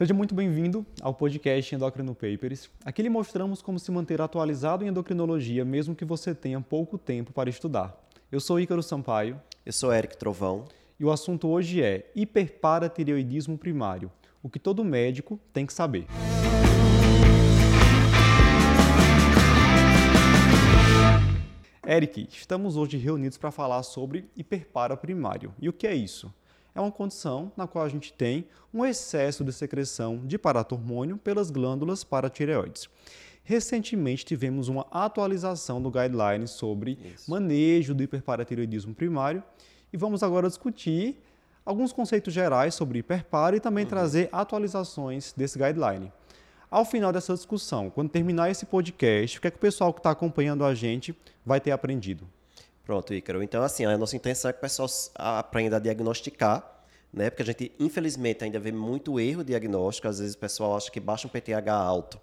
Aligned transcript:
Seja 0.00 0.14
muito 0.14 0.34
bem-vindo 0.34 0.86
ao 1.02 1.12
podcast 1.12 1.74
Endocrino 1.74 2.14
Papers. 2.14 2.70
Aqui 2.86 3.02
lhe 3.02 3.10
mostramos 3.10 3.60
como 3.60 3.78
se 3.78 3.90
manter 3.90 4.18
atualizado 4.22 4.82
em 4.82 4.88
endocrinologia, 4.88 5.62
mesmo 5.62 5.94
que 5.94 6.06
você 6.06 6.34
tenha 6.34 6.58
pouco 6.58 6.96
tempo 6.96 7.34
para 7.34 7.50
estudar. 7.50 8.02
Eu 8.32 8.40
sou 8.40 8.58
Ícaro 8.58 8.82
Sampaio. 8.82 9.38
Eu 9.66 9.74
sou 9.74 9.92
Eric 9.92 10.16
Trovão. 10.16 10.64
E 10.98 11.04
o 11.04 11.12
assunto 11.12 11.48
hoje 11.48 11.82
é 11.82 12.10
hiperparatireoidismo 12.16 13.58
primário, 13.58 14.10
o 14.42 14.48
que 14.48 14.58
todo 14.58 14.82
médico 14.82 15.38
tem 15.52 15.66
que 15.66 15.72
saber. 15.74 16.06
Eric, 21.86 22.26
estamos 22.30 22.78
hoje 22.78 22.96
reunidos 22.96 23.36
para 23.36 23.50
falar 23.50 23.82
sobre 23.82 24.30
hiperpara 24.34 24.96
primário. 24.96 25.52
E 25.60 25.68
o 25.68 25.74
que 25.74 25.86
é 25.86 25.94
isso? 25.94 26.32
É 26.80 26.82
uma 26.82 26.90
condição 26.90 27.52
na 27.56 27.66
qual 27.66 27.84
a 27.84 27.88
gente 27.88 28.12
tem 28.12 28.46
um 28.72 28.84
excesso 28.84 29.44
de 29.44 29.52
secreção 29.52 30.20
de 30.24 30.38
paratormônio 30.38 31.16
pelas 31.16 31.50
glândulas 31.50 32.02
paratireoides. 32.02 32.88
Recentemente 33.42 34.24
tivemos 34.24 34.68
uma 34.68 34.86
atualização 34.90 35.80
do 35.82 35.90
guideline 35.90 36.46
sobre 36.46 36.98
Isso. 37.14 37.30
manejo 37.30 37.94
do 37.94 38.02
hiperparatireoidismo 38.02 38.94
primário 38.94 39.42
e 39.92 39.96
vamos 39.96 40.22
agora 40.22 40.48
discutir 40.48 41.20
alguns 41.64 41.92
conceitos 41.92 42.32
gerais 42.32 42.74
sobre 42.74 43.00
hiperpara 43.00 43.56
e 43.56 43.60
também 43.60 43.84
uhum. 43.84 43.90
trazer 43.90 44.28
atualizações 44.32 45.32
desse 45.36 45.58
guideline. 45.58 46.12
Ao 46.70 46.84
final 46.84 47.12
dessa 47.12 47.34
discussão, 47.34 47.90
quando 47.90 48.10
terminar 48.10 48.50
esse 48.50 48.64
podcast, 48.64 49.38
o 49.38 49.40
que 49.40 49.48
é 49.48 49.50
que 49.50 49.56
o 49.56 49.60
pessoal 49.60 49.92
que 49.92 49.98
está 49.98 50.12
acompanhando 50.12 50.64
a 50.64 50.74
gente 50.74 51.16
vai 51.44 51.60
ter 51.60 51.72
aprendido? 51.72 52.28
Pronto, 52.90 53.14
Ícaro. 53.14 53.40
Então, 53.40 53.62
assim, 53.62 53.84
a 53.84 53.96
nossa 53.96 54.16
intenção 54.16 54.48
é 54.48 54.52
que 54.52 54.58
o 54.58 54.62
pessoal 54.62 54.88
aprenda 55.14 55.76
a 55.76 55.78
diagnosticar, 55.78 56.82
né? 57.12 57.30
Porque 57.30 57.42
a 57.44 57.46
gente, 57.46 57.72
infelizmente, 57.78 58.42
ainda 58.42 58.58
vê 58.58 58.72
muito 58.72 59.20
erro 59.20 59.44
diagnóstico. 59.44 60.08
Às 60.08 60.18
vezes 60.18 60.34
o 60.34 60.38
pessoal 60.38 60.76
acha 60.76 60.90
que 60.90 60.98
baixa 60.98 61.28
um 61.28 61.30
PTH 61.30 61.72
alto 61.72 62.20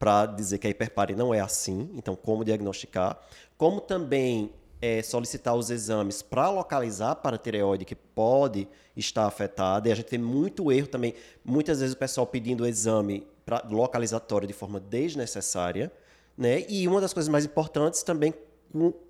para 0.00 0.26
dizer 0.26 0.58
que 0.58 0.66
a 0.66 0.70
hiperpare 0.70 1.14
não 1.14 1.32
é 1.32 1.38
assim. 1.38 1.88
Então, 1.94 2.16
como 2.16 2.44
diagnosticar? 2.44 3.20
Como 3.56 3.80
também 3.80 4.50
é, 4.82 5.00
solicitar 5.00 5.54
os 5.54 5.70
exames 5.70 6.22
para 6.22 6.50
localizar 6.50 7.12
a 7.12 7.14
paratireoide 7.14 7.84
que 7.84 7.94
pode 7.94 8.66
estar 8.96 9.26
afetada. 9.26 9.88
E 9.88 9.92
a 9.92 9.94
gente 9.94 10.06
tem 10.06 10.18
muito 10.18 10.72
erro 10.72 10.88
também. 10.88 11.14
Muitas 11.44 11.78
vezes 11.78 11.94
o 11.94 11.98
pessoal 11.98 12.26
pedindo 12.26 12.66
exame 12.66 13.24
pra, 13.46 13.64
localizatório 13.70 14.48
de 14.48 14.54
forma 14.54 14.80
desnecessária. 14.80 15.92
Né? 16.36 16.64
E 16.68 16.88
uma 16.88 17.00
das 17.00 17.12
coisas 17.12 17.28
mais 17.28 17.44
importantes 17.44 18.02
também 18.02 18.34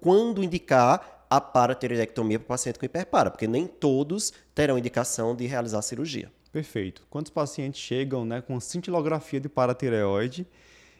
quando 0.01 0.43
indicar 0.43 1.27
a 1.29 1.41
paratireoidectomia 1.41 2.39
para 2.39 2.45
o 2.45 2.49
paciente 2.49 2.79
com 2.79 2.85
hiperpara, 2.85 3.31
porque 3.31 3.47
nem 3.47 3.67
todos 3.67 4.33
terão 4.55 4.77
indicação 4.77 5.35
de 5.35 5.47
realizar 5.47 5.81
cirurgia. 5.83 6.31
Perfeito. 6.53 7.07
Quantos 7.09 7.31
pacientes 7.31 7.81
chegam 7.81 8.25
né, 8.25 8.41
com 8.41 8.59
cintilografia 8.59 9.39
de 9.39 9.49
paratireoide 9.49 10.47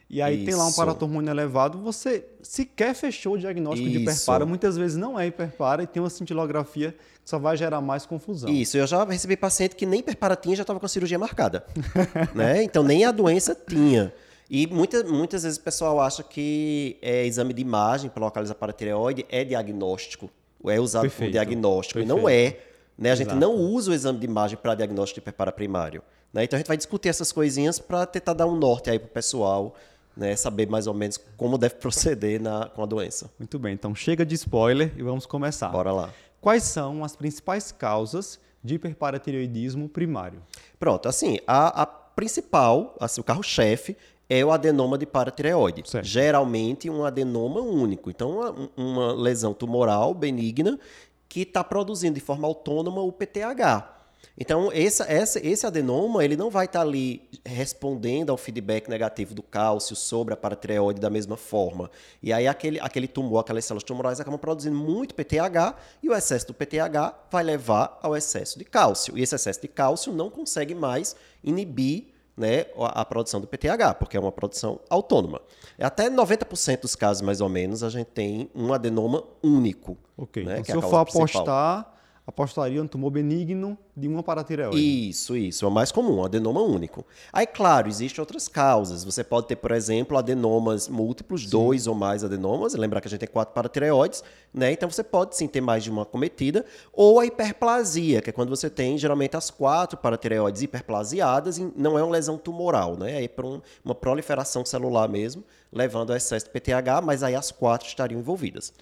e 0.09 0.21
aí 0.21 0.35
Isso. 0.35 0.45
tem 0.45 0.55
lá 0.55 0.65
um 0.65 0.73
paratormônio 0.73 1.31
elevado, 1.31 1.77
você 1.79 2.25
sequer 2.41 2.93
fechou 2.93 3.35
o 3.35 3.37
diagnóstico 3.37 3.87
Isso. 3.87 3.97
de 3.97 4.03
hiperpara, 4.03 4.45
muitas 4.45 4.75
vezes 4.75 4.97
não 4.97 5.17
é 5.17 5.27
hiperpara 5.27 5.83
e 5.83 5.87
tem 5.87 6.03
uma 6.03 6.09
cintilografia 6.09 6.91
que 6.91 7.29
só 7.29 7.39
vai 7.39 7.55
gerar 7.55 7.79
mais 7.79 8.05
confusão. 8.05 8.49
Isso, 8.49 8.77
eu 8.77 8.85
já 8.85 9.05
recebi 9.05 9.37
paciente 9.37 9.73
que 9.73 9.85
nem 9.85 10.01
hiperpara 10.01 10.35
tinha, 10.35 10.53
já 10.53 10.63
estava 10.63 10.81
com 10.81 10.85
a 10.85 10.89
cirurgia 10.89 11.17
marcada. 11.17 11.65
né? 12.35 12.61
Então 12.61 12.83
nem 12.83 13.05
a 13.05 13.11
doença 13.11 13.55
tinha. 13.55 14.13
E 14.53 14.67
muita, 14.67 15.01
muitas 15.05 15.43
vezes 15.43 15.57
o 15.57 15.61
pessoal 15.61 16.01
acha 16.01 16.21
que 16.21 16.97
é, 17.01 17.25
exame 17.25 17.53
de 17.53 17.61
imagem 17.61 18.09
para 18.09 18.25
localizar 18.25 18.53
paratireoide 18.53 19.25
é 19.29 19.45
diagnóstico, 19.45 20.29
é 20.65 20.77
usado 20.77 21.03
Perfeito. 21.03 21.19
como 21.19 21.31
diagnóstico, 21.31 21.99
Perfeito. 21.99 22.19
e 22.19 22.21
não 22.21 22.27
é. 22.27 22.59
Né? 22.97 23.11
A 23.11 23.15
gente 23.15 23.27
Exato. 23.27 23.39
não 23.39 23.55
usa 23.55 23.91
o 23.91 23.93
exame 23.93 24.19
de 24.19 24.25
imagem 24.25 24.57
para 24.57 24.75
diagnóstico 24.75 25.21
de 25.21 25.23
preparo 25.23 25.53
primário. 25.53 26.03
Né? 26.33 26.43
Então 26.43 26.57
a 26.57 26.59
gente 26.59 26.67
vai 26.67 26.75
discutir 26.75 27.07
essas 27.07 27.31
coisinhas 27.31 27.79
para 27.79 28.05
tentar 28.05 28.33
dar 28.33 28.45
um 28.45 28.57
norte 28.57 28.89
aí 28.89 28.99
para 28.99 29.05
o 29.05 29.11
pessoal, 29.11 29.73
né? 30.17 30.35
saber 30.35 30.67
mais 30.67 30.85
ou 30.85 30.93
menos 30.93 31.17
como 31.37 31.57
deve 31.57 31.75
proceder 31.75 32.41
na, 32.41 32.65
com 32.65 32.83
a 32.83 32.85
doença. 32.85 33.31
Muito 33.39 33.57
bem, 33.57 33.73
então 33.73 33.95
chega 33.95 34.25
de 34.25 34.35
spoiler 34.35 34.91
e 34.97 35.01
vamos 35.01 35.25
começar. 35.25 35.69
Bora 35.69 35.93
lá. 35.93 36.09
Quais 36.41 36.63
são 36.63 37.05
as 37.05 37.15
principais 37.15 37.71
causas 37.71 38.37
de 38.61 38.75
hiperparatireoidismo 38.75 39.87
primário? 39.87 40.41
Pronto, 40.77 41.07
assim, 41.07 41.39
a, 41.47 41.83
a 41.83 41.85
principal, 41.85 42.97
assim, 42.99 43.21
o 43.21 43.23
carro-chefe 43.23 43.95
é 44.33 44.45
o 44.45 44.51
adenoma 44.53 44.97
de 44.97 45.05
paratireoide. 45.05 45.83
Certo. 45.85 46.05
Geralmente 46.05 46.89
um 46.89 47.03
adenoma 47.03 47.59
único. 47.59 48.09
Então, 48.09 48.39
uma, 48.39 48.69
uma 48.77 49.11
lesão 49.13 49.53
tumoral 49.53 50.13
benigna 50.13 50.79
que 51.27 51.41
está 51.41 51.61
produzindo 51.65 52.15
de 52.15 52.21
forma 52.21 52.47
autônoma 52.47 53.01
o 53.01 53.11
PTH. 53.11 53.97
Então, 54.37 54.71
esse, 54.71 55.03
esse, 55.03 55.45
esse 55.45 55.67
adenoma 55.67 56.23
ele 56.23 56.37
não 56.37 56.49
vai 56.49 56.63
estar 56.63 56.79
tá 56.79 56.85
ali 56.85 57.27
respondendo 57.45 58.29
ao 58.29 58.37
feedback 58.37 58.87
negativo 58.87 59.35
do 59.35 59.43
cálcio 59.43 59.97
sobre 59.97 60.33
a 60.33 60.37
paratireoide 60.37 61.01
da 61.01 61.09
mesma 61.09 61.35
forma. 61.35 61.91
E 62.23 62.31
aí, 62.31 62.47
aquele, 62.47 62.79
aquele 62.79 63.09
tumor, 63.09 63.39
aquelas 63.39 63.65
células 63.65 63.83
tumorais 63.83 64.21
acabam 64.21 64.39
produzindo 64.39 64.77
muito 64.77 65.13
PTH 65.13 65.75
e 66.01 66.07
o 66.07 66.13
excesso 66.13 66.47
do 66.47 66.53
PTH 66.53 67.27
vai 67.29 67.43
levar 67.43 67.99
ao 68.01 68.15
excesso 68.15 68.57
de 68.57 68.63
cálcio. 68.63 69.17
E 69.17 69.21
esse 69.21 69.35
excesso 69.35 69.59
de 69.59 69.67
cálcio 69.67 70.13
não 70.13 70.29
consegue 70.29 70.73
mais 70.73 71.17
inibir 71.43 72.11
né, 72.35 72.65
a, 72.79 73.03
produção 73.05 73.39
do 73.41 73.47
PTH, 73.47 73.95
porque 73.99 74.17
é 74.17 74.19
uma 74.19 74.31
produção 74.31 74.79
autônoma. 74.89 75.41
Até 75.79 76.09
90% 76.09 76.81
dos 76.81 76.95
casos, 76.95 77.21
mais 77.21 77.41
ou 77.41 77.49
menos, 77.49 77.83
a 77.83 77.89
gente 77.89 78.07
tem 78.07 78.49
um 78.55 78.73
adenoma 78.73 79.23
único. 79.43 79.97
Ok. 80.17 80.43
Né, 80.43 80.59
então, 80.59 80.65
se 80.65 80.71
é 80.71 80.75
eu 80.75 80.81
for 80.81 80.97
apostar, 80.97 81.93
apostaria 82.25 82.81
no 82.81 82.87
tumor 82.87 83.11
benigno 83.11 83.77
de 83.95 84.07
uma 84.07 84.23
paratireoide. 84.23 85.09
Isso, 85.09 85.35
isso. 85.35 85.65
É 85.65 85.67
o 85.67 85.71
mais 85.71 85.91
comum, 85.91 86.23
adenoma 86.23 86.61
único. 86.61 87.05
Aí, 87.33 87.45
claro, 87.45 87.89
existem 87.89 88.21
outras 88.21 88.47
causas. 88.47 89.03
Você 89.03 89.23
pode 89.23 89.47
ter, 89.47 89.55
por 89.55 89.71
exemplo, 89.71 90.17
adenomas 90.17 90.87
múltiplos, 90.87 91.43
sim. 91.43 91.49
dois 91.49 91.87
ou 91.87 91.95
mais 91.95 92.23
adenomas. 92.23 92.73
Lembrar 92.73 93.01
que 93.01 93.07
a 93.07 93.09
gente 93.09 93.19
tem 93.19 93.29
quatro 93.29 93.53
paratireoides, 93.53 94.23
né? 94.53 94.71
Então 94.71 94.89
você 94.89 95.03
pode 95.03 95.35
sim 95.35 95.47
ter 95.47 95.61
mais 95.61 95.83
de 95.83 95.91
uma 95.91 96.05
cometida. 96.05 96.65
Ou 96.93 97.19
a 97.19 97.25
hiperplasia, 97.25 98.21
que 98.21 98.29
é 98.29 98.33
quando 98.33 98.49
você 98.49 98.69
tem 98.69 98.97
geralmente 98.97 99.35
as 99.35 99.49
quatro 99.49 99.97
paratireoides 99.97 100.61
hiperplasiadas 100.61 101.57
e 101.57 101.71
não 101.75 101.97
é 101.97 102.03
uma 102.03 102.11
lesão 102.11 102.37
tumoral, 102.37 102.95
né? 102.95 103.23
É 103.23 103.27
para 103.27 103.45
um, 103.45 103.61
uma 103.83 103.95
proliferação 103.95 104.63
celular 104.63 105.09
mesmo, 105.09 105.43
levando 105.71 106.13
a 106.13 106.17
excesso 106.17 106.45
de 106.45 106.51
PTH, 106.51 107.01
mas 107.03 107.23
aí 107.23 107.35
as 107.35 107.51
quatro 107.51 107.87
estariam 107.87 108.19
envolvidas. 108.19 108.73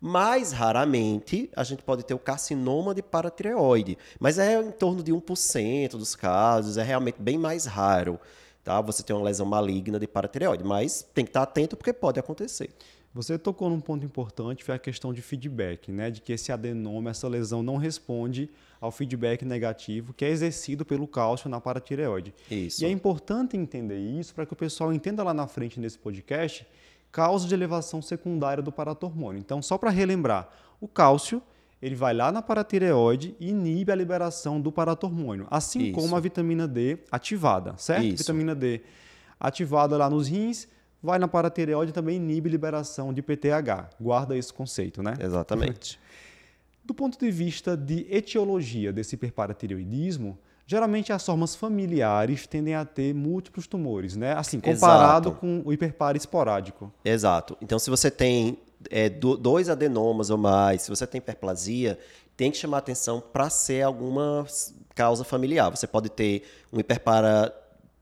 Mais 0.00 0.52
raramente, 0.52 1.50
a 1.56 1.64
gente 1.64 1.82
pode 1.82 2.04
ter 2.04 2.14
o 2.14 2.18
carcinoma 2.18 2.94
de 2.94 3.02
paratireoide, 3.02 3.96
mas 4.20 4.38
é 4.38 4.60
em 4.60 4.70
torno 4.70 5.02
de 5.02 5.12
1% 5.12 5.90
dos 5.92 6.14
casos, 6.14 6.76
é 6.76 6.82
realmente 6.82 7.16
bem 7.20 7.38
mais 7.38 7.64
raro. 7.64 8.20
Tá? 8.62 8.80
Você 8.80 9.02
tem 9.02 9.14
uma 9.16 9.24
lesão 9.24 9.46
maligna 9.46 9.98
de 9.98 10.06
paratireoide, 10.06 10.64
mas 10.64 11.06
tem 11.14 11.24
que 11.24 11.30
estar 11.30 11.42
atento 11.42 11.76
porque 11.76 11.92
pode 11.92 12.20
acontecer. 12.20 12.70
Você 13.14 13.38
tocou 13.38 13.70
num 13.70 13.80
ponto 13.80 14.04
importante, 14.04 14.62
foi 14.62 14.74
a 14.74 14.78
questão 14.78 15.10
de 15.14 15.22
feedback, 15.22 15.90
né? 15.90 16.10
de 16.10 16.20
que 16.20 16.32
esse 16.34 16.52
adenoma, 16.52 17.10
essa 17.10 17.26
lesão 17.26 17.62
não 17.62 17.76
responde 17.76 18.50
ao 18.78 18.92
feedback 18.92 19.42
negativo 19.42 20.12
que 20.12 20.24
é 20.24 20.28
exercido 20.28 20.84
pelo 20.84 21.06
cálcio 21.06 21.48
na 21.48 21.58
paratireoide. 21.58 22.34
Isso. 22.50 22.82
E 22.82 22.86
é 22.86 22.90
importante 22.90 23.56
entender 23.56 23.98
isso 23.98 24.34
para 24.34 24.44
que 24.44 24.52
o 24.52 24.56
pessoal 24.56 24.92
entenda 24.92 25.22
lá 25.22 25.32
na 25.32 25.46
frente 25.46 25.80
nesse 25.80 25.98
podcast 25.98 26.66
causa 27.12 27.46
de 27.48 27.54
elevação 27.54 28.02
secundária 28.02 28.62
do 28.62 28.72
paratormônio. 28.72 29.38
Então, 29.38 29.62
só 29.62 29.78
para 29.78 29.90
relembrar, 29.90 30.48
o 30.80 30.86
cálcio 30.86 31.42
ele 31.80 31.94
vai 31.94 32.14
lá 32.14 32.32
na 32.32 32.40
paratireoide 32.40 33.36
e 33.38 33.50
inibe 33.50 33.92
a 33.92 33.94
liberação 33.94 34.60
do 34.60 34.72
paratormônio, 34.72 35.46
assim 35.50 35.84
Isso. 35.84 35.92
como 35.92 36.16
a 36.16 36.20
vitamina 36.20 36.66
D 36.66 36.98
ativada, 37.10 37.74
certo? 37.76 38.04
Isso. 38.04 38.18
Vitamina 38.18 38.54
D 38.54 38.82
ativada 39.38 39.96
lá 39.96 40.08
nos 40.08 40.28
rins, 40.28 40.66
vai 41.02 41.18
na 41.18 41.28
paratireoide 41.28 41.90
e 41.90 41.94
também 41.94 42.16
inibe 42.16 42.48
liberação 42.48 43.12
de 43.12 43.20
PTH. 43.22 43.90
Guarda 44.00 44.36
esse 44.36 44.52
conceito, 44.52 45.02
né? 45.02 45.14
Exatamente. 45.20 46.00
Do 46.84 46.94
ponto 46.94 47.18
de 47.18 47.30
vista 47.30 47.76
de 47.76 48.06
etiologia 48.10 48.92
desse 48.92 49.14
hiperparatireoidismo, 49.14 50.38
Geralmente 50.66 51.12
as 51.12 51.24
formas 51.24 51.54
familiares 51.54 52.46
tendem 52.46 52.74
a 52.74 52.84
ter 52.84 53.14
múltiplos 53.14 53.68
tumores, 53.68 54.16
né? 54.16 54.32
Assim, 54.32 54.58
comparado 54.58 55.28
Exato. 55.28 55.40
com 55.40 55.62
o 55.64 55.72
hiperpare 55.72 56.18
esporádico. 56.18 56.92
Exato. 57.04 57.56
Então, 57.62 57.78
se 57.78 57.88
você 57.88 58.10
tem 58.10 58.58
é, 58.90 59.08
dois 59.08 59.68
adenomas 59.68 60.28
ou 60.28 60.36
mais, 60.36 60.82
se 60.82 60.90
você 60.90 61.06
tem 61.06 61.18
hiperplasia, 61.18 61.96
tem 62.36 62.50
que 62.50 62.56
chamar 62.56 62.78
atenção 62.78 63.20
para 63.20 63.48
ser 63.48 63.82
alguma 63.82 64.44
causa 64.94 65.22
familiar. 65.22 65.70
Você 65.70 65.86
pode 65.86 66.08
ter 66.08 66.42
um 66.72 66.80
hiperpara 66.80 67.54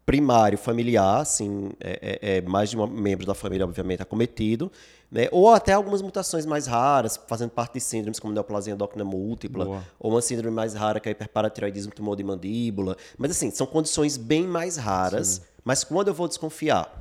primário 0.06 0.58
familiar, 0.58 1.20
assim, 1.20 1.70
é, 1.80 2.18
é, 2.22 2.36
é 2.36 2.40
mais 2.42 2.70
de 2.70 2.78
um 2.78 2.86
membro 2.86 3.26
da 3.26 3.34
família, 3.34 3.64
obviamente, 3.64 4.02
acometido, 4.02 4.70
né? 5.14 5.28
ou 5.30 5.48
até 5.48 5.72
algumas 5.72 6.02
mutações 6.02 6.44
mais 6.44 6.66
raras, 6.66 7.20
fazendo 7.28 7.50
parte 7.50 7.74
de 7.74 7.80
síndromes 7.80 8.18
como 8.18 8.34
neoplasia 8.34 8.74
endócrina 8.74 9.04
múltipla, 9.04 9.64
Boa. 9.64 9.84
ou 10.00 10.10
uma 10.10 10.20
síndrome 10.20 10.54
mais 10.54 10.74
rara 10.74 10.98
que 10.98 11.08
é 11.08 11.12
hiperparatiroidismo 11.12 11.92
tumor 11.92 12.16
de 12.16 12.24
mandíbula. 12.24 12.96
Mas, 13.16 13.30
assim, 13.30 13.48
são 13.52 13.64
condições 13.64 14.16
bem 14.16 14.44
mais 14.44 14.76
raras, 14.76 15.28
Sim. 15.28 15.42
mas 15.64 15.84
quando 15.84 16.08
eu 16.08 16.14
vou 16.14 16.26
desconfiar? 16.26 16.92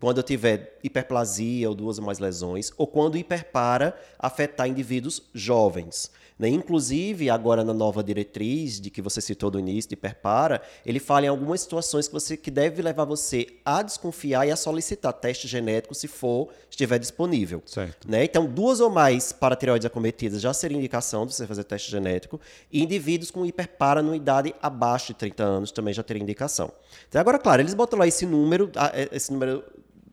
Quando 0.00 0.16
eu 0.16 0.22
tiver 0.22 0.78
hiperplasia 0.82 1.68
ou 1.68 1.74
duas 1.74 1.98
ou 1.98 2.06
mais 2.06 2.18
lesões, 2.18 2.72
ou 2.78 2.86
quando 2.86 3.18
hiperpara 3.18 3.94
afetar 4.18 4.66
indivíduos 4.66 5.24
jovens. 5.34 6.10
Né? 6.38 6.48
Inclusive, 6.48 7.28
agora 7.28 7.64
na 7.64 7.74
nova 7.74 8.02
diretriz 8.02 8.80
de 8.80 8.90
que 8.90 9.02
você 9.02 9.20
citou 9.20 9.50
do 9.50 9.58
início, 9.58 9.88
de 9.88 9.96
Perpara, 9.96 10.62
ele 10.86 11.00
fala 11.00 11.26
em 11.26 11.28
algumas 11.28 11.60
situações 11.60 12.06
que, 12.06 12.12
você, 12.12 12.36
que 12.36 12.50
deve 12.50 12.80
levar 12.80 13.04
você 13.04 13.46
a 13.64 13.82
desconfiar 13.82 14.46
e 14.46 14.50
a 14.50 14.56
solicitar 14.56 15.12
teste 15.12 15.48
genético 15.48 15.94
se 15.94 16.06
for, 16.06 16.48
estiver 16.70 16.98
disponível. 16.98 17.62
Certo. 17.66 18.08
Né? 18.08 18.24
Então, 18.24 18.46
duas 18.46 18.80
ou 18.80 18.88
mais 18.88 19.32
paratireoides 19.32 19.86
acometidas 19.86 20.40
já 20.40 20.54
seria 20.54 20.78
indicação 20.78 21.26
de 21.26 21.34
você 21.34 21.46
fazer 21.46 21.64
teste 21.64 21.90
genético, 21.90 22.40
e 22.70 22.82
indivíduos 22.82 23.30
com 23.30 23.44
hiperparanoidade 23.44 24.54
abaixo 24.62 25.08
de 25.08 25.14
30 25.14 25.42
anos 25.42 25.72
também 25.72 25.92
já 25.92 26.02
teria 26.02 26.22
indicação. 26.22 26.70
Então, 27.08 27.20
agora, 27.20 27.38
claro, 27.38 27.62
eles 27.62 27.74
botam 27.74 27.98
lá 27.98 28.06
esse 28.06 28.24
número, 28.24 28.70
é, 28.92 29.08
esse 29.12 29.32
número 29.32 29.64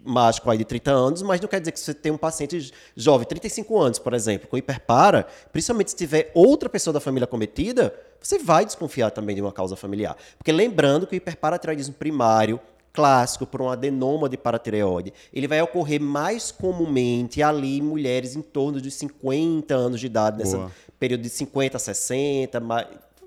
mágico 0.05 0.49
aí 0.49 0.57
de 0.57 0.65
30 0.65 0.91
anos, 0.91 1.21
mas 1.21 1.41
não 1.41 1.47
quer 1.47 1.59
dizer 1.59 1.71
que 1.71 1.79
você 1.79 1.93
tem 1.93 2.11
um 2.11 2.17
paciente 2.17 2.71
jovem, 2.95 3.27
35 3.27 3.79
anos, 3.79 3.99
por 3.99 4.13
exemplo, 4.13 4.47
com 4.47 4.57
hiperpara, 4.57 5.27
principalmente 5.51 5.91
se 5.91 5.97
tiver 5.97 6.31
outra 6.33 6.69
pessoa 6.69 6.93
da 6.93 6.99
família 6.99 7.27
cometida, 7.27 7.93
você 8.21 8.39
vai 8.39 8.65
desconfiar 8.65 9.11
também 9.11 9.35
de 9.35 9.41
uma 9.41 9.51
causa 9.51 9.75
familiar. 9.75 10.15
Porque 10.37 10.51
lembrando 10.51 11.05
que 11.05 11.15
o 11.15 11.17
hiperparatireoidismo 11.17 11.93
primário, 11.95 12.59
clássico 12.93 13.45
por 13.45 13.61
um 13.61 13.69
adenoma 13.69 14.29
de 14.29 14.37
paratireoide, 14.37 15.13
ele 15.33 15.47
vai 15.47 15.61
ocorrer 15.61 15.99
mais 15.99 16.51
comumente 16.51 17.43
ali 17.43 17.79
em 17.79 17.81
mulheres 17.81 18.35
em 18.35 18.41
torno 18.41 18.79
de 18.79 18.89
50 18.89 19.75
anos 19.75 19.99
de 19.99 20.05
idade, 20.05 20.37
nesse 20.37 20.57
período 20.97 21.21
de 21.21 21.29
50 21.29 21.75
a 21.75 21.79
60, 21.79 22.59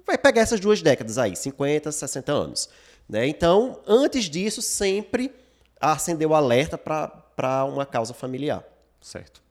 vai 0.06 0.16
pegar 0.16 0.40
essas 0.40 0.58
duas 0.58 0.80
décadas 0.80 1.18
aí, 1.18 1.36
50 1.36 1.90
a 1.90 1.92
60 1.92 2.32
anos. 2.32 2.68
Né? 3.08 3.28
Então, 3.28 3.78
antes 3.86 4.24
disso, 4.24 4.60
sempre 4.62 5.32
acender 5.80 6.28
o 6.28 6.34
alerta 6.34 6.76
para 6.78 7.64
uma 7.64 7.86
causa 7.86 8.12
familiar. 8.14 8.64
Certo. 9.00 9.42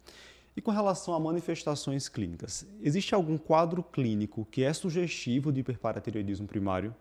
E 0.55 0.61
com 0.61 0.71
relação 0.71 1.13
a 1.13 1.19
manifestações 1.19 2.09
clínicas, 2.09 2.65
existe 2.81 3.13
algum 3.13 3.37
quadro 3.37 3.83
clínico 3.83 4.47
que 4.49 4.63
é 4.63 4.73
sugestivo 4.73 5.51
de 5.51 5.59
hiperparatireoidismo 5.59 6.47
primário? 6.47 6.95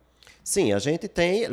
Sim, 0.44 0.72
a 0.72 0.78
gente 0.78 1.08
tem, 1.08 1.44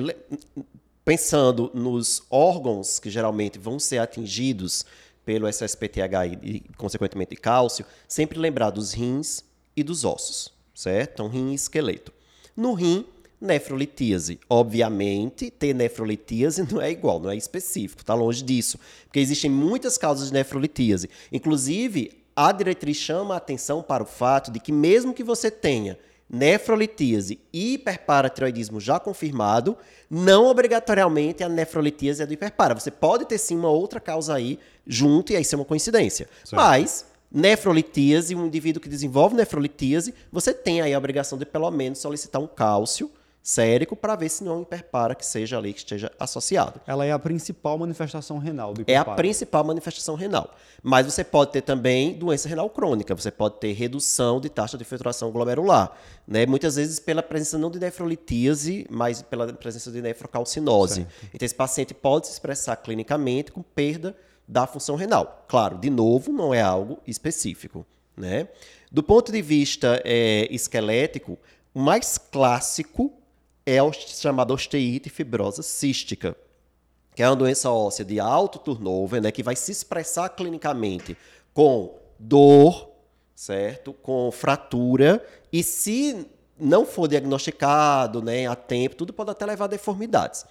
pensando 1.06 1.72
nos 1.74 2.24
órgãos 2.30 3.00
que 3.00 3.10
geralmente 3.10 3.58
vão 3.58 3.80
ser 3.80 4.00
atingidos 4.00 4.86
pelo 5.26 5.48
SSPTH 5.48 6.42
e, 6.42 6.56
e 6.56 6.60
consequentemente, 6.76 7.36
cálcio, 7.36 7.86
sempre 8.08 8.38
lembrar 8.38 8.70
dos 8.70 8.92
rins 8.92 9.44
e 9.76 9.82
dos 9.82 10.04
ossos, 10.04 10.52
certo? 10.76 11.14
Então, 11.14 11.28
rim 11.30 11.52
e 11.52 11.56
esqueleto. 11.56 12.12
No 12.56 12.74
rim, 12.74 13.06
nefrolitíase. 13.44 14.40
Obviamente, 14.50 15.52
ter 15.52 15.74
nefrolitíase 15.74 16.66
não 16.72 16.82
é 16.82 16.92
igual, 16.92 17.20
não 17.20 17.30
é 17.30 17.36
específico, 17.36 18.02
está 18.02 18.14
longe 18.14 18.44
disso, 18.44 18.80
porque 19.06 19.20
existem 19.20 19.52
muitas 19.52 19.98
causas 19.98 20.28
de 20.28 20.34
nefrolitíase. 20.34 21.10
Inclusive, 21.32 22.12
a 22.36 22.52
diretriz 22.52 22.98
chama 22.98 23.36
a 23.36 23.38
atenção 23.38 23.84
para 23.84 24.04
o 24.04 24.08
fato 24.08 24.52
de 24.52 24.60
que 24.60 24.72
mesmo 24.72 25.14
que 25.14 25.24
você 25.24 25.52
tenha 25.52 25.98
nefrolitíase 26.30 27.40
e 27.52 27.76
hiperparatiroidismo 27.76 28.80
já 28.80 29.00
confirmado, 29.00 29.78
não 30.10 30.48
obrigatoriamente 30.48 31.44
a 31.44 31.50
nefrolitíase 31.50 32.24
é 32.24 32.26
do 32.26 32.34
hiperpara. 32.34 32.74
Você 32.74 32.90
pode 32.90 33.26
ter 33.26 33.38
sim 33.38 33.56
uma 33.56 33.70
outra 33.70 34.00
causa 34.00 34.34
aí 34.34 34.58
junto 34.88 35.32
e 35.32 35.36
aí 35.36 35.44
ser 35.44 35.58
uma 35.58 35.66
coincidência. 35.66 36.28
Certo. 36.44 36.56
Mas 36.56 37.06
nefrolitíase, 37.32 38.36
um 38.36 38.48
indivíduo 38.48 38.82
que 38.82 38.90
desenvolve 38.90 39.36
nefrolitíase, 39.36 40.14
você 40.32 40.54
tem 40.54 40.82
aí 40.82 40.94
a 40.94 40.98
obrigação 40.98 41.38
de 41.38 41.46
pelo 41.46 41.70
menos 41.70 42.00
solicitar 42.00 42.42
um 42.42 42.48
cálcio 42.48 43.12
sérico 43.44 43.94
para 43.94 44.16
ver 44.16 44.30
se 44.30 44.42
não 44.42 44.54
é 44.54 44.56
um 44.56 44.62
hiperpara 44.62 45.14
que 45.14 45.26
seja 45.26 45.58
ali 45.58 45.74
que 45.74 45.80
esteja 45.80 46.10
associado. 46.18 46.80
Ela 46.88 47.06
é 47.06 47.12
a 47.12 47.20
principal 47.20 47.78
manifestação 47.78 48.38
renal 48.38 48.74
do 48.74 48.82
hiperpara. 48.82 49.10
É 49.10 49.14
a 49.14 49.16
principal 49.16 49.66
manifestação 49.66 50.16
renal. 50.16 50.56
Mas 50.82 51.06
você 51.06 51.26
pode 51.26 51.52
ter 51.52 51.62
também 51.62 52.14
doença 52.14 52.48
renal 52.48 52.70
crônica, 52.70 53.14
você 53.14 53.30
pode 53.30 53.60
ter 53.60 53.74
redução 53.74 54.40
de 54.40 54.48
taxa 54.48 54.78
de 54.78 54.86
filtração 54.86 55.30
glomerular, 55.30 55.92
né? 56.26 56.46
Muitas 56.46 56.78
vezes 56.78 57.02
pela 57.02 57.22
presença 57.22 57.58
não 57.58 57.70
de 57.70 57.80
nefrolitíase, 57.80 58.88
mas 58.90 59.22
pela 59.22 59.52
presença 59.52 59.92
de 59.92 60.02
nefrocalcinose. 60.02 60.96
Certo. 60.96 61.30
Então 61.34 61.46
esse 61.46 61.56
paciente 61.56 61.94
pode 61.94 62.28
se 62.28 62.34
expressar 62.34 62.78
clinicamente 62.78 63.52
com 63.52 63.62
perda 63.62 64.16
da 64.48 64.66
função 64.66 64.96
renal. 64.96 65.46
Claro, 65.50 65.78
de 65.78 65.90
novo, 65.90 66.32
não 66.32 66.54
é 66.54 66.62
algo 66.62 67.00
específico, 67.06 67.86
né? 68.16 68.48
Do 68.90 69.04
ponto 69.04 69.34
de 69.34 69.42
vista 69.42 70.02
é, 70.06 70.48
esquelético, 70.50 71.38
o 71.74 71.80
mais 71.80 72.18
clássico 72.18 73.12
é 73.66 73.80
a 73.80 73.92
chamada 73.92 74.54
osteite 74.54 75.10
fibrosa 75.10 75.64
cística, 75.64 76.36
que 77.16 77.24
é 77.24 77.30
uma 77.30 77.36
doença 77.36 77.70
óssea 77.70 78.04
de 78.04 78.20
alto 78.20 78.60
turnover, 78.60 79.22
né, 79.22 79.32
que 79.32 79.44
vai 79.44 79.56
se 79.56 79.72
expressar 79.72 80.30
clinicamente 80.30 81.16
com 81.54 81.98
dor, 82.18 82.90
certo? 83.36 83.94
Com 83.94 84.32
fratura 84.32 85.24
e 85.52 85.64
se 85.64 86.28
não 86.60 86.86
for 86.86 87.08
diagnosticado, 87.08 88.22
né, 88.22 88.48
a 88.48 88.56
tempo, 88.56 88.96
tudo 88.96 89.14
pode 89.14 89.32
até 89.32 89.46
levar 89.46 89.66
a 89.66 89.70
deformidades. 89.70 90.46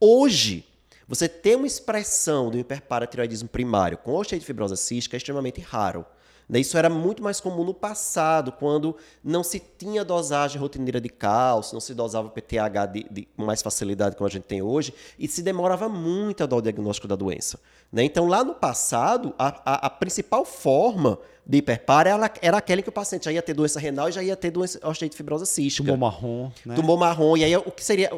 Hoje, 0.00 0.64
você 1.06 1.28
ter 1.28 1.56
uma 1.56 1.66
expressão 1.66 2.50
do 2.50 2.58
hiperparatiroidismo 2.58 3.48
primário 3.48 3.98
com 3.98 4.12
osteite 4.14 4.44
fibrosa 4.44 4.76
cística 4.76 5.16
é 5.16 5.18
extremamente 5.18 5.60
raro. 5.60 6.04
Isso 6.50 6.78
era 6.78 6.88
muito 6.88 7.22
mais 7.22 7.40
comum 7.40 7.62
no 7.62 7.74
passado, 7.74 8.52
quando 8.52 8.96
não 9.22 9.42
se 9.42 9.60
tinha 9.60 10.02
dosagem 10.02 10.58
rotineira 10.58 11.00
de 11.00 11.08
cálcio, 11.10 11.74
não 11.74 11.80
se 11.80 11.92
dosava 11.92 12.30
PTH 12.30 12.86
de, 12.90 13.06
de, 13.10 13.28
com 13.36 13.44
mais 13.44 13.60
facilidade 13.60 14.16
como 14.16 14.26
a 14.26 14.30
gente 14.30 14.44
tem 14.44 14.62
hoje, 14.62 14.94
e 15.18 15.28
se 15.28 15.42
demorava 15.42 15.88
muito 15.88 16.42
a 16.42 16.46
dar 16.46 16.56
o 16.56 16.62
diagnóstico 16.62 17.06
da 17.06 17.16
doença. 17.16 17.60
Né? 17.92 18.04
Então, 18.04 18.26
lá 18.26 18.42
no 18.42 18.54
passado, 18.54 19.34
a, 19.38 19.48
a, 19.64 19.86
a 19.86 19.90
principal 19.90 20.44
forma 20.44 21.18
de 21.48 21.58
hiperpar 21.58 22.06
era, 22.06 22.30
era 22.42 22.58
aquela 22.58 22.82
que 22.82 22.90
o 22.90 22.92
paciente 22.92 23.24
já 23.24 23.32
ia 23.32 23.40
ter 23.40 23.54
doença 23.54 23.80
renal 23.80 24.10
e 24.10 24.12
já 24.12 24.22
ia 24.22 24.36
ter 24.36 24.50
doença 24.50 24.78
osteite 24.86 25.16
fibrosa 25.16 25.46
cística. 25.46 25.82
Tumor 25.82 25.98
marrom, 25.98 26.50
né? 26.66 26.74
Tumor 26.74 26.98
marrom. 26.98 27.38
E 27.38 27.44
aí, 27.44 27.56
o 27.56 27.70
que 27.70 27.82
seria... 27.82 28.10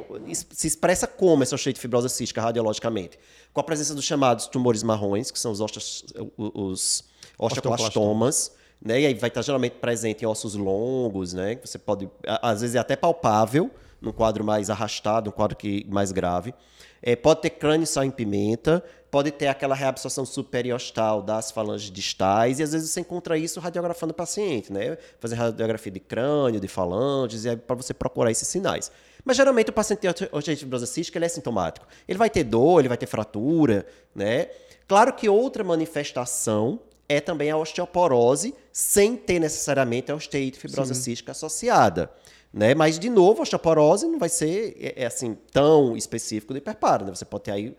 Se 0.50 0.66
expressa 0.66 1.06
como 1.06 1.44
essa 1.44 1.54
osteite 1.54 1.78
fibrosa 1.78 2.08
cística 2.08 2.42
radiologicamente? 2.42 3.16
Com 3.52 3.60
a 3.60 3.62
presença 3.62 3.94
dos 3.94 4.04
chamados 4.04 4.48
tumores 4.48 4.82
marrons, 4.82 5.30
que 5.30 5.38
são 5.38 5.52
os, 5.52 5.60
ostos, 5.60 6.04
os 6.36 7.04
osteoclastomas, 7.38 8.50
né? 8.84 9.00
E 9.00 9.06
aí 9.06 9.14
vai 9.14 9.28
estar 9.28 9.42
geralmente 9.42 9.76
presente 9.76 10.24
em 10.24 10.26
ossos 10.26 10.56
longos, 10.56 11.32
né? 11.32 11.54
Que 11.54 11.68
você 11.68 11.78
pode, 11.78 12.10
às 12.26 12.62
vezes 12.62 12.74
é 12.74 12.80
até 12.80 12.96
palpável, 12.96 13.70
num 14.00 14.12
quadro 14.12 14.42
mais 14.42 14.70
arrastado, 14.70 15.30
um 15.30 15.32
quadro 15.32 15.56
que, 15.56 15.86
mais 15.88 16.10
grave. 16.10 16.52
É, 17.02 17.16
pode 17.16 17.42
ter 17.42 17.50
crânio 17.50 17.86
sal 17.86 18.04
em 18.04 18.10
pimenta, 18.10 18.84
pode 19.10 19.30
ter 19.30 19.48
aquela 19.48 19.74
reabsorção 19.74 20.24
superiostal 20.24 21.22
das 21.22 21.50
falanges 21.50 21.90
distais, 21.90 22.60
e 22.60 22.62
às 22.62 22.72
vezes 22.72 22.90
você 22.90 23.00
encontra 23.00 23.36
isso 23.36 23.58
radiografando 23.58 24.12
o 24.12 24.14
paciente, 24.14 24.72
né? 24.72 24.96
Fazer 25.18 25.34
radiografia 25.34 25.90
de 25.90 26.00
crânio, 26.00 26.60
de 26.60 26.68
falanges, 26.68 27.46
é 27.46 27.56
para 27.56 27.74
você 27.74 27.92
procurar 27.92 28.30
esses 28.30 28.46
sinais. 28.46 28.90
Mas 29.24 29.36
geralmente 29.36 29.70
o 29.70 29.72
paciente 29.72 30.00
tem 30.00 30.28
osteite 30.32 30.60
fibrosa 30.60 30.86
cística, 30.86 31.18
ele 31.18 31.26
é 31.26 31.28
sintomático. 31.28 31.86
Ele 32.08 32.18
vai 32.18 32.30
ter 32.30 32.44
dor, 32.44 32.80
ele 32.80 32.88
vai 32.88 32.96
ter 32.96 33.06
fratura, 33.06 33.86
né? 34.14 34.48
Claro 34.86 35.12
que 35.12 35.28
outra 35.28 35.62
manifestação 35.62 36.80
é 37.08 37.20
também 37.20 37.50
a 37.50 37.56
osteoporose, 37.56 38.54
sem 38.72 39.16
ter 39.16 39.40
necessariamente 39.40 40.12
a 40.12 40.14
osteite 40.14 40.58
fibrosa 40.58 40.94
cística 40.94 41.32
associada. 41.32 42.10
Né? 42.52 42.74
Mas, 42.74 42.98
de 42.98 43.08
novo, 43.08 43.40
a 43.40 43.42
osteoporose 43.42 44.06
não 44.06 44.18
vai 44.18 44.28
ser 44.28 44.76
é, 44.80 45.04
é 45.04 45.06
assim 45.06 45.36
tão 45.52 45.96
específico 45.96 46.52
do 46.52 46.58
hiperparo. 46.58 47.04
Né? 47.06 47.14
Você 47.14 47.24
pode 47.24 47.44
ter 47.44 47.52
aí, 47.52 47.76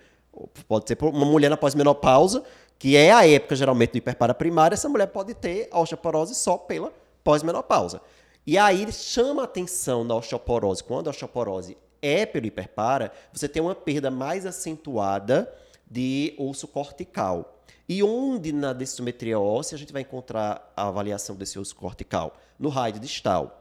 pode 0.68 0.88
ser 0.88 0.98
uma 1.02 1.26
mulher 1.26 1.50
na 1.50 1.58
pós-menopausa, 1.58 2.44
que 2.80 2.96
é 2.96 3.12
a 3.12 3.28
época 3.28 3.56
geralmente 3.56 3.92
do 3.92 3.98
hiperpara 3.98 4.34
primário, 4.34 4.74
essa 4.74 4.90
mulher 4.90 5.08
pode 5.08 5.34
ter 5.34 5.68
a 5.72 5.80
osteoporose 5.80 6.34
só 6.34 6.58
pela 6.58 6.92
pós-menopausa. 7.24 8.02
E 8.48 8.58
aí 8.58 8.92
chama 8.92 9.44
a 9.44 9.46
atenção 9.46 10.04
na 10.04 10.16
osteoporose, 10.16 10.84
quando 10.84 11.08
a 11.08 11.12
osteoporose 11.12 11.78
é 12.02 12.26
pelo 12.26 12.48
hiperpara, 12.48 13.12
você 13.32 13.48
tem 13.48 13.62
uma 13.62 13.76
perda 13.76 14.10
mais 14.10 14.48
acentuada 14.48 15.54
de 15.90 16.34
osso 16.40 16.68
cortical. 16.68 17.62
E 17.88 18.02
onde 18.02 18.52
na 18.52 18.74
densitometria 18.74 19.40
óssea 19.40 19.76
a 19.76 19.80
gente 19.80 19.94
vai 19.94 20.02
encontrar 20.02 20.72
a 20.76 20.88
avaliação 20.88 21.36
desse 21.36 21.60
osso 21.60 21.76
cortical? 21.76 22.36
No 22.58 22.70
raio 22.70 23.00
distal. 23.00 23.61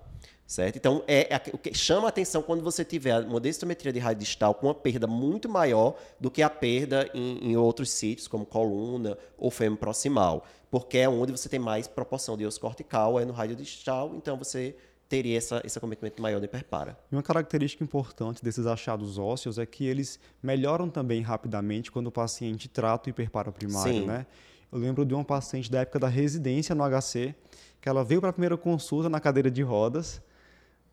Certo? 0.50 0.74
Então, 0.74 1.04
é, 1.06 1.32
é, 1.32 1.40
o 1.52 1.58
que 1.58 1.72
chama 1.72 2.06
a 2.06 2.08
atenção 2.08 2.42
quando 2.42 2.60
você 2.60 2.84
tiver 2.84 3.20
uma 3.20 3.38
densitometria 3.38 3.92
de 3.92 4.00
raio 4.00 4.16
distal 4.16 4.52
com 4.52 4.66
uma 4.66 4.74
perda 4.74 5.06
muito 5.06 5.48
maior 5.48 5.94
do 6.18 6.28
que 6.28 6.42
a 6.42 6.50
perda 6.50 7.08
em, 7.14 7.52
em 7.52 7.56
outros 7.56 7.92
sítios, 7.92 8.26
como 8.26 8.44
coluna 8.44 9.16
ou 9.38 9.48
fêmur 9.48 9.78
proximal. 9.78 10.44
Porque 10.68 10.98
é 10.98 11.08
onde 11.08 11.30
você 11.30 11.48
tem 11.48 11.60
mais 11.60 11.86
proporção 11.86 12.36
de 12.36 12.44
osso 12.44 12.60
cortical, 12.60 13.20
é 13.20 13.24
no 13.24 13.32
raio 13.32 13.54
distal, 13.54 14.12
então 14.16 14.36
você 14.36 14.74
teria 15.08 15.38
essa, 15.38 15.62
esse 15.64 15.78
acometimento 15.78 16.20
maior 16.20 16.40
de 16.40 16.46
hiperpara. 16.46 16.98
E 17.12 17.14
uma 17.14 17.22
característica 17.22 17.84
importante 17.84 18.42
desses 18.42 18.66
achados 18.66 19.18
ósseos 19.18 19.56
é 19.56 19.64
que 19.64 19.86
eles 19.86 20.18
melhoram 20.42 20.90
também 20.90 21.22
rapidamente 21.22 21.92
quando 21.92 22.08
o 22.08 22.12
paciente 22.12 22.68
trata 22.68 23.08
o 23.08 23.10
hiperpara 23.10 23.52
primário, 23.52 24.00
Sim. 24.00 24.04
né? 24.04 24.26
Eu 24.72 24.80
lembro 24.80 25.04
de 25.04 25.14
uma 25.14 25.24
paciente 25.24 25.70
da 25.70 25.82
época 25.82 26.00
da 26.00 26.08
residência 26.08 26.74
no 26.74 26.82
HC, 26.82 27.36
que 27.80 27.88
ela 27.88 28.02
veio 28.02 28.20
para 28.20 28.30
a 28.30 28.32
primeira 28.32 28.56
consulta 28.56 29.08
na 29.08 29.20
cadeira 29.20 29.48
de 29.48 29.62
rodas, 29.62 30.20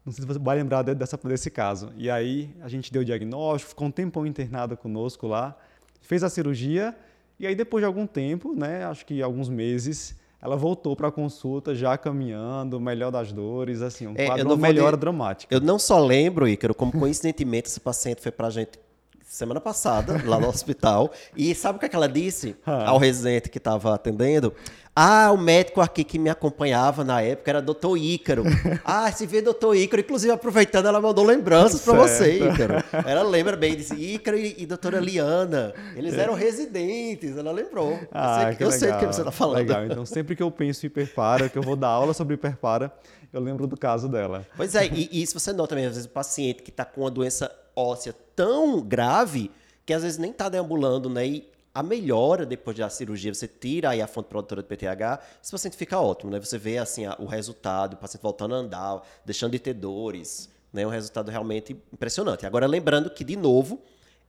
não 0.07 0.13
sei 0.13 0.21
se 0.21 0.27
você 0.27 0.39
vai 0.39 0.55
lembrar 0.55 0.83
dessa, 0.83 1.17
desse 1.17 1.51
caso. 1.51 1.91
E 1.97 2.09
aí 2.09 2.55
a 2.61 2.69
gente 2.69 2.93
deu 2.93 3.01
o 3.01 3.05
diagnóstico, 3.05 3.71
ficou 3.71 3.87
um 3.87 3.91
tempão 3.91 4.25
internada 4.25 4.77
conosco 4.77 5.27
lá, 5.27 5.53
fez 6.01 6.23
a 6.23 6.29
cirurgia, 6.29 6.95
e 7.37 7.45
aí 7.45 7.53
depois 7.53 7.81
de 7.81 7.85
algum 7.85 8.07
tempo, 8.07 8.55
né, 8.55 8.85
acho 8.85 9.05
que 9.05 9.21
alguns 9.21 9.49
meses, 9.49 10.15
ela 10.41 10.55
voltou 10.55 10.95
para 10.95 11.09
a 11.09 11.11
consulta 11.11 11.75
já 11.75 11.97
caminhando, 11.97 12.79
melhor 12.79 13.11
das 13.11 13.33
dores, 13.33 13.81
assim, 13.81 14.07
um 14.07 14.13
é, 14.15 14.27
quadro, 14.27 14.47
uma 14.47 14.55
melhora 14.55 14.95
de... 14.95 15.01
dramática. 15.01 15.53
Eu 15.53 15.59
não 15.59 15.77
só 15.77 15.99
lembro, 15.99 16.47
Ícaro, 16.47 16.73
como 16.73 16.93
coincidentemente 16.93 17.67
esse 17.67 17.81
paciente 17.81 18.21
foi 18.21 18.31
para 18.31 18.47
a 18.47 18.49
gente 18.49 18.79
semana 19.27 19.59
passada, 19.59 20.21
lá 20.25 20.39
no 20.39 20.47
hospital. 20.47 21.11
E 21.35 21.53
sabe 21.53 21.75
o 21.75 21.79
que, 21.79 21.85
é 21.85 21.89
que 21.89 21.95
ela 21.95 22.07
disse 22.07 22.55
ah. 22.65 22.89
ao 22.89 22.97
residente 22.97 23.49
que 23.49 23.57
estava 23.57 23.93
atendendo? 23.93 24.53
Ah, 24.95 25.31
o 25.31 25.37
médico 25.37 25.79
aqui 25.79 26.03
que 26.03 26.17
me 26.17 26.27
acompanhava 26.27 27.03
na 27.03 27.21
época 27.21 27.51
era 27.51 27.61
doutor 27.61 27.97
Ícaro. 27.97 28.43
ah, 28.83 29.11
se 29.11 29.27
vê 29.27 29.43
doutor 29.43 29.75
Ícaro. 29.75 30.01
Inclusive, 30.01 30.33
aproveitando, 30.33 30.87
ela 30.87 30.99
mandou 30.99 31.23
lembranças 31.23 31.81
para 31.81 31.93
você, 31.93 32.39
Ícaro. 32.39 32.83
Ela 33.05 33.21
lembra 33.21 33.55
bem, 33.55 33.75
disse 33.75 33.93
Ícaro 33.93 34.37
e, 34.37 34.55
e 34.57 34.65
doutora 34.65 34.99
Liana. 34.99 35.71
Eles 35.95 36.15
eram 36.15 36.33
residentes, 36.33 37.37
ela 37.37 37.51
lembrou. 37.51 37.99
Ah, 38.11 38.49
eu 38.51 38.55
sei, 38.55 38.65
eu 38.65 38.71
sei 38.71 38.91
do 38.91 38.97
que 38.97 39.05
você 39.05 39.21
está 39.21 39.31
falando. 39.31 39.57
Legal, 39.57 39.85
então 39.85 40.03
sempre 40.03 40.35
que 40.35 40.41
eu 40.41 40.49
penso 40.49 40.83
em 40.83 40.87
hiperpara, 40.87 41.47
que 41.47 41.57
eu 41.57 41.61
vou 41.61 41.75
dar 41.75 41.89
aula 41.89 42.13
sobre 42.13 42.33
hiperpara, 42.33 42.91
eu 43.31 43.39
lembro 43.39 43.67
do 43.67 43.77
caso 43.77 44.07
dela. 44.07 44.47
Pois 44.55 44.73
é, 44.73 44.87
e, 44.87 45.09
e 45.11 45.21
isso 45.21 45.39
você 45.39 45.53
nota 45.53 45.69
também, 45.69 45.85
às 45.85 45.91
vezes 45.91 46.05
o 46.05 46.09
paciente 46.09 46.63
que 46.63 46.71
está 46.71 46.83
com 46.83 47.01
uma 47.01 47.11
doença 47.11 47.51
óssea 47.77 48.13
tão 48.35 48.81
grave 48.81 49.51
que 49.85 49.93
às 49.93 50.03
vezes 50.03 50.17
nem 50.17 50.31
está 50.31 50.49
deambulando, 50.49 51.09
né? 51.09 51.25
E 51.25 51.49
a 51.73 51.83
melhora 51.83 52.45
depois 52.45 52.75
da 52.75 52.89
cirurgia, 52.89 53.33
você 53.33 53.47
tira 53.47 53.91
aí 53.91 54.01
a 54.01 54.07
fonte 54.07 54.27
produtora 54.27 54.63
de 54.63 54.67
PTH, 54.67 55.21
esse 55.41 55.51
paciente 55.51 55.77
fica 55.77 55.99
ótimo, 55.99 56.31
né? 56.31 56.39
Você 56.39 56.57
vê 56.57 56.79
assim 56.79 57.05
o 57.19 57.25
resultado, 57.25 57.93
o 57.93 57.97
paciente 57.97 58.23
voltando 58.23 58.55
a 58.55 58.57
andar, 58.57 59.01
deixando 59.23 59.51
de 59.51 59.59
ter 59.59 59.75
dores, 59.75 60.49
né? 60.73 60.85
Um 60.85 60.89
resultado 60.89 61.29
realmente 61.29 61.73
impressionante. 61.93 62.45
Agora 62.45 62.65
lembrando 62.65 63.11
que 63.11 63.23
de 63.23 63.35
novo, 63.35 63.79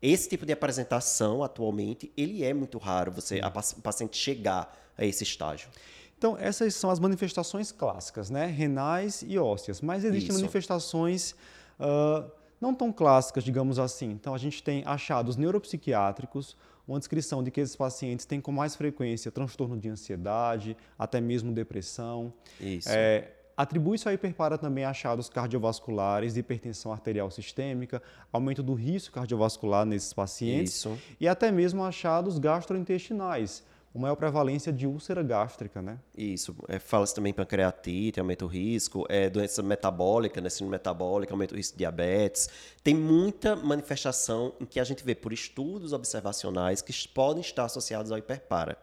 esse 0.00 0.28
tipo 0.28 0.45
de 0.45 0.52
apresentação 0.52 1.43
atualmente, 1.43 2.12
ele 2.17 2.45
é 2.45 2.52
muito 2.52 2.76
raro 2.76 3.11
você 3.11 3.40
a, 3.40 3.49
o 3.49 3.83
paciente 3.83 4.17
chegar 4.17 4.76
a 4.97 5.05
esse 5.05 5.25
estágio. 5.25 5.71
Então, 6.19 6.37
essas 6.38 6.75
são 6.75 6.90
as 6.90 6.99
manifestações 6.99 7.73
clássicas, 7.73 8.28
né? 8.28 8.47
Renais 8.47 9.25
e 9.26 9.38
ósseas. 9.38 9.81
Mas 9.81 10.05
existem 10.05 10.31
Isso. 10.31 10.38
manifestações 10.38 11.35
uh, 11.78 12.28
não 12.61 12.75
tão 12.75 12.93
clássicas, 12.93 13.45
digamos 13.45 13.79
assim. 13.79 14.11
Então, 14.11 14.35
a 14.35 14.38
gente 14.38 14.62
tem 14.62 14.83
achados 14.87 15.37
neuropsiquiátricos, 15.37 16.57
uma 16.87 16.99
descrição 16.99 17.43
de 17.43 17.50
que 17.50 17.61
esses 17.61 17.77
pacientes 17.77 18.25
têm 18.25 18.41
com 18.41 18.50
mais 18.50 18.75
frequência 18.75 19.31
transtorno 19.31 19.79
de 19.79 19.88
ansiedade, 19.88 20.77
até 20.99 21.21
mesmo 21.21 21.53
depressão. 21.53 22.33
Isso. 22.61 22.88
É, 22.91 23.33
Atribui-se 23.59 24.09
à 24.09 24.12
hiperpara 24.12 24.57
também 24.57 24.85
achados 24.85 25.29
cardiovasculares, 25.29 26.37
hipertensão 26.37 26.93
arterial 26.93 27.29
sistêmica, 27.29 28.00
aumento 28.33 28.62
do 28.62 28.73
risco 28.73 29.12
cardiovascular 29.12 29.85
nesses 29.85 30.12
pacientes 30.12 30.75
Isso. 30.75 30.97
e 31.19 31.27
até 31.27 31.50
mesmo 31.50 31.83
achados 31.83 32.38
gastrointestinais, 32.38 33.65
uma 33.95 34.02
maior 34.02 34.16
prevalência 34.16 34.73
de 34.73 34.87
úlcera 34.87 35.23
gástrica, 35.23 35.80
né? 35.80 35.99
Isso. 36.16 36.54
É, 36.68 36.78
Fala-se 36.78 37.14
também 37.14 37.33
pancreatite, 37.33 38.21
aumenta 38.21 38.45
o 38.45 38.49
risco, 38.49 39.07
é, 39.09 39.30
doença 39.30 39.62
metabólica, 39.62 40.40
né, 40.40 40.50
síndrome 40.50 40.73
metabólica, 40.73 41.33
aumenta 41.33 41.54
o 41.54 41.57
risco 41.57 41.73
de 41.75 41.78
diabetes. 41.78 42.49
Tem 42.85 42.95
muita 42.95 43.57
manifestação 43.57 44.52
em 44.61 44.66
que 44.66 44.78
a 44.78 44.85
gente 44.85 45.02
vê 45.02 45.14
por 45.14 45.33
estudos 45.33 45.92
observacionais 45.92 46.83
que 46.83 46.92
podem 47.09 47.40
estar 47.40 47.64
associados 47.64 48.12
ao 48.12 48.18
hiperpara. 48.18 48.76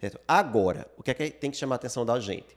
Certo? 0.00 0.20
Agora, 0.28 0.86
o 0.96 1.02
que 1.02 1.10
é 1.10 1.14
que 1.14 1.30
tem 1.30 1.50
que 1.50 1.56
chamar 1.56 1.74
a 1.74 1.76
atenção 1.76 2.04
da 2.04 2.20
gente? 2.20 2.56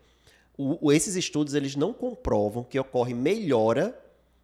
O, 0.57 0.91
esses 0.91 1.15
estudos 1.15 1.53
eles 1.53 1.75
não 1.75 1.93
comprovam 1.93 2.63
que 2.63 2.77
ocorre 2.77 3.13
melhora 3.13 3.97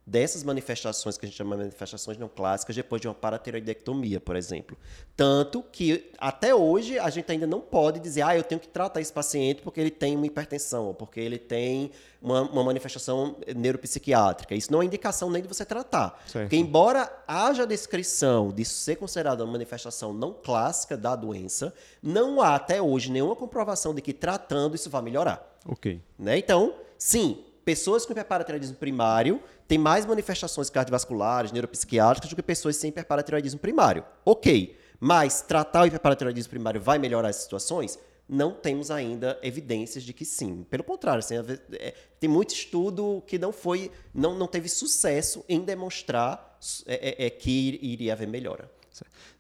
dessas 0.06 0.44
manifestações 0.44 1.18
que 1.18 1.26
a 1.26 1.30
gente 1.30 1.38
chama 1.38 1.56
de 1.56 1.64
manifestações 1.64 2.18
não 2.18 2.30
clássicas 2.30 2.76
depois 2.76 3.02
de 3.02 3.08
uma 3.08 3.14
paratireoidectomia, 3.16 4.20
por 4.20 4.36
exemplo. 4.36 4.78
Tanto 5.18 5.64
que 5.64 6.12
até 6.20 6.54
hoje 6.54 7.00
a 7.00 7.10
gente 7.10 7.32
ainda 7.32 7.48
não 7.48 7.60
pode 7.60 8.00
dizer, 8.00 8.22
ah, 8.22 8.38
eu 8.38 8.44
tenho 8.44 8.62
que 8.62 8.68
tratar 8.68 9.02
esse 9.02 9.12
paciente 9.12 9.64
porque 9.64 9.82
ele 9.82 9.90
tem 9.90 10.16
uma 10.16 10.28
hipertensão, 10.28 10.88
ou 10.88 10.94
porque 10.94 11.20
ele 11.20 11.40
tem 11.40 11.90
uma, 12.22 12.42
uma 12.44 12.64
manifestação 12.64 13.36
neuropsiquiátrica. 13.56 14.54
Isso 14.54 14.72
não 14.72 14.82
é 14.82 14.86
indicação 14.86 15.30
nem 15.32 15.42
de 15.42 15.48
você 15.48 15.66
tratar. 15.66 16.22
Certo. 16.28 16.44
Porque 16.44 16.58
embora 16.58 17.12
haja 17.28 17.66
descrição 17.66 18.52
disso 18.52 18.76
ser 18.76 18.98
considerada 18.98 19.44
uma 19.44 19.54
manifestação 19.54 20.14
não 20.14 20.34
clássica 20.34 20.96
da 20.96 21.16
doença, 21.16 21.74
não 22.02 22.42
há 22.42 22.56
até 22.56 22.80
hoje 22.80 23.12
nenhuma 23.12 23.36
comprovação 23.36 23.96
de 23.96 24.02
que 24.02 24.14
tratando 24.14 24.76
isso 24.76 24.90
vai 24.90 25.02
melhorar. 25.02 25.58
Ok. 25.68 26.00
Né? 26.20 26.38
Então, 26.38 26.76
sim, 26.96 27.44
pessoas 27.66 28.06
com 28.06 28.14
hiperparatireoidismo 28.14 28.78
primário 28.78 29.42
têm 29.68 29.80
mais 29.80 30.06
manifestações 30.06 30.70
cardiovasculares, 30.70 31.52
neuropsiquiátricas 31.52 32.30
do 32.30 32.36
que 32.36 32.44
pessoas 32.44 32.76
sem 32.78 32.90
hiperparatireoidismo 32.90 33.60
primário. 33.60 34.06
Ok, 34.24 34.78
mas 35.00 35.42
tratar 35.42 35.82
o 35.82 35.88
hiperparatireoidismo 35.88 36.52
primário 36.52 36.80
vai 36.80 37.00
melhorar 37.00 37.30
as 37.30 37.38
situações? 37.38 37.98
Não 38.30 38.52
temos 38.52 38.90
ainda 38.90 39.38
evidências 39.44 40.04
de 40.04 40.14
que 40.14 40.26
sim. 40.26 40.64
Pelo 40.70 40.84
contrário, 40.84 41.20
assim, 41.20 41.36
é, 41.74 41.94
tem 42.20 42.30
muito 42.30 42.54
estudo 42.54 43.24
que 43.28 43.38
não 43.38 43.52
foi, 43.52 43.92
não, 44.14 44.36
não 44.36 44.48
teve 44.48 44.70
sucesso 44.70 45.44
em 45.50 45.60
demonstrar 45.60 46.58
é, 46.86 47.24
é, 47.24 47.26
é 47.28 47.30
que 47.30 47.80
iria 47.82 48.14
haver 48.14 48.28
melhora. 48.28 48.70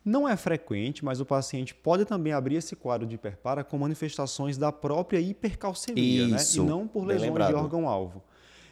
Não 0.03 0.27
é 0.27 0.35
frequente, 0.35 1.05
mas 1.05 1.19
o 1.19 1.25
paciente 1.25 1.74
pode 1.74 2.05
também 2.05 2.33
abrir 2.33 2.55
esse 2.55 2.75
quadro 2.75 3.07
de 3.07 3.15
hiperpara 3.15 3.63
com 3.63 3.77
manifestações 3.77 4.57
da 4.57 4.71
própria 4.71 5.19
hipercalcemia, 5.19 6.27
né? 6.27 6.38
e 6.53 6.59
não 6.59 6.88
por 6.88 7.05
lesões 7.05 7.47
de 7.47 7.53
órgão-alvo. 7.53 8.24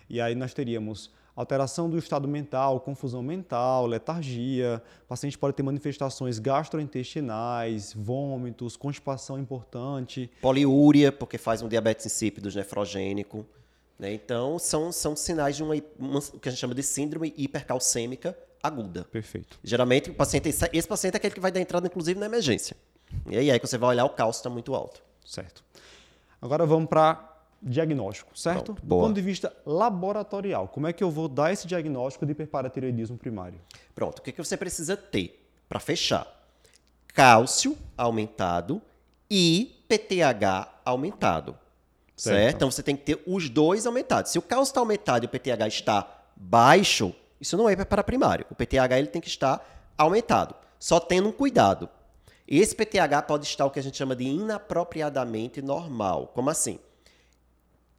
E 0.09 0.19
aí 0.19 0.35
nós 0.35 0.53
teríamos 0.53 1.11
alteração 1.35 1.89
do 1.89 1.97
estado 1.97 2.27
mental, 2.27 2.79
confusão 2.79 3.23
mental, 3.23 3.87
letargia. 3.87 4.81
O 5.05 5.07
paciente 5.07 5.37
pode 5.37 5.55
ter 5.55 5.63
manifestações 5.63 6.39
gastrointestinais, 6.39 7.93
vômitos, 7.93 8.77
constipação 8.77 9.39
importante. 9.39 10.29
Poliúria, 10.41 11.11
porque 11.11 11.37
faz 11.37 11.61
um 11.61 11.67
diabetes 11.67 12.05
insípido 12.05 12.49
nefrogênico. 12.53 13.45
Né? 13.97 14.13
Então, 14.13 14.59
são, 14.59 14.91
são 14.91 15.15
sinais 15.15 15.55
de 15.55 15.63
uma, 15.63 15.75
uma, 15.97 16.21
que 16.21 16.49
a 16.49 16.51
gente 16.51 16.59
chama 16.59 16.75
de 16.75 16.83
síndrome 16.83 17.33
hipercalcêmica 17.37 18.37
aguda. 18.63 19.03
Perfeito. 19.03 19.60
Geralmente, 19.62 20.10
o 20.10 20.13
paciente, 20.13 20.48
esse 20.48 20.88
paciente 20.88 21.15
é 21.15 21.17
aquele 21.17 21.34
que 21.34 21.41
vai 21.41 21.51
dar 21.51 21.60
entrada, 21.60 21.86
inclusive, 21.86 22.17
na 22.17 22.25
emergência. 22.25 22.77
E 23.29 23.38
aí, 23.38 23.51
aí 23.51 23.60
que 23.60 23.67
você 23.67 23.77
vai 23.77 23.89
olhar, 23.89 24.05
o 24.05 24.10
cálcio 24.10 24.39
está 24.39 24.50
muito 24.50 24.74
alto. 24.74 25.03
Certo. 25.25 25.63
Agora 26.41 26.65
vamos 26.65 26.89
para 26.89 27.29
diagnóstico, 27.62 28.38
certo? 28.38 28.74
Pronto, 28.74 28.82
Do 28.82 28.88
ponto 28.88 29.13
de 29.13 29.22
vista 29.22 29.55
laboratorial, 29.65 30.67
como 30.67 30.88
é 30.88 30.93
que 30.93 31.03
eu 31.03 31.10
vou 31.10 31.27
dar 31.27 31.53
esse 31.53 31.65
diagnóstico 31.65 32.25
de 32.25 32.34
hiperparatireoidismo 32.34 33.17
primário? 33.17 33.60
Pronto, 33.96 34.20
o 34.20 34.22
que, 34.22 34.32
que 34.32 34.43
você 34.43 34.58
precisa 34.58 34.98
ter 34.98 35.48
para 35.70 35.79
fechar? 35.79 36.27
Cálcio 37.13 37.77
aumentado 37.98 38.82
e 39.29 39.86
PTH 39.88 40.82
aumentado. 40.84 41.58
Certo. 42.15 42.38
certo? 42.38 42.55
Então 42.55 42.72
você 42.72 42.84
tem 42.84 42.96
que 42.96 43.03
ter 43.03 43.24
os 43.25 43.50
dois 43.50 43.86
aumentados. 43.86 44.32
Se 44.32 44.38
o 44.38 44.41
cálcio 44.41 44.72
está 44.72 44.79
aumentado 44.82 45.24
e 45.24 45.27
o 45.27 45.29
PTH 45.29 45.67
está 45.67 46.25
baixo, 46.36 47.15
isso 47.43 47.57
não 47.57 47.67
é 47.67 47.75
para 47.75 48.01
primário. 48.01 48.45
O 48.50 48.55
PTH 48.55 48.97
ele 48.97 49.07
tem 49.07 49.21
que 49.21 49.27
estar 49.27 49.93
aumentado. 49.97 50.55
Só 50.79 50.97
tendo 50.97 51.27
um 51.27 51.31
cuidado. 51.31 51.89
Esse 52.47 52.73
PTH 52.73 53.21
pode 53.27 53.45
estar 53.45 53.65
o 53.65 53.69
que 53.69 53.79
a 53.79 53.83
gente 53.83 53.97
chama 53.97 54.15
de 54.15 54.23
inapropriadamente 54.23 55.62
normal. 55.62 56.31
Como 56.33 56.50
assim? 56.50 56.79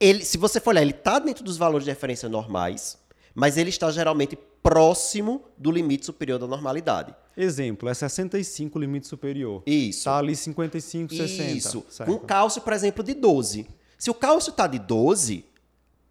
Ele, 0.00 0.24
se 0.24 0.38
você 0.38 0.60
for 0.60 0.70
olhar, 0.70 0.80
ele 0.80 0.92
está 0.92 1.18
dentro 1.18 1.44
dos 1.44 1.58
valores 1.58 1.84
de 1.84 1.90
referência 1.90 2.26
normais, 2.26 2.98
mas 3.34 3.58
ele 3.58 3.68
está 3.68 3.90
geralmente 3.90 4.34
próximo 4.62 5.42
do 5.58 5.70
limite 5.70 6.06
superior 6.06 6.38
da 6.38 6.46
normalidade. 6.46 7.14
Exemplo, 7.36 7.86
é 7.86 7.92
65 7.92 8.78
limite 8.78 9.06
superior. 9.06 9.62
Isso. 9.66 9.98
Está 9.98 10.16
ali 10.16 10.34
55, 10.34 11.14
60. 11.14 11.50
Isso. 11.50 11.84
Certo. 11.90 12.10
Com 12.10 12.18
cálcio, 12.18 12.62
por 12.62 12.72
exemplo, 12.72 13.04
de 13.04 13.12
12. 13.12 13.66
Se 13.98 14.10
o 14.10 14.14
cálcio 14.14 14.52
está 14.52 14.66
de 14.66 14.78
12, 14.78 15.44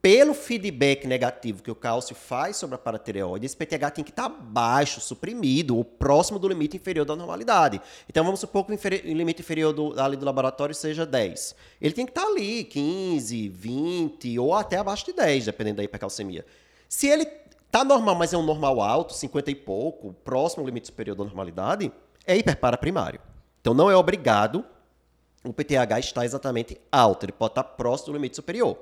pelo 0.03 0.33
feedback 0.33 1.07
negativo 1.07 1.63
que 1.63 1.71
o 1.71 1.75
cálcio 1.75 2.13
faz 2.13 2.57
sobre 2.57 2.75
a 2.75 2.77
paratireoide, 2.77 3.45
esse 3.45 3.55
PTH 3.55 3.89
tem 3.89 4.03
que 4.03 4.11
estar 4.11 4.29
tá 4.29 4.35
baixo, 4.37 4.99
suprimido, 4.99 5.77
ou 5.77 5.85
próximo 5.85 6.37
do 6.37 6.45
limite 6.45 6.75
inferior 6.75 7.05
da 7.05 7.15
normalidade. 7.15 7.81
Então 8.09 8.21
vamos 8.21 8.41
supor 8.41 8.65
que 8.65 8.73
o 8.73 9.13
limite 9.13 9.41
inferior 9.41 9.71
do, 9.71 9.97
ali 9.97 10.17
do 10.17 10.25
laboratório 10.25 10.75
seja 10.75 11.05
10. 11.05 11.55
Ele 11.79 11.93
tem 11.93 12.05
que 12.05 12.11
estar 12.11 12.23
tá 12.23 12.27
ali 12.27 12.65
15, 12.65 13.47
20 13.47 14.39
ou 14.39 14.53
até 14.53 14.75
abaixo 14.75 15.05
de 15.05 15.13
10, 15.13 15.45
dependendo 15.45 15.77
da 15.77 15.85
hipercalcemia. 15.85 16.45
Se 16.89 17.07
ele 17.07 17.23
está 17.65 17.85
normal, 17.85 18.15
mas 18.15 18.33
é 18.33 18.37
um 18.37 18.43
normal 18.43 18.81
alto, 18.81 19.13
50 19.13 19.51
e 19.51 19.55
pouco, 19.55 20.11
próximo 20.21 20.63
ao 20.63 20.67
limite 20.67 20.87
superior 20.87 21.15
da 21.15 21.23
normalidade, 21.23 21.89
é 22.27 22.35
hiperpara 22.35 22.77
primário. 22.77 23.21
Então 23.61 23.73
não 23.73 23.89
é 23.89 23.95
obrigado 23.95 24.65
o 25.45 25.51
PTH 25.51 25.99
estar 25.99 26.25
exatamente 26.25 26.79
alto, 26.91 27.25
ele 27.25 27.33
pode 27.33 27.51
estar 27.51 27.63
tá 27.63 27.69
próximo 27.69 28.11
do 28.11 28.17
limite 28.17 28.35
superior. 28.35 28.77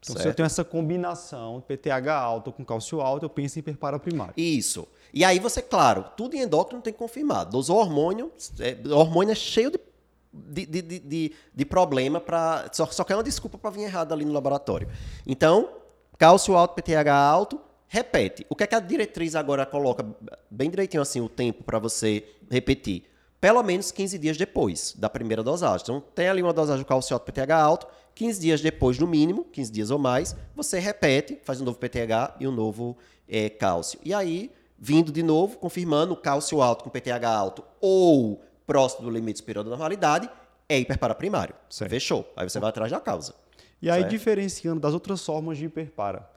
Então, 0.00 0.14
certo? 0.14 0.22
se 0.22 0.28
eu 0.28 0.34
tenho 0.34 0.46
essa 0.46 0.64
combinação 0.64 1.62
PTH 1.66 2.08
alto 2.08 2.52
com 2.52 2.64
cálcio 2.64 3.00
alto, 3.00 3.24
eu 3.24 3.30
penso 3.30 3.58
em 3.58 3.60
hiperpara 3.60 3.98
primário. 3.98 4.34
Isso. 4.36 4.86
E 5.12 5.24
aí 5.24 5.38
você, 5.38 5.62
claro, 5.62 6.04
tudo 6.16 6.34
em 6.34 6.40
endócrino 6.40 6.82
tem 6.82 6.92
que 6.92 6.98
confirmar. 6.98 7.44
Dosou 7.44 7.78
hormônio, 7.78 8.32
é, 8.60 8.76
hormônio 8.92 9.32
é 9.32 9.34
cheio 9.34 9.70
de, 9.70 10.66
de, 10.66 10.82
de, 10.82 10.98
de, 10.98 11.32
de 11.54 11.64
problema 11.64 12.20
para. 12.20 12.68
Só, 12.72 12.86
só 12.86 13.04
quer 13.04 13.16
uma 13.16 13.22
desculpa 13.22 13.56
para 13.56 13.70
vir 13.70 13.82
errado 13.82 14.12
ali 14.12 14.24
no 14.24 14.32
laboratório. 14.32 14.88
Então, 15.26 15.68
cálcio 16.18 16.56
alto, 16.56 16.74
PTH 16.74 17.08
alto, 17.08 17.60
repete. 17.86 18.44
O 18.48 18.56
que 18.56 18.64
é 18.64 18.66
que 18.66 18.74
a 18.74 18.80
diretriz 18.80 19.34
agora 19.34 19.64
coloca 19.64 20.04
bem 20.50 20.68
direitinho 20.68 21.02
assim 21.02 21.20
o 21.20 21.28
tempo 21.28 21.62
para 21.62 21.78
você 21.78 22.24
repetir? 22.50 23.04
pelo 23.44 23.62
menos 23.62 23.90
15 23.90 24.18
dias 24.18 24.38
depois 24.38 24.94
da 24.96 25.10
primeira 25.10 25.42
dosagem. 25.42 25.82
Então, 25.82 26.02
tem 26.14 26.30
ali 26.30 26.40
uma 26.40 26.54
dosagem 26.54 26.80
de 26.82 26.88
cálcio 26.88 27.12
alto, 27.12 27.30
PTH 27.30 27.50
alto, 27.54 27.86
15 28.14 28.40
dias 28.40 28.60
depois, 28.60 28.98
no 28.98 29.06
mínimo, 29.06 29.44
15 29.44 29.72
dias 29.72 29.90
ou 29.90 29.98
mais, 29.98 30.36
você 30.54 30.78
repete, 30.78 31.38
faz 31.42 31.60
um 31.60 31.64
novo 31.64 31.78
PTH 31.78 32.36
e 32.38 32.46
um 32.46 32.52
novo 32.52 32.96
é, 33.28 33.48
cálcio. 33.48 33.98
E 34.04 34.14
aí, 34.14 34.50
vindo 34.78 35.10
de 35.10 35.22
novo, 35.22 35.58
confirmando 35.58 36.12
o 36.12 36.16
cálcio 36.16 36.62
alto 36.62 36.84
com 36.84 36.90
PTH 36.90 37.24
alto 37.28 37.64
ou 37.80 38.42
próximo 38.66 39.04
do 39.04 39.10
limite 39.10 39.38
superior 39.38 39.64
da 39.64 39.70
normalidade, 39.70 40.30
é 40.68 40.78
hiperpara 40.78 41.14
primário. 41.14 41.54
Certo. 41.68 41.90
Fechou. 41.90 42.32
Aí 42.36 42.48
você 42.48 42.58
vai 42.58 42.70
atrás 42.70 42.90
da 42.90 43.00
causa. 43.00 43.34
E 43.82 43.90
aí, 43.90 44.00
certo? 44.00 44.10
diferenciando 44.10 44.80
das 44.80 44.94
outras 44.94 45.24
formas 45.24 45.58
de 45.58 45.66
hiperpara, 45.66 46.28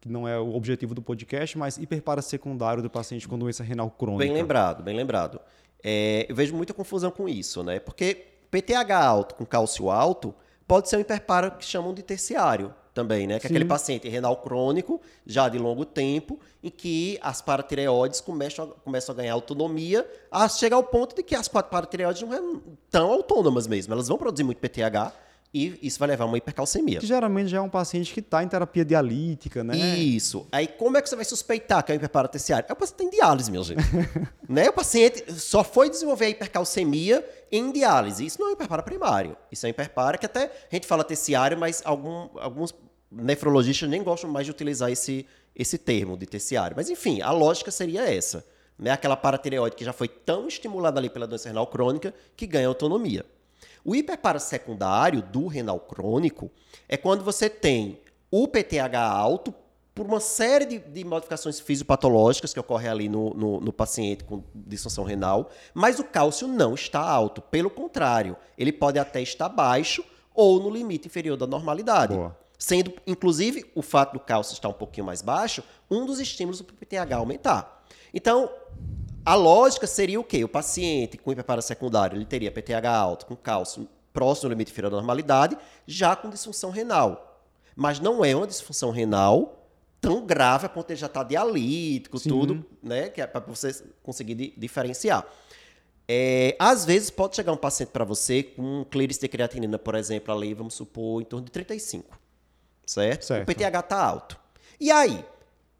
que 0.00 0.08
não 0.08 0.28
é 0.28 0.38
o 0.38 0.54
objetivo 0.54 0.94
do 0.94 1.00
podcast, 1.00 1.56
mas 1.56 1.78
hiperpara 1.78 2.20
secundário 2.20 2.82
do 2.82 2.90
paciente 2.90 3.26
com 3.26 3.38
doença 3.38 3.62
renal 3.62 3.90
crônica. 3.90 4.24
Bem 4.24 4.34
lembrado, 4.34 4.82
bem 4.82 4.96
lembrado. 4.96 5.40
É, 5.82 6.26
eu 6.28 6.34
vejo 6.34 6.54
muita 6.54 6.74
confusão 6.74 7.10
com 7.10 7.28
isso, 7.28 7.62
né? 7.62 7.78
Porque 7.78 8.26
PTH 8.50 8.92
alto 8.92 9.34
com 9.34 9.46
cálcio 9.46 9.90
alto 9.90 10.34
pode 10.66 10.88
ser 10.88 10.96
um 10.96 11.00
hiperpara 11.00 11.50
que 11.50 11.64
chamam 11.64 11.92
de 11.94 12.02
terciário 12.02 12.74
também, 12.94 13.26
né? 13.26 13.40
Que 13.40 13.46
é 13.46 13.50
aquele 13.50 13.64
paciente 13.64 14.08
renal 14.08 14.36
crônico, 14.36 15.00
já 15.26 15.48
de 15.48 15.58
longo 15.58 15.84
tempo, 15.84 16.38
em 16.62 16.70
que 16.70 17.18
as 17.20 17.42
paratireoides 17.42 18.20
começam 18.20 18.64
a, 18.64 18.68
começam 18.68 19.12
a 19.12 19.16
ganhar 19.16 19.32
autonomia, 19.32 20.08
a 20.30 20.48
chegar 20.48 20.76
ao 20.76 20.84
ponto 20.84 21.16
de 21.16 21.22
que 21.22 21.34
as 21.34 21.48
paratireoides 21.48 22.22
não 22.22 22.30
são 22.30 22.62
tão 22.90 23.12
autônomas 23.12 23.66
mesmo. 23.66 23.92
Elas 23.92 24.06
vão 24.08 24.16
produzir 24.16 24.44
muito 24.44 24.58
PTH, 24.58 25.12
e 25.54 25.78
isso 25.80 26.00
vai 26.00 26.08
levar 26.08 26.24
a 26.24 26.26
uma 26.26 26.36
hipercalcemia. 26.36 26.98
Que 26.98 27.06
geralmente 27.06 27.48
já 27.48 27.58
é 27.58 27.60
um 27.60 27.68
paciente 27.68 28.12
que 28.12 28.18
está 28.18 28.42
em 28.42 28.48
terapia 28.48 28.84
dialítica, 28.84 29.62
né? 29.62 29.76
Isso. 29.76 30.48
Aí 30.50 30.66
como 30.66 30.96
é 30.96 31.02
que 31.02 31.08
você 31.08 31.14
vai 31.14 31.24
suspeitar 31.24 31.84
que 31.84 31.92
é 31.92 31.94
um 31.94 31.96
hiperparateciário? 31.96 32.66
É 32.68 32.72
o 32.72 32.76
paciente 32.76 33.04
em 33.04 33.10
diálise, 33.10 33.52
meu 33.52 33.62
gente. 33.62 33.80
né? 34.48 34.68
O 34.68 34.72
paciente 34.72 35.32
só 35.32 35.62
foi 35.62 35.88
desenvolver 35.88 36.24
a 36.24 36.28
hipercalcemia 36.30 37.24
em 37.56 37.70
diálise. 37.70 38.26
Isso 38.26 38.40
não 38.40 38.48
é 38.48 38.50
um 38.50 38.54
hiperpara 38.54 38.82
primário. 38.82 39.36
Isso 39.50 39.64
é 39.64 39.68
um 39.68 39.70
hiperpara 39.70 40.18
que 40.18 40.26
até 40.26 40.46
a 40.70 40.74
gente 40.74 40.86
fala 40.86 41.04
terciário, 41.04 41.56
mas 41.56 41.82
algum, 41.84 42.28
alguns 42.34 42.74
nefrologistas 43.10 43.88
nem 43.88 44.02
gostam 44.02 44.28
mais 44.28 44.46
de 44.46 44.50
utilizar 44.50 44.90
esse, 44.90 45.24
esse 45.54 45.78
termo 45.78 46.16
de 46.16 46.26
terciário. 46.26 46.76
Mas 46.76 46.90
enfim, 46.90 47.22
a 47.22 47.30
lógica 47.30 47.70
seria 47.70 48.02
essa. 48.12 48.44
Né? 48.76 48.90
Aquela 48.90 49.16
paratireoide 49.16 49.76
que 49.76 49.84
já 49.84 49.92
foi 49.92 50.08
tão 50.08 50.48
estimulada 50.48 50.98
ali 50.98 51.08
pela 51.08 51.28
doença 51.28 51.48
renal 51.48 51.68
crônica 51.68 52.12
que 52.36 52.44
ganha 52.46 52.66
autonomia. 52.66 53.24
O 53.84 53.94
hiperparasecundário 53.94 55.22
do 55.22 55.46
renal 55.46 55.78
crônico 55.78 56.50
é 56.88 56.96
quando 56.96 57.22
você 57.22 57.48
tem 57.48 58.00
o 58.30 58.48
PTH 58.48 58.98
alto 58.98 59.54
por 59.94 60.06
uma 60.06 60.18
série 60.18 60.64
de, 60.64 60.78
de 60.78 61.04
modificações 61.04 61.60
fisiopatológicas 61.60 62.52
que 62.52 62.58
ocorrem 62.58 62.88
ali 62.88 63.08
no, 63.08 63.30
no, 63.30 63.60
no, 63.60 63.72
paciente 63.72 64.24
com 64.24 64.42
disfunção 64.52 65.04
renal, 65.04 65.50
mas 65.72 66.00
o 66.00 66.04
cálcio 66.04 66.48
não 66.48 66.74
está 66.74 67.00
alto. 67.00 67.40
Pelo 67.40 67.70
contrário, 67.70 68.36
ele 68.58 68.72
pode 68.72 68.98
até 68.98 69.22
estar 69.22 69.48
baixo 69.48 70.04
ou 70.34 70.58
no 70.58 70.68
limite 70.68 71.06
inferior 71.06 71.36
da 71.36 71.46
normalidade. 71.46 72.14
Boa. 72.14 72.36
Sendo, 72.58 72.92
inclusive, 73.06 73.70
o 73.74 73.82
fato 73.82 74.14
do 74.14 74.20
cálcio 74.20 74.54
estar 74.54 74.68
um 74.68 74.72
pouquinho 74.72 75.06
mais 75.06 75.22
baixo, 75.22 75.62
um 75.88 76.04
dos 76.04 76.18
estímulos 76.18 76.60
para 76.60 76.74
o 76.74 76.76
PTH 76.76 77.14
aumentar. 77.16 77.84
Então, 78.12 78.50
a 79.24 79.34
lógica 79.34 79.86
seria 79.86 80.18
o 80.18 80.24
quê? 80.24 80.42
O 80.42 80.48
paciente 80.48 81.16
com 81.16 81.30
hiperpara 81.30 81.62
secundário, 81.62 82.16
ele 82.16 82.24
teria 82.24 82.50
PTH 82.50 82.88
alto, 82.88 83.26
com 83.26 83.36
cálcio 83.36 83.88
próximo 84.12 84.48
do 84.48 84.52
limite 84.52 84.72
inferior 84.72 84.90
da 84.90 84.96
normalidade, 84.96 85.56
já 85.86 86.16
com 86.16 86.30
disfunção 86.30 86.70
renal. 86.70 87.42
Mas 87.76 88.00
não 88.00 88.24
é 88.24 88.34
uma 88.34 88.46
disfunção 88.46 88.90
renal 88.90 89.63
tão 90.08 90.24
grave 90.24 90.66
a 90.66 90.68
ponto 90.68 90.88
de 90.88 90.96
já 90.96 91.06
estar 91.06 91.20
tá 91.20 91.28
dialítico, 91.28 92.18
Sim. 92.18 92.28
tudo, 92.28 92.66
né? 92.82 93.08
Que 93.08 93.20
é 93.20 93.26
para 93.26 93.40
você 93.40 93.72
conseguir 94.02 94.34
di 94.34 94.54
diferenciar. 94.56 95.26
É, 96.06 96.54
às 96.58 96.84
vezes 96.84 97.10
pode 97.10 97.34
chegar 97.34 97.52
um 97.52 97.56
paciente 97.56 97.88
para 97.88 98.04
você 98.04 98.42
com 98.42 98.80
um 98.80 98.84
clearance 98.84 99.20
de 99.20 99.28
creatinina, 99.28 99.78
por 99.78 99.94
exemplo, 99.94 100.34
ali, 100.34 100.52
vamos 100.52 100.74
supor, 100.74 101.22
em 101.22 101.24
torno 101.24 101.46
de 101.46 101.52
35. 101.52 102.18
Certo? 102.86 103.24
certo. 103.24 103.50
O 103.50 103.54
PTH 103.54 103.78
está 103.80 104.04
alto. 104.04 104.38
E 104.78 104.90
aí? 104.90 105.24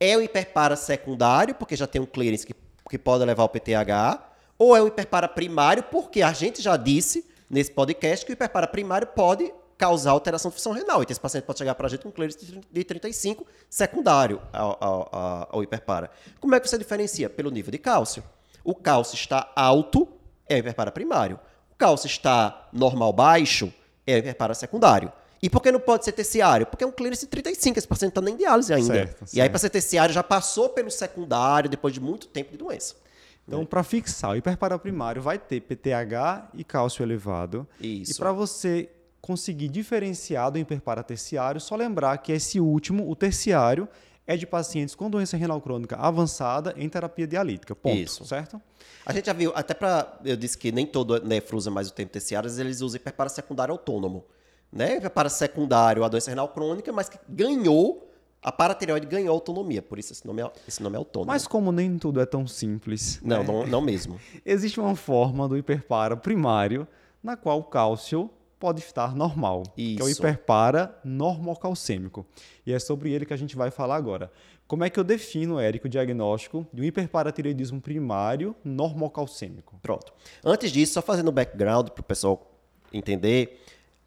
É 0.00 0.16
o 0.16 0.22
hiperpara 0.22 0.76
secundário, 0.76 1.54
porque 1.54 1.76
já 1.76 1.86
tem 1.86 2.00
um 2.00 2.06
clearance 2.06 2.46
que 2.46 2.54
que 2.88 2.98
pode 2.98 3.24
levar 3.24 3.42
ao 3.42 3.48
PTH, 3.48 4.22
ou 4.58 4.76
é 4.76 4.82
o 4.82 4.86
hiperpara 4.86 5.28
primário, 5.28 5.82
porque 5.84 6.22
a 6.22 6.32
gente 6.32 6.62
já 6.62 6.76
disse 6.76 7.26
nesse 7.48 7.70
podcast 7.70 8.24
que 8.24 8.32
o 8.32 8.34
hiperpara 8.34 8.66
primário 8.66 9.06
pode 9.08 9.52
causar 9.76 10.12
alteração 10.12 10.50
de 10.50 10.56
função 10.56 10.72
renal. 10.72 11.02
Então, 11.02 11.12
esse 11.12 11.20
paciente 11.20 11.44
pode 11.44 11.58
chegar 11.58 11.74
para 11.74 11.86
a 11.86 11.90
gente 11.90 12.02
com 12.02 12.10
clearance 12.10 12.38
de 12.70 12.84
35 12.84 13.46
secundário 13.68 14.40
ao, 14.52 14.76
ao, 14.80 15.48
ao, 15.50 15.62
hiperpara. 15.62 16.10
Como 16.40 16.54
é 16.54 16.60
que 16.60 16.68
você 16.68 16.78
diferencia? 16.78 17.28
Pelo 17.28 17.50
nível 17.50 17.70
de 17.70 17.78
cálcio. 17.78 18.22
O 18.62 18.74
cálcio 18.74 19.14
está 19.14 19.52
alto, 19.54 20.08
é 20.48 20.56
o 20.56 20.58
hiperpara 20.58 20.90
primário. 20.90 21.38
O 21.70 21.74
cálcio 21.76 22.06
está 22.06 22.68
normal 22.72 23.12
baixo, 23.12 23.72
é 24.06 24.14
o 24.14 24.18
hiperpara 24.18 24.54
secundário. 24.54 25.12
E 25.42 25.50
por 25.50 25.60
que 25.60 25.70
não 25.70 25.80
pode 25.80 26.06
ser 26.06 26.12
terciário? 26.12 26.66
Porque 26.66 26.82
é 26.82 26.86
um 26.86 26.92
clearance 26.92 27.26
de 27.26 27.30
35, 27.30 27.78
esse 27.78 27.86
paciente 27.86 28.12
está 28.12 28.20
nem 28.22 28.32
em 28.32 28.36
diálise 28.38 28.72
ainda. 28.72 28.94
Certo, 28.94 29.26
e 29.34 29.40
aí, 29.42 29.50
para 29.50 29.58
ser 29.58 29.68
terciário, 29.68 30.14
já 30.14 30.22
passou 30.22 30.70
pelo 30.70 30.90
secundário 30.90 31.68
depois 31.68 31.92
de 31.92 32.00
muito 32.00 32.26
tempo 32.28 32.52
de 32.52 32.56
doença. 32.56 32.94
Então, 33.46 33.66
para 33.66 33.82
fixar, 33.82 34.30
o 34.30 34.36
hiperparaprimário 34.36 35.20
vai 35.20 35.38
ter 35.38 35.60
PTH 35.60 36.48
e 36.54 36.64
cálcio 36.64 37.02
elevado. 37.02 37.68
Isso. 37.78 38.12
E 38.12 38.14
para 38.14 38.32
você 38.32 38.88
conseguir 39.24 39.68
diferenciar 39.68 40.50
do 40.50 40.58
hiperparaterciário, 40.58 41.58
só 41.58 41.74
lembrar 41.74 42.18
que 42.18 42.30
esse 42.30 42.60
último, 42.60 43.10
o 43.10 43.16
terciário, 43.16 43.88
é 44.26 44.36
de 44.36 44.46
pacientes 44.46 44.94
com 44.94 45.08
doença 45.08 45.34
renal 45.34 45.62
crônica 45.62 45.96
avançada 45.96 46.74
em 46.76 46.86
terapia 46.90 47.26
dialítica. 47.26 47.74
Ponto. 47.74 47.96
Isso. 47.96 48.22
Certo? 48.26 48.60
A 49.06 49.14
gente 49.14 49.24
já 49.24 49.32
viu, 49.32 49.50
até 49.54 49.72
para. 49.72 50.18
Eu 50.26 50.36
disse 50.36 50.58
que 50.58 50.70
nem 50.70 50.84
todo 50.84 51.18
nefro 51.24 51.56
usa 51.56 51.70
mais 51.70 51.88
o 51.88 51.92
termo 51.94 52.12
terciário, 52.12 52.50
eles 52.60 52.82
usam 52.82 52.96
hiperparasecundário 52.96 53.72
autônomo 53.72 54.26
né, 54.70 55.00
para 55.08 55.30
secundário 55.30 56.04
a 56.04 56.08
doença 56.08 56.30
renal 56.30 56.48
crônica, 56.50 56.92
mas 56.92 57.08
que 57.08 57.18
ganhou, 57.26 58.12
a 58.42 58.52
paratireoide 58.52 59.06
ganhou 59.06 59.32
autonomia, 59.32 59.80
por 59.80 59.98
isso 59.98 60.12
esse 60.12 60.26
nome 60.26 60.42
é, 60.42 60.52
esse 60.68 60.82
nome 60.82 60.96
é 60.96 60.98
autônomo. 60.98 61.32
Mas 61.32 61.46
como 61.46 61.72
nem 61.72 61.96
tudo 61.96 62.20
é 62.20 62.26
tão 62.26 62.46
simples. 62.46 63.20
Não, 63.22 63.38
né? 63.38 63.44
não, 63.46 63.66
não 63.66 63.80
mesmo. 63.80 64.20
Existe 64.44 64.78
uma 64.78 64.94
forma 64.94 65.48
do 65.48 65.56
hiperpara 65.56 66.14
primário 66.14 66.86
na 67.22 67.38
qual 67.38 67.60
o 67.60 67.64
cálcio 67.64 68.28
pode 68.64 68.80
estar 68.80 69.14
normal, 69.14 69.62
Isso. 69.76 69.96
que 69.96 70.02
é 70.02 70.04
o 70.06 70.08
hiperpara 70.08 70.98
normocalcêmico. 71.04 72.24
E 72.64 72.72
é 72.72 72.78
sobre 72.78 73.12
ele 73.12 73.26
que 73.26 73.34
a 73.34 73.36
gente 73.36 73.54
vai 73.54 73.70
falar 73.70 73.94
agora. 73.94 74.32
Como 74.66 74.82
é 74.82 74.88
que 74.88 74.98
eu 74.98 75.04
defino, 75.04 75.60
Érico, 75.60 75.86
o 75.86 75.90
diagnóstico 75.90 76.66
de 76.72 76.80
um 76.80 76.84
hiperparatireoidismo 76.86 77.78
primário 77.78 78.56
normocalcêmico? 78.64 79.78
Pronto. 79.82 80.14
Antes 80.42 80.72
disso, 80.72 80.94
só 80.94 81.02
fazendo 81.02 81.28
o 81.28 81.32
background 81.32 81.88
para 81.88 82.00
o 82.00 82.04
pessoal 82.04 82.50
entender, 82.90 83.60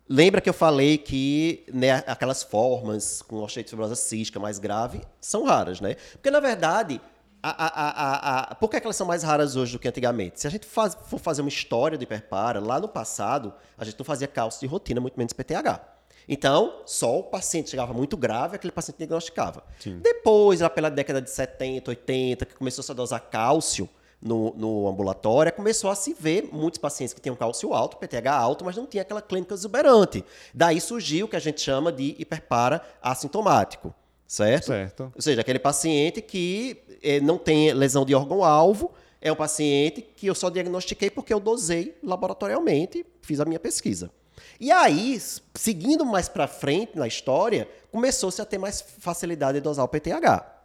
Lembra 0.10 0.40
que 0.40 0.48
eu 0.50 0.54
falei 0.54 0.98
que 0.98 1.66
né, 1.72 2.02
aquelas 2.08 2.42
formas 2.42 3.22
com 3.22 3.44
osteite 3.44 3.70
fibrosa 3.70 3.94
cística 3.94 4.40
mais 4.40 4.58
grave 4.58 5.02
são 5.20 5.44
raras, 5.44 5.82
né? 5.82 5.98
Porque, 6.14 6.32
na 6.32 6.40
verdade, 6.40 7.02
a, 7.42 7.50
a, 7.50 8.40
a, 8.52 8.56
por 8.56 8.70
que, 8.70 8.78
é 8.78 8.80
que 8.80 8.88
elas 8.88 8.96
são 8.96 9.06
mais 9.08 9.24
raras 9.24 9.56
hoje 9.56 9.74
do 9.74 9.80
que 9.80 9.88
antigamente? 9.88 10.40
Se 10.40 10.48
a 10.48 10.50
gente 10.50 10.66
faz, 10.66 10.98
for 11.08 11.20
fazer 11.20 11.42
uma 11.42 11.50
história 11.50 11.98
do 11.98 12.04
hiperpara, 12.04 12.60
lá 12.60 12.80
no 12.80 12.88
passado, 12.88 13.54
a 13.78 13.86
gente 13.86 13.98
não 13.98 14.06
fazia 14.06 14.28
cálcio 14.28 14.60
de 14.60 14.68
rotina, 14.68 15.00
muito 15.00 15.18
menos 15.18 15.34
PTH. 15.34 15.80
Então, 16.28 16.82
só 16.86 17.20
o 17.20 17.24
paciente 17.24 17.70
chegava 17.70 17.94
muito 17.94 18.18
grave, 18.18 18.56
aquele 18.56 18.72
paciente 18.72 18.98
diagnosticava. 18.98 19.64
Sim. 19.80 20.00
Depois, 20.00 20.60
lá 20.60 20.70
pela 20.70 20.90
década 20.90 21.22
de 21.22 21.30
70, 21.30 21.92
80, 21.92 22.46
que 22.46 22.56
começou 22.56 22.84
-se 22.84 22.92
a 22.92 22.96
dosar 22.96 23.22
cálcio, 23.30 23.90
no, 24.22 24.54
no 24.56 24.88
ambulatório, 24.88 25.54
começou 25.54 25.90
a 25.90 25.96
se 25.96 26.14
ver 26.14 26.50
muitos 26.52 26.80
pacientes 26.80 27.14
que 27.14 27.22
tinham 27.22 27.36
cálcio 27.36 27.74
alto, 27.74 27.98
PTH 27.98 28.28
alto, 28.28 28.66
mas 28.66 28.76
não 28.76 28.86
tinha 28.86 29.04
aquela 29.04 29.22
clínica 29.22 29.54
exuberante. 29.54 30.24
Daí 30.54 30.82
surgiu 30.82 31.28
o 31.28 31.30
que 31.30 31.36
a 31.36 31.40
gente 31.40 31.62
chama 31.62 31.92
de 31.92 32.16
hiperpara 32.18 32.82
assintomático. 33.02 33.94
Certo? 34.28 34.66
certo? 34.66 35.12
Ou 35.16 35.22
seja, 35.22 35.42
aquele 35.42 35.60
paciente 35.60 36.22
que 36.22 36.78
eh, 37.02 37.22
não 37.22 37.38
tem 37.38 37.72
lesão 37.74 38.06
de 38.06 38.14
órgão-alvo, 38.14 38.92
é 39.22 39.32
um 39.32 39.36
paciente 39.36 40.02
que 40.02 40.28
eu 40.28 40.36
só 40.36 40.50
diagnostiquei 40.50 41.10
porque 41.10 41.34
eu 41.34 41.40
dosei 41.40 41.98
laboratorialmente, 42.04 43.06
fiz 43.22 43.40
a 43.40 43.46
minha 43.46 43.60
pesquisa. 43.60 44.12
E 44.60 44.72
aí, 44.72 45.20
seguindo 45.56 46.06
mais 46.06 46.28
para 46.28 46.48
frente 46.48 46.98
na 46.98 47.08
história, 47.08 47.68
começou-se 47.92 48.42
a 48.42 48.46
ter 48.46 48.58
mais 48.58 48.82
facilidade 48.82 49.60
de 49.60 49.62
dosar 49.62 49.86
o 49.86 49.88
PTH. 49.88 50.58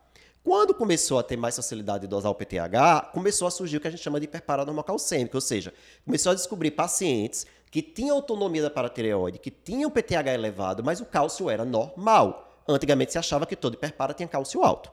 Quando 0.43 0.75
começou 0.75 1.19
a 1.19 1.23
ter 1.23 1.37
mais 1.37 1.55
facilidade 1.55 2.01
de 2.01 2.09
dosar 2.09 2.33
o 2.33 2.35
PTH, 2.35 3.13
começou 3.13 3.47
a 3.47 3.51
surgir 3.51 3.77
o 3.77 3.81
que 3.81 3.87
a 3.87 3.91
gente 3.91 4.03
chama 4.03 4.19
de 4.19 4.25
hiperparanormocalcêmica, 4.25 5.37
ou 5.37 5.41
seja, 5.41 5.73
começou 6.05 6.33
a 6.33 6.35
descobrir 6.35 6.73
pacientes 6.73 7.47
que 7.71 7.81
tinham 7.81 8.17
autonomia 8.17 8.63
da 8.63 8.71
paratireoide, 8.71 9.39
que 9.39 9.51
tinham 9.51 9.91
PTH 9.91 10.35
elevado, 10.35 10.83
mas 10.83 11.01
o 11.01 11.07
cálcio 11.07 11.49
era 11.49 11.65
normal. 11.65 12.52
Antigamente 12.67 13.13
se 13.13 13.19
achava 13.19 13.47
que 13.47 13.57
todo 13.57 13.75
hiperpara 13.75 14.15
tinha 14.15 14.29
cálcio 14.29 14.63
alto. 14.63 14.91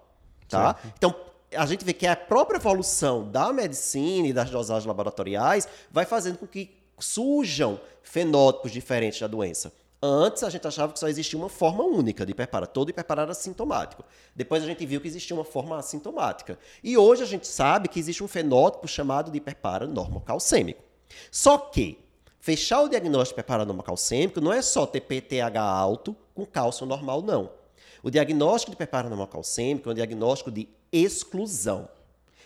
Tá? 0.47 0.75
Então, 0.97 1.15
a 1.55 1.65
gente 1.65 1.85
vê 1.85 1.93
que 1.93 2.07
a 2.07 2.15
própria 2.15 2.57
evolução 2.57 3.29
da 3.29 3.51
medicina 3.53 4.27
e 4.27 4.33
das 4.33 4.49
dosagens 4.49 4.85
laboratoriais 4.85 5.67
vai 5.91 6.05
fazendo 6.05 6.37
com 6.37 6.47
que 6.47 6.75
surjam 6.97 7.79
fenótipos 8.01 8.71
diferentes 8.71 9.19
da 9.19 9.27
doença. 9.27 9.71
Antes 10.01 10.43
a 10.43 10.49
gente 10.49 10.65
achava 10.65 10.93
que 10.93 10.99
só 10.99 11.09
existia 11.09 11.37
uma 11.37 11.49
forma 11.49 11.83
única 11.83 12.25
de 12.25 12.31
hiperpara. 12.31 12.65
Todo 12.65 12.89
hiperpara 12.89 13.23
era 13.23 13.33
sintomático. 13.33 14.03
Depois 14.33 14.63
a 14.63 14.65
gente 14.65 14.85
viu 14.85 15.01
que 15.01 15.07
existia 15.07 15.35
uma 15.35 15.43
forma 15.43 15.77
assintomática. 15.77 16.57
E 16.81 16.97
hoje 16.97 17.23
a 17.23 17.25
gente 17.25 17.47
sabe 17.47 17.89
que 17.89 17.99
existe 17.99 18.23
um 18.23 18.27
fenótipo 18.27 18.87
chamado 18.87 19.29
de 19.29 19.37
hiperpara 19.37 19.85
normocalcêmico. 19.85 20.81
Só 21.29 21.57
que 21.57 21.99
fechar 22.39 22.81
o 22.81 22.87
diagnóstico 22.87 23.35
de 23.35 23.41
hiperparanoma 23.41 23.83
calcêmico 23.83 24.39
não 24.39 24.53
é 24.53 24.61
só 24.61 24.85
ter 24.85 25.01
PTH 25.01 25.57
alto 25.57 26.15
com 26.33 26.45
cálcio 26.45 26.85
normal, 26.85 27.21
não. 27.21 27.58
O 28.03 28.09
diagnóstico 28.09 28.71
de 28.71 28.75
hiperparanoma 28.75 29.27
calcêmico 29.27 29.89
é 29.89 29.91
um 29.91 29.95
diagnóstico 29.95 30.51
de 30.51 30.69
exclusão. 30.91 31.87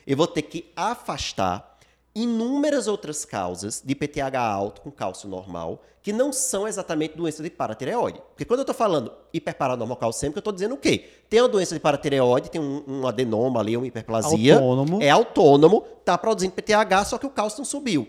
Eu 0.05 0.17
vou 0.17 0.27
ter 0.27 0.41
que 0.41 0.71
afastar 0.75 1.73
inúmeras 2.15 2.87
outras 2.87 3.25
causas 3.25 3.81
de 3.83 3.95
PTH 3.95 4.35
alto 4.39 4.81
com 4.81 4.91
cálcio 4.91 5.27
normal, 5.27 5.81
que 6.01 6.13
não 6.13 6.31
são 6.31 6.67
exatamente 6.67 7.15
doença 7.15 7.41
de 7.41 7.49
paratireoide. 7.49 8.19
Porque 8.29 8.45
quando 8.45 8.59
eu 8.59 8.63
estou 8.63 8.75
falando 8.75 9.11
hiperparanormal 9.33 9.97
calcêmico, 9.97 10.37
eu 10.37 10.41
estou 10.41 10.53
dizendo 10.53 10.75
o 10.75 10.77
quê? 10.77 11.09
Tem 11.29 11.41
uma 11.41 11.47
doença 11.47 11.73
de 11.73 11.79
paratireoide, 11.79 12.51
tem 12.51 12.61
um, 12.61 12.83
um 12.85 13.07
adenoma 13.07 13.59
ali, 13.59 13.75
uma 13.75 13.87
hiperplasia. 13.87 14.55
Autônomo. 14.55 15.01
É 15.01 15.09
autônomo, 15.09 15.85
está 15.99 16.17
produzindo 16.17 16.53
PTH, 16.53 17.05
só 17.05 17.17
que 17.17 17.25
o 17.25 17.29
cálcio 17.29 17.59
não 17.59 17.65
subiu. 17.65 18.07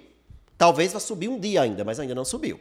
Talvez 0.59 0.93
vá 0.93 1.01
subir 1.01 1.29
um 1.29 1.39
dia 1.39 1.63
ainda, 1.63 1.85
mas 1.85 1.99
ainda 1.99 2.15
não 2.15 2.25
subiu. 2.25 2.61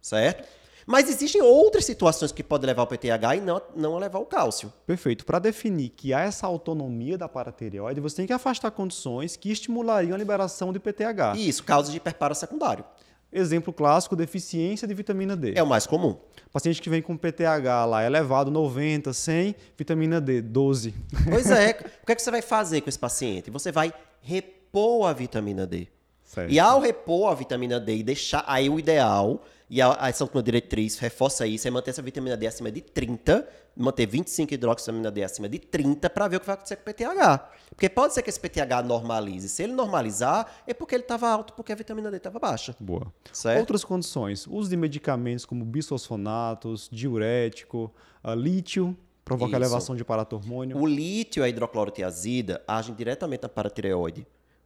Certo? 0.00 0.48
Mas 0.90 1.08
existem 1.08 1.40
outras 1.40 1.84
situações 1.84 2.32
que 2.32 2.42
podem 2.42 2.66
levar 2.66 2.82
ao 2.82 2.86
PTH 2.88 3.36
e 3.36 3.40
não, 3.40 3.62
não 3.76 3.96
levar 3.96 4.18
ao 4.18 4.26
cálcio. 4.26 4.72
Perfeito. 4.84 5.24
Para 5.24 5.38
definir 5.38 5.90
que 5.90 6.12
há 6.12 6.22
essa 6.22 6.48
autonomia 6.48 7.16
da 7.16 7.28
paratireoide, 7.28 8.00
você 8.00 8.16
tem 8.16 8.26
que 8.26 8.32
afastar 8.32 8.72
condições 8.72 9.36
que 9.36 9.52
estimulariam 9.52 10.16
a 10.16 10.18
liberação 10.18 10.72
de 10.72 10.80
PTH. 10.80 11.36
Isso, 11.36 11.62
causas 11.62 11.92
de 11.92 11.98
hiperparo 11.98 12.34
secundário. 12.34 12.84
Exemplo 13.32 13.72
clássico, 13.72 14.16
deficiência 14.16 14.88
de 14.88 14.92
vitamina 14.92 15.36
D. 15.36 15.52
É 15.54 15.62
o 15.62 15.66
mais 15.66 15.86
comum. 15.86 16.16
Paciente 16.52 16.82
que 16.82 16.90
vem 16.90 17.00
com 17.00 17.16
PTH 17.16 17.84
lá 17.86 18.04
elevado, 18.04 18.50
90, 18.50 19.12
100, 19.12 19.54
vitamina 19.78 20.20
D, 20.20 20.42
12. 20.42 20.92
Pois 21.30 21.48
é. 21.52 21.70
o 22.02 22.06
que, 22.06 22.10
é 22.10 22.14
que 22.16 22.20
você 22.20 22.32
vai 22.32 22.42
fazer 22.42 22.80
com 22.80 22.88
esse 22.88 22.98
paciente? 22.98 23.48
Você 23.48 23.70
vai 23.70 23.94
repor 24.20 25.06
a 25.08 25.12
vitamina 25.12 25.68
D. 25.68 25.86
Certo. 26.30 26.52
E 26.52 26.60
ao 26.60 26.78
repor 26.78 27.32
a 27.32 27.34
vitamina 27.34 27.80
D 27.80 27.96
e 27.96 28.02
deixar. 28.04 28.44
Aí 28.46 28.70
o 28.70 28.78
ideal 28.78 29.42
e 29.68 29.82
a, 29.82 29.98
essa 30.02 30.22
última 30.22 30.40
diretriz 30.40 30.96
reforça 30.96 31.44
isso, 31.44 31.66
é 31.66 31.72
manter 31.72 31.90
essa 31.90 32.00
vitamina 32.00 32.36
D 32.36 32.46
acima 32.46 32.70
de 32.70 32.80
30, 32.80 33.48
manter 33.76 34.06
25 34.06 34.54
hidroxivitamina 34.54 35.10
D 35.10 35.24
acima 35.24 35.48
de 35.48 35.58
30 35.58 36.08
para 36.08 36.28
ver 36.28 36.36
o 36.36 36.40
que 36.40 36.46
vai 36.46 36.54
acontecer 36.54 36.76
com 36.76 36.88
o 36.88 36.94
PTH. 36.94 37.50
Porque 37.70 37.88
pode 37.88 38.14
ser 38.14 38.22
que 38.22 38.30
esse 38.30 38.38
PTH 38.38 38.80
normalize. 38.84 39.48
Se 39.48 39.64
ele 39.64 39.72
normalizar, 39.72 40.46
é 40.68 40.72
porque 40.72 40.94
ele 40.94 41.02
estava 41.02 41.28
alto, 41.28 41.52
porque 41.52 41.72
a 41.72 41.74
vitamina 41.74 42.12
D 42.12 42.18
estava 42.18 42.38
baixa. 42.38 42.76
Boa. 42.78 43.12
Certo? 43.32 43.58
Outras 43.58 43.82
condições, 43.82 44.46
uso 44.46 44.70
de 44.70 44.76
medicamentos 44.76 45.44
como 45.44 45.64
bisfosfonatos, 45.64 46.88
diurético, 46.92 47.92
uh, 48.22 48.34
lítio, 48.34 48.96
provoca 49.24 49.50
Isso. 49.50 49.56
elevação 49.56 49.96
de 49.96 50.04
paratormônio. 50.04 50.78
O 50.78 50.86
lítio 50.86 51.42
e 51.42 51.44
a 51.44 51.48
hidroclorotiazida 51.48 52.62
agem 52.68 52.94
diretamente 52.94 53.42
na 53.42 53.48
paratireoide. 53.48 54.24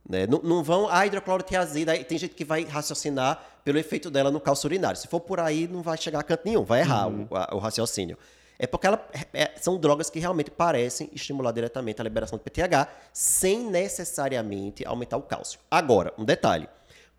Né? 0.08 0.26
Não, 0.26 0.40
não, 0.42 0.62
vão. 0.62 0.88
A 0.88 1.06
hidroclorotiazida, 1.06 1.96
tem 2.04 2.18
gente 2.18 2.34
que 2.34 2.44
vai 2.44 2.64
raciocinar 2.64 3.42
pelo 3.64 3.78
efeito 3.78 4.10
dela 4.10 4.30
no 4.30 4.40
cálcio 4.40 4.66
urinário. 4.66 4.98
Se 4.98 5.08
for 5.08 5.20
por 5.20 5.40
aí, 5.40 5.66
não 5.66 5.82
vai 5.82 5.96
chegar 5.96 6.20
a 6.20 6.22
canto 6.22 6.42
nenhum, 6.44 6.64
vai 6.64 6.80
errar 6.80 7.08
uhum. 7.08 7.26
o, 7.30 7.36
a, 7.36 7.48
o, 7.54 7.58
raciocínio. 7.58 8.18
É 8.58 8.66
porque 8.66 8.86
ela, 8.86 9.08
é, 9.32 9.52
são 9.56 9.78
drogas 9.78 10.10
que 10.10 10.18
realmente 10.18 10.50
parecem 10.50 11.10
estimular 11.12 11.52
diretamente 11.52 12.00
a 12.00 12.04
liberação 12.04 12.38
de 12.38 12.44
PTH, 12.44 12.88
sem 13.12 13.64
necessariamente 13.64 14.86
aumentar 14.86 15.16
o 15.16 15.22
cálcio. 15.22 15.58
Agora, 15.70 16.12
um 16.18 16.24
detalhe: 16.24 16.68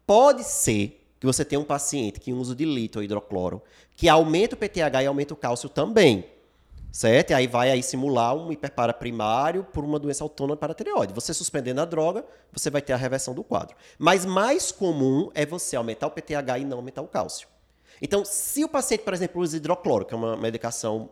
pode 0.05 0.43
ser 0.43 1.01
que 1.19 1.25
você 1.25 1.43
tenha 1.43 1.59
um 1.59 1.65
paciente 1.65 2.19
que 2.19 2.31
usa 2.31 2.55
de 2.55 2.65
lítio 2.65 2.99
ou 2.99 3.03
hidrocloro, 3.03 3.61
que 3.95 4.07
aumenta 4.07 4.55
o 4.55 4.57
PTH 4.57 5.03
e 5.03 5.05
aumenta 5.07 5.33
o 5.33 5.37
cálcio 5.37 5.67
também 5.67 6.34
certo? 6.95 7.31
E 7.31 7.33
aí 7.33 7.45
vai 7.45 7.69
aí 7.69 7.83
simular 7.83 8.33
um 8.33 8.53
hiperpara 8.53 8.93
primário 8.93 9.65
por 9.65 9.83
uma 9.83 9.99
doença 9.99 10.23
autônoma 10.23 10.55
paratireoide. 10.55 11.13
Você 11.13 11.33
suspendendo 11.33 11.81
a 11.81 11.85
droga, 11.85 12.23
você 12.53 12.69
vai 12.69 12.81
ter 12.81 12.93
a 12.93 12.95
reversão 12.95 13.33
do 13.33 13.43
quadro. 13.43 13.75
Mas 13.99 14.23
mais 14.25 14.71
comum 14.71 15.29
é 15.35 15.45
você 15.45 15.75
aumentar 15.75 16.07
o 16.07 16.11
PTH 16.11 16.59
e 16.59 16.63
não 16.63 16.77
aumentar 16.77 17.01
o 17.01 17.07
cálcio. 17.07 17.49
Então, 18.01 18.23
se 18.23 18.63
o 18.63 18.69
paciente, 18.69 19.03
por 19.03 19.13
exemplo, 19.13 19.41
usa 19.41 19.57
hidrocloro, 19.57 20.05
que 20.05 20.13
é 20.13 20.17
uma 20.17 20.37
medicação 20.37 21.09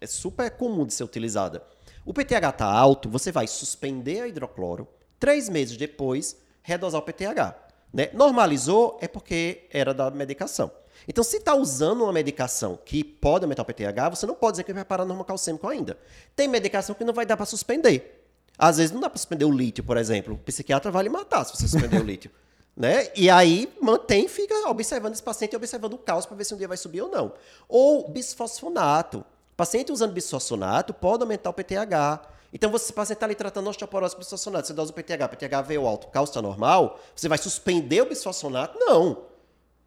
é 0.00 0.08
super 0.08 0.50
comum 0.50 0.84
de 0.84 0.92
ser 0.92 1.04
utilizada, 1.04 1.62
o 2.04 2.12
PTH 2.12 2.48
está 2.48 2.66
alto, 2.66 3.08
você 3.08 3.30
vai 3.30 3.46
suspender 3.46 4.22
a 4.22 4.26
hidrocloro, 4.26 4.88
três 5.20 5.48
meses 5.48 5.76
depois, 5.76 6.36
redosar 6.62 7.00
o 7.00 7.04
PTH. 7.04 7.54
Né? 7.92 8.10
Normalizou 8.12 8.98
é 9.00 9.06
porque 9.06 9.68
era 9.70 9.94
da 9.94 10.10
medicação. 10.10 10.68
Então, 11.06 11.24
se 11.24 11.38
está 11.38 11.54
usando 11.54 12.02
uma 12.04 12.12
medicação 12.12 12.78
que 12.84 13.02
pode 13.02 13.44
aumentar 13.44 13.62
o 13.62 13.64
PTH, 13.64 14.10
você 14.10 14.26
não 14.26 14.34
pode 14.34 14.52
dizer 14.52 14.64
que 14.64 14.72
vai 14.72 14.84
parar 14.84 15.04
no 15.04 15.24
calcêmico 15.24 15.68
ainda. 15.68 15.98
Tem 16.36 16.46
medicação 16.48 16.94
que 16.94 17.04
não 17.04 17.12
vai 17.12 17.26
dar 17.26 17.36
para 17.36 17.46
suspender. 17.46 18.26
Às 18.58 18.76
vezes 18.76 18.92
não 18.92 19.00
dá 19.00 19.10
para 19.10 19.18
suspender 19.18 19.44
o 19.44 19.50
lítio, 19.50 19.82
por 19.82 19.96
exemplo. 19.96 20.34
O 20.34 20.38
psiquiatra 20.38 20.90
vai 20.90 21.04
lhe 21.04 21.08
matar 21.08 21.44
se 21.44 21.56
você 21.56 21.66
suspender 21.66 22.00
o 22.00 22.04
lítio. 22.04 22.30
Né? 22.74 23.08
E 23.14 23.28
aí 23.28 23.70
mantém, 23.82 24.26
fica 24.26 24.54
observando 24.66 25.12
esse 25.12 25.22
paciente 25.22 25.52
e 25.52 25.56
observando 25.56 25.92
o 25.92 25.98
cálcio 25.98 26.26
para 26.26 26.38
ver 26.38 26.44
se 26.44 26.54
um 26.54 26.56
dia 26.56 26.66
vai 26.66 26.78
subir 26.78 27.02
ou 27.02 27.10
não. 27.10 27.34
Ou 27.68 28.08
bisfosfonato. 28.08 29.22
Paciente 29.54 29.92
usando 29.92 30.12
bisfosfonato 30.12 30.94
pode 30.94 31.22
aumentar 31.22 31.50
o 31.50 31.52
PTH. 31.52 32.22
Então, 32.50 32.70
você, 32.70 32.86
se 32.86 32.92
o 32.92 32.94
paciente 32.94 33.16
está 33.18 33.26
ali 33.26 33.34
tratando 33.34 33.68
osteoporose 33.68 34.16
bisfosfonato, 34.16 34.68
você 34.68 34.72
dá 34.72 34.82
o 34.82 34.90
PTH, 34.90 35.28
PTH 35.28 35.62
veio 35.66 35.86
alto, 35.86 36.06
cálcio 36.06 36.30
está 36.30 36.40
normal, 36.40 36.98
você 37.14 37.28
vai 37.28 37.36
suspender 37.36 38.00
o 38.00 38.06
bisfosfonato? 38.06 38.78
Não 38.78 39.31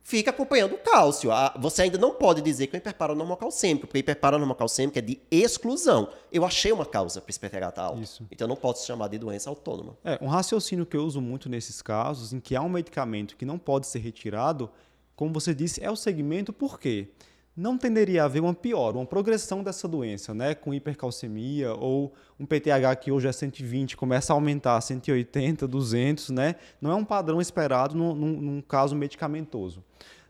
fica 0.05 0.29
acompanhando 0.29 0.75
o 0.75 0.77
cálcio. 0.77 1.31
Você 1.59 1.81
ainda 1.81 1.97
não 1.97 2.13
pode 2.13 2.39
dizer 2.39 2.67
que 2.67 2.75
é 2.75 2.79
hiperparanormal 2.79 3.35
calcêmico, 3.37 3.87
porque 3.87 3.97
hiperparanormal 3.97 4.55
calcêmico 4.55 4.99
é 4.99 5.01
de 5.01 5.19
exclusão. 5.31 6.09
Eu 6.31 6.45
achei 6.45 6.71
uma 6.71 6.85
causa 6.85 7.19
para 7.19 7.31
estar 7.31 7.81
alto. 7.81 8.03
Isso. 8.03 8.23
Então 8.31 8.47
não 8.47 8.55
pode 8.55 8.79
se 8.79 8.85
chamar 8.85 9.07
de 9.07 9.17
doença 9.17 9.49
autônoma. 9.49 9.97
É, 10.05 10.19
um 10.21 10.27
raciocínio 10.27 10.85
que 10.85 10.95
eu 10.95 11.03
uso 11.03 11.19
muito 11.19 11.49
nesses 11.49 11.81
casos, 11.81 12.33
em 12.33 12.39
que 12.39 12.55
há 12.55 12.61
um 12.61 12.69
medicamento 12.69 13.35
que 13.35 13.45
não 13.45 13.57
pode 13.57 13.87
ser 13.87 13.97
retirado, 13.97 14.69
como 15.15 15.33
você 15.33 15.55
disse, 15.55 15.83
é 15.83 15.89
o 15.89 15.95
segmento 15.95 16.53
por 16.53 16.79
quê? 16.79 17.09
Não 17.55 17.77
tenderia 17.77 18.23
a 18.23 18.25
haver 18.25 18.41
uma 18.41 18.53
pior, 18.53 18.95
uma 18.95 19.05
progressão 19.05 19.63
dessa 19.63 19.87
doença, 19.87 20.33
né? 20.33 20.53
com 20.53 20.73
hipercalcemia 20.73 21.73
ou 21.73 22.13
um 22.39 22.45
PTH 22.45 22.95
que 22.99 23.11
hoje 23.11 23.27
é 23.27 23.31
120, 23.31 23.95
começa 23.95 24.33
a 24.33 24.35
aumentar 24.35 24.75
a 24.75 24.81
180, 24.81 25.67
200, 25.67 26.29
né? 26.31 26.55
não 26.81 26.91
é 26.91 26.95
um 26.95 27.05
padrão 27.05 27.39
esperado 27.39 27.95
num, 27.95 28.13
num, 28.13 28.41
num 28.41 28.61
caso 28.61 28.95
medicamentoso. 28.95 29.81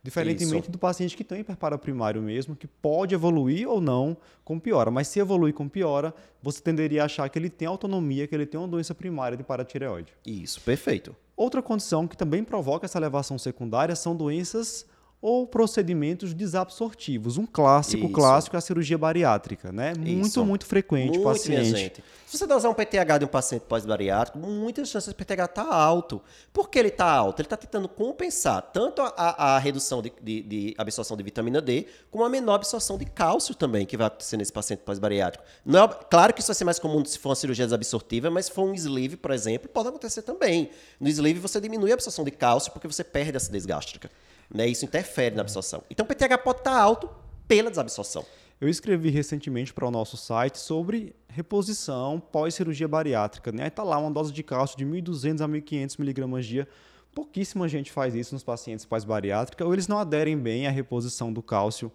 Diferentemente 0.03 0.65
Isso. 0.65 0.71
do 0.71 0.77
paciente 0.77 1.17
que 1.17 1.23
tem 1.23 1.39
hiperpara 1.39 1.79
primário 1.79 2.21
mesmo, 2.21 2.55
que 2.55 2.67
pode 2.67 3.15
evoluir 3.15 3.67
ou 3.67 3.81
não 3.81 4.15
com 4.43 4.59
piora. 4.59 4.91
Mas 4.91 5.07
se 5.07 5.19
evoluir 5.19 5.51
com 5.51 5.67
piora, 5.67 6.13
você 6.43 6.61
tenderia 6.61 7.01
a 7.01 7.05
achar 7.05 7.27
que 7.27 7.39
ele 7.39 7.49
tem 7.49 7.67
autonomia, 7.67 8.27
que 8.27 8.35
ele 8.35 8.45
tem 8.45 8.59
uma 8.59 8.67
doença 8.67 8.93
primária 8.93 9.35
de 9.35 9.43
paratireoide. 9.43 10.13
Isso, 10.23 10.61
perfeito. 10.61 11.15
Outra 11.35 11.59
condição 11.59 12.07
que 12.07 12.15
também 12.15 12.43
provoca 12.43 12.85
essa 12.85 12.99
elevação 12.99 13.39
secundária 13.39 13.95
são 13.95 14.15
doenças 14.15 14.85
ou 15.21 15.47
procedimentos 15.47 16.33
desabsortivos. 16.33 17.37
Um 17.37 17.45
clássico, 17.45 18.05
Isso. 18.05 18.13
clássico 18.13 18.55
é 18.55 18.59
a 18.59 18.61
cirurgia 18.61 18.97
bariátrica, 18.97 19.71
né? 19.71 19.93
Muito, 19.97 20.27
Isso. 20.27 20.45
muito 20.45 20.65
frequente 20.65 21.17
muito, 21.17 21.23
paciente. 21.23 22.03
Se 22.27 22.37
você 22.37 22.53
usar 22.53 22.69
um 22.69 22.73
PTH 22.73 23.19
de 23.19 23.25
um 23.25 23.27
paciente 23.27 23.63
pós-bariátrico, 23.63 24.37
muitas 24.37 24.89
chances 24.89 25.13
do 25.13 25.15
PTH 25.15 25.45
estar 25.45 25.47
tá 25.47 25.75
alto. 25.75 26.21
Por 26.51 26.69
que 26.69 26.77
ele 26.77 26.89
está 26.89 27.05
alto? 27.05 27.39
Ele 27.39 27.45
está 27.45 27.55
tentando 27.55 27.87
compensar 27.87 28.61
tanto 28.73 29.01
a, 29.01 29.13
a, 29.15 29.55
a 29.55 29.59
redução 29.59 30.01
de, 30.01 30.11
de, 30.21 30.41
de, 30.41 30.75
absorção 30.77 31.15
de 31.15 31.23
vitamina 31.23 31.61
D, 31.61 31.87
como 32.11 32.23
a 32.23 32.29
menor 32.29 32.55
absorção 32.55 32.97
de 32.97 33.05
cálcio 33.05 33.55
também, 33.55 33.85
que 33.85 33.95
vai 33.95 34.07
acontecer 34.07 34.37
nesse 34.37 34.51
paciente 34.51 34.79
pós-bariátrico. 34.79 35.45
É, 35.65 36.05
claro 36.09 36.33
que 36.33 36.41
isso 36.41 36.47
vai 36.47 36.55
ser 36.55 36.65
mais 36.65 36.77
comum 36.77 37.03
se 37.05 37.17
for 37.17 37.29
uma 37.29 37.35
cirurgia 37.35 37.65
desabsortiva, 37.65 38.29
mas 38.29 38.45
se 38.47 38.51
for 38.51 38.63
um 38.63 38.73
sleeve, 38.73 39.15
por 39.15 39.31
exemplo, 39.31 39.69
pode 39.69 39.89
acontecer 39.89 40.21
também. 40.21 40.69
No 40.99 41.07
sleeve 41.07 41.39
você 41.39 41.61
diminui 41.61 41.91
a 41.91 41.93
absorção 41.93 42.25
de 42.25 42.31
cálcio 42.31 42.71
porque 42.71 42.87
você 42.87 43.03
perde 43.03 43.37
essa 43.37 43.51
desgástrica. 43.51 44.11
Né? 44.53 44.67
Isso 44.67 44.85
interfere 44.85 45.35
na 45.35 45.41
absorção. 45.41 45.83
Então 45.89 46.05
o 46.05 46.07
PTH 46.07 46.37
pode 46.43 46.59
estar 46.59 46.77
alto 46.77 47.09
pela 47.47 47.69
desabsorção. 47.69 48.25
Eu 48.59 48.69
escrevi 48.69 49.09
recentemente 49.09 49.73
para 49.73 49.85
o 49.85 49.91
nosso 49.91 50.15
site 50.15 50.57
sobre 50.57 51.13
reposição 51.27 52.19
pós-cirurgia 52.19 52.87
bariátrica. 52.87 53.51
Né? 53.51 53.67
Está 53.67 53.83
lá 53.83 53.97
uma 53.97 54.09
dose 54.09 54.31
de 54.31 54.41
cálcio 54.43 54.77
de 54.77 54.85
1.200 54.85 55.41
a 55.41 55.47
1.500 55.47 55.99
miligramas 55.99 56.45
dia 56.45 56.67
Pouquíssima 57.15 57.65
gente 57.69 57.93
faz 57.93 58.13
isso 58.13 58.35
nos 58.35 58.43
pacientes 58.43 58.83
pós-bariátrica, 58.83 59.63
ou 59.65 59.71
eles 59.71 59.87
não 59.87 59.97
aderem 59.97 60.37
bem 60.37 60.67
à 60.67 60.69
reposição 60.69 61.31
do 61.31 61.41
cálcio, 61.41 61.89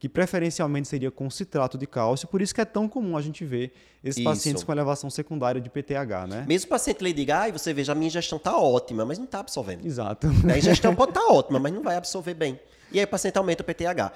que 0.00 0.08
preferencialmente 0.08 0.88
seria 0.88 1.12
com 1.12 1.30
citrato 1.30 1.78
de 1.78 1.86
cálcio, 1.86 2.26
por 2.26 2.42
isso 2.42 2.52
que 2.52 2.60
é 2.60 2.64
tão 2.64 2.88
comum 2.88 3.16
a 3.16 3.22
gente 3.22 3.44
ver 3.44 3.72
esses 4.02 4.18
isso. 4.18 4.28
pacientes 4.28 4.64
com 4.64 4.72
elevação 4.72 5.08
secundária 5.08 5.60
de 5.60 5.70
PTH, 5.70 6.26
né? 6.28 6.44
Mesmo 6.48 6.66
o 6.66 6.70
paciente 6.70 7.04
lhe 7.04 7.12
diga, 7.12 7.44
ah, 7.44 7.52
você 7.52 7.72
veja, 7.72 7.92
a 7.92 7.94
minha 7.94 8.08
ingestão 8.08 8.36
está 8.36 8.58
ótima, 8.58 9.04
mas 9.04 9.16
não 9.16 9.26
está 9.26 9.38
absorvendo. 9.38 9.86
Exato. 9.86 10.26
A 10.52 10.58
ingestão 10.58 10.92
pode 10.92 11.12
estar 11.12 11.20
tá 11.20 11.32
ótima, 11.32 11.60
mas 11.60 11.72
não 11.72 11.80
vai 11.80 11.94
absorver 11.94 12.34
bem. 12.34 12.58
E 12.90 12.98
aí 12.98 13.04
o 13.04 13.08
paciente 13.08 13.38
aumenta 13.38 13.62
o 13.62 13.64
PTH. 13.64 14.12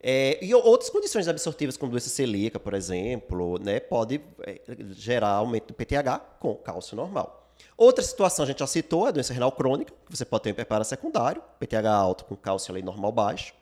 É, 0.00 0.38
e 0.40 0.54
outras 0.54 0.90
condições 0.90 1.26
absortivas, 1.26 1.76
como 1.76 1.90
doença 1.90 2.08
celíaca, 2.08 2.60
por 2.60 2.72
exemplo, 2.72 3.58
né, 3.58 3.80
pode 3.80 4.20
é, 4.46 4.60
gerar 4.92 5.30
aumento 5.30 5.68
do 5.68 5.74
PTH 5.74 6.20
com 6.38 6.54
cálcio 6.54 6.96
normal. 6.96 7.37
Outra 7.76 8.04
situação, 8.04 8.44
a 8.44 8.48
gente 8.48 8.58
já 8.58 8.66
citou, 8.66 9.06
é 9.06 9.08
a 9.08 9.12
doença 9.12 9.32
renal 9.32 9.52
crônica, 9.52 9.92
que 10.06 10.16
você 10.16 10.24
pode 10.24 10.44
ter 10.44 10.50
um 10.50 10.52
hiperpara 10.52 10.84
secundário, 10.84 11.42
PTH 11.60 11.86
alto 11.86 12.24
com 12.24 12.34
cálcio 12.36 12.74
ali 12.74 12.82
normal 12.82 13.12
baixo. 13.12 13.54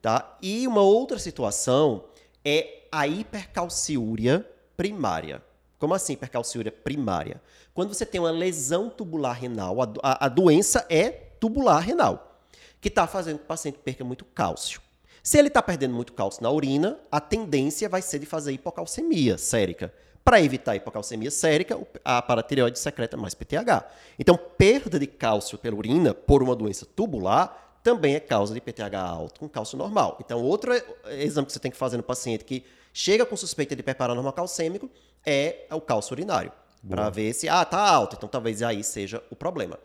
Tá? 0.00 0.36
E 0.40 0.66
uma 0.66 0.82
outra 0.82 1.18
situação 1.18 2.04
é 2.44 2.84
a 2.92 3.06
hipercalciúria 3.06 4.48
primária. 4.76 5.42
Como 5.78 5.94
assim 5.94 6.12
hipercalciúria 6.12 6.72
primária? 6.72 7.40
Quando 7.74 7.94
você 7.94 8.06
tem 8.06 8.20
uma 8.20 8.30
lesão 8.30 8.88
tubular 8.90 9.32
renal, 9.32 9.82
a, 9.82 9.88
a, 10.02 10.26
a 10.26 10.28
doença 10.28 10.86
é 10.88 11.10
tubular 11.10 11.80
renal, 11.80 12.40
que 12.80 12.88
está 12.88 13.06
fazendo 13.06 13.38
que 13.38 13.44
o 13.44 13.48
paciente 13.48 13.78
perca 13.78 14.04
muito 14.04 14.24
cálcio. 14.24 14.80
Se 15.22 15.38
ele 15.38 15.48
está 15.48 15.62
perdendo 15.62 15.94
muito 15.94 16.12
cálcio 16.12 16.42
na 16.42 16.50
urina, 16.50 16.98
a 17.10 17.20
tendência 17.20 17.88
vai 17.88 18.02
ser 18.02 18.18
de 18.18 18.26
fazer 18.26 18.52
hipocalcemia 18.52 19.36
sérica. 19.36 19.92
Para 20.28 20.42
evitar 20.42 20.72
a 20.72 20.76
hipocalcemia 20.76 21.30
sérica, 21.30 21.80
a 22.04 22.20
paratireoide 22.20 22.78
secreta 22.78 23.16
mais 23.16 23.32
PTH. 23.32 23.86
Então, 24.18 24.36
perda 24.36 24.98
de 24.98 25.06
cálcio 25.06 25.56
pela 25.56 25.74
urina 25.74 26.12
por 26.12 26.42
uma 26.42 26.54
doença 26.54 26.84
tubular 26.84 27.80
também 27.82 28.14
é 28.14 28.20
causa 28.20 28.52
de 28.52 28.60
PTH 28.60 28.94
alto 28.94 29.40
com 29.40 29.48
cálcio 29.48 29.78
normal. 29.78 30.18
Então, 30.20 30.42
outro 30.42 30.70
exame 31.06 31.46
que 31.46 31.52
você 31.54 31.58
tem 31.58 31.70
que 31.70 31.78
fazer 31.78 31.96
no 31.96 32.02
paciente 32.02 32.44
que 32.44 32.62
chega 32.92 33.24
com 33.24 33.38
suspeita 33.38 33.74
de 33.74 33.80
hiperparanormal 33.80 34.34
calcêmico 34.34 34.90
é 35.24 35.64
o 35.70 35.80
cálcio 35.80 36.12
urinário. 36.12 36.52
Para 36.86 37.08
ver 37.08 37.32
se, 37.32 37.48
ah, 37.48 37.64
tá 37.64 37.78
alto, 37.78 38.16
então 38.16 38.28
talvez 38.28 38.62
aí 38.62 38.84
seja 38.84 39.22
o 39.30 39.34
problema. 39.34 39.78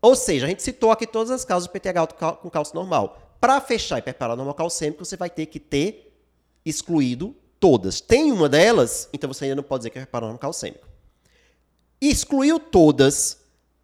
Ou 0.00 0.14
seja, 0.14 0.46
a 0.46 0.48
gente 0.48 0.62
citou 0.62 0.92
aqui 0.92 1.04
todas 1.04 1.32
as 1.32 1.44
causas 1.44 1.66
de 1.66 1.72
PTH 1.72 1.98
alto 1.98 2.14
com 2.14 2.48
cálcio 2.48 2.76
normal. 2.76 3.18
Para 3.40 3.60
fechar 3.60 3.98
hiperparanormal 3.98 4.54
calcêmico, 4.54 5.04
você 5.04 5.16
vai 5.16 5.28
ter 5.28 5.46
que 5.46 5.58
ter 5.58 6.16
excluído 6.64 7.34
todas. 7.62 8.00
Tem 8.00 8.32
uma 8.32 8.48
delas, 8.48 9.08
então 9.12 9.32
você 9.32 9.44
ainda 9.44 9.54
não 9.54 9.62
pode 9.62 9.82
dizer 9.82 9.90
que 9.90 9.98
é 10.00 10.02
hiperparanoma 10.02 10.36
calcêmico. 10.36 10.88
Excluiu 12.00 12.58
todas, 12.58 13.38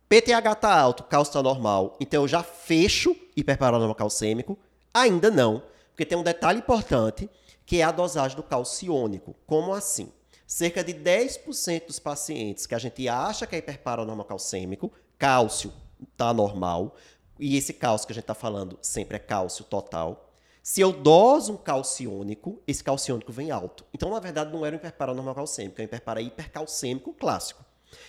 PTH 0.08 0.52
está 0.52 0.76
alto, 0.76 1.04
cálcio 1.04 1.30
está 1.30 1.40
normal, 1.40 1.96
então 2.00 2.24
eu 2.24 2.28
já 2.28 2.42
fecho 2.42 3.14
hiperparanoma 3.36 3.94
calcêmico. 3.94 4.58
Ainda 4.92 5.30
não, 5.30 5.62
porque 5.90 6.04
tem 6.04 6.18
um 6.18 6.24
detalhe 6.24 6.58
importante, 6.58 7.30
que 7.64 7.80
é 7.80 7.84
a 7.84 7.92
dosagem 7.92 8.36
do 8.36 8.42
cálcio 8.42 8.86
iônico. 8.88 9.36
Como 9.46 9.72
assim? 9.72 10.12
Cerca 10.44 10.82
de 10.82 10.92
10% 10.92 11.86
dos 11.86 12.00
pacientes 12.00 12.66
que 12.66 12.74
a 12.74 12.78
gente 12.80 13.08
acha 13.08 13.46
que 13.46 13.54
é 13.54 13.58
hiperparanoma 13.60 14.24
calcêmico, 14.24 14.90
cálcio 15.16 15.72
está 16.12 16.34
normal, 16.34 16.96
e 17.38 17.56
esse 17.56 17.72
cálcio 17.72 18.08
que 18.08 18.12
a 18.12 18.14
gente 18.14 18.24
está 18.24 18.34
falando 18.34 18.76
sempre 18.82 19.16
é 19.16 19.20
cálcio 19.20 19.64
total, 19.64 20.27
se 20.68 20.82
eu 20.82 20.92
doso 20.92 21.54
um 21.54 21.56
calciônico, 21.56 22.60
esse 22.66 22.84
calciônico 22.84 23.32
vem 23.32 23.50
alto. 23.50 23.86
Então, 23.90 24.10
na 24.10 24.20
verdade, 24.20 24.52
não 24.52 24.66
era 24.66 24.76
um 24.76 24.78
hiperparanormal 24.78 25.34
calcêmico, 25.34 25.80
é 25.80 25.82
um 25.82 25.86
hiperpara 25.86 26.20
hipercalcêmico 26.20 27.14
clássico. 27.14 27.64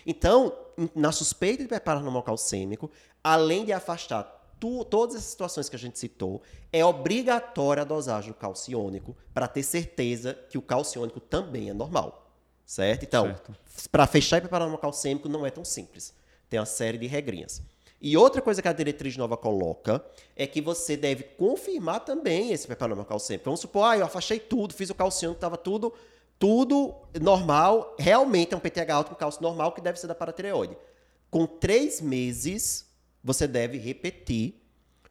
Então, 0.05 0.53
na 0.93 1.13
suspeita 1.13 1.59
de 1.59 1.63
hiperparanormal 1.63 2.21
calcêmico, 2.21 2.91
além 3.23 3.63
de 3.63 3.71
afastar 3.71 4.23
tu, 4.59 4.83
todas 4.83 5.15
as 5.15 5.23
situações 5.23 5.69
que 5.69 5.77
a 5.77 5.79
gente 5.79 5.97
citou, 5.97 6.41
é 6.69 6.83
obrigatória 6.83 7.83
a 7.83 7.85
dosagem 7.85 8.33
do 8.33 8.37
calciônico 8.37 9.15
para 9.33 9.47
ter 9.47 9.63
certeza 9.63 10.33
que 10.49 10.57
o 10.57 10.61
calciônico 10.61 11.21
também 11.21 11.69
é 11.69 11.73
normal. 11.73 12.29
Certo? 12.65 13.03
Então, 13.03 13.39
para 13.89 14.05
fechar 14.05 14.39
hiperparanormal 14.39 14.81
calcêmico 14.81 15.29
não 15.29 15.45
é 15.45 15.49
tão 15.49 15.63
simples. 15.63 16.13
Tem 16.49 16.59
uma 16.59 16.65
série 16.65 16.97
de 16.97 17.07
regrinhas. 17.07 17.61
E 18.01 18.15
outra 18.15 18.41
coisa 18.41 18.61
que 18.61 18.67
a 18.67 18.73
diretriz 18.73 19.17
nova 19.17 19.35
coloca 19.35 20.03
é 20.35 20.47
que 20.47 20.61
você 20.61 20.95
deve 20.95 21.23
confirmar 21.23 21.99
também 22.05 22.53
esse 22.53 22.65
preparamento 22.65 23.07
calcêmico. 23.07 23.45
Vamos 23.45 23.59
supor, 23.59 23.83
ah, 23.83 23.97
eu 23.97 24.05
afastei 24.05 24.39
tudo, 24.39 24.73
fiz 24.73 24.89
o 24.89 24.95
calciano, 24.95 25.33
estava 25.33 25.57
tudo, 25.57 25.93
tudo 26.37 26.95
normal, 27.21 27.95
realmente 27.99 28.53
é 28.53 28.57
um 28.57 28.59
PTH 28.59 28.89
alto 28.93 29.09
com 29.09 29.15
cálcio 29.15 29.41
normal 29.41 29.73
que 29.73 29.81
deve 29.81 29.99
ser 29.99 30.07
da 30.07 30.15
paratireoide. 30.15 30.77
Com 31.29 31.45
três 31.45 31.99
meses, 31.99 32.85
você 33.21 33.45
deve 33.45 33.77
repetir, 33.77 34.55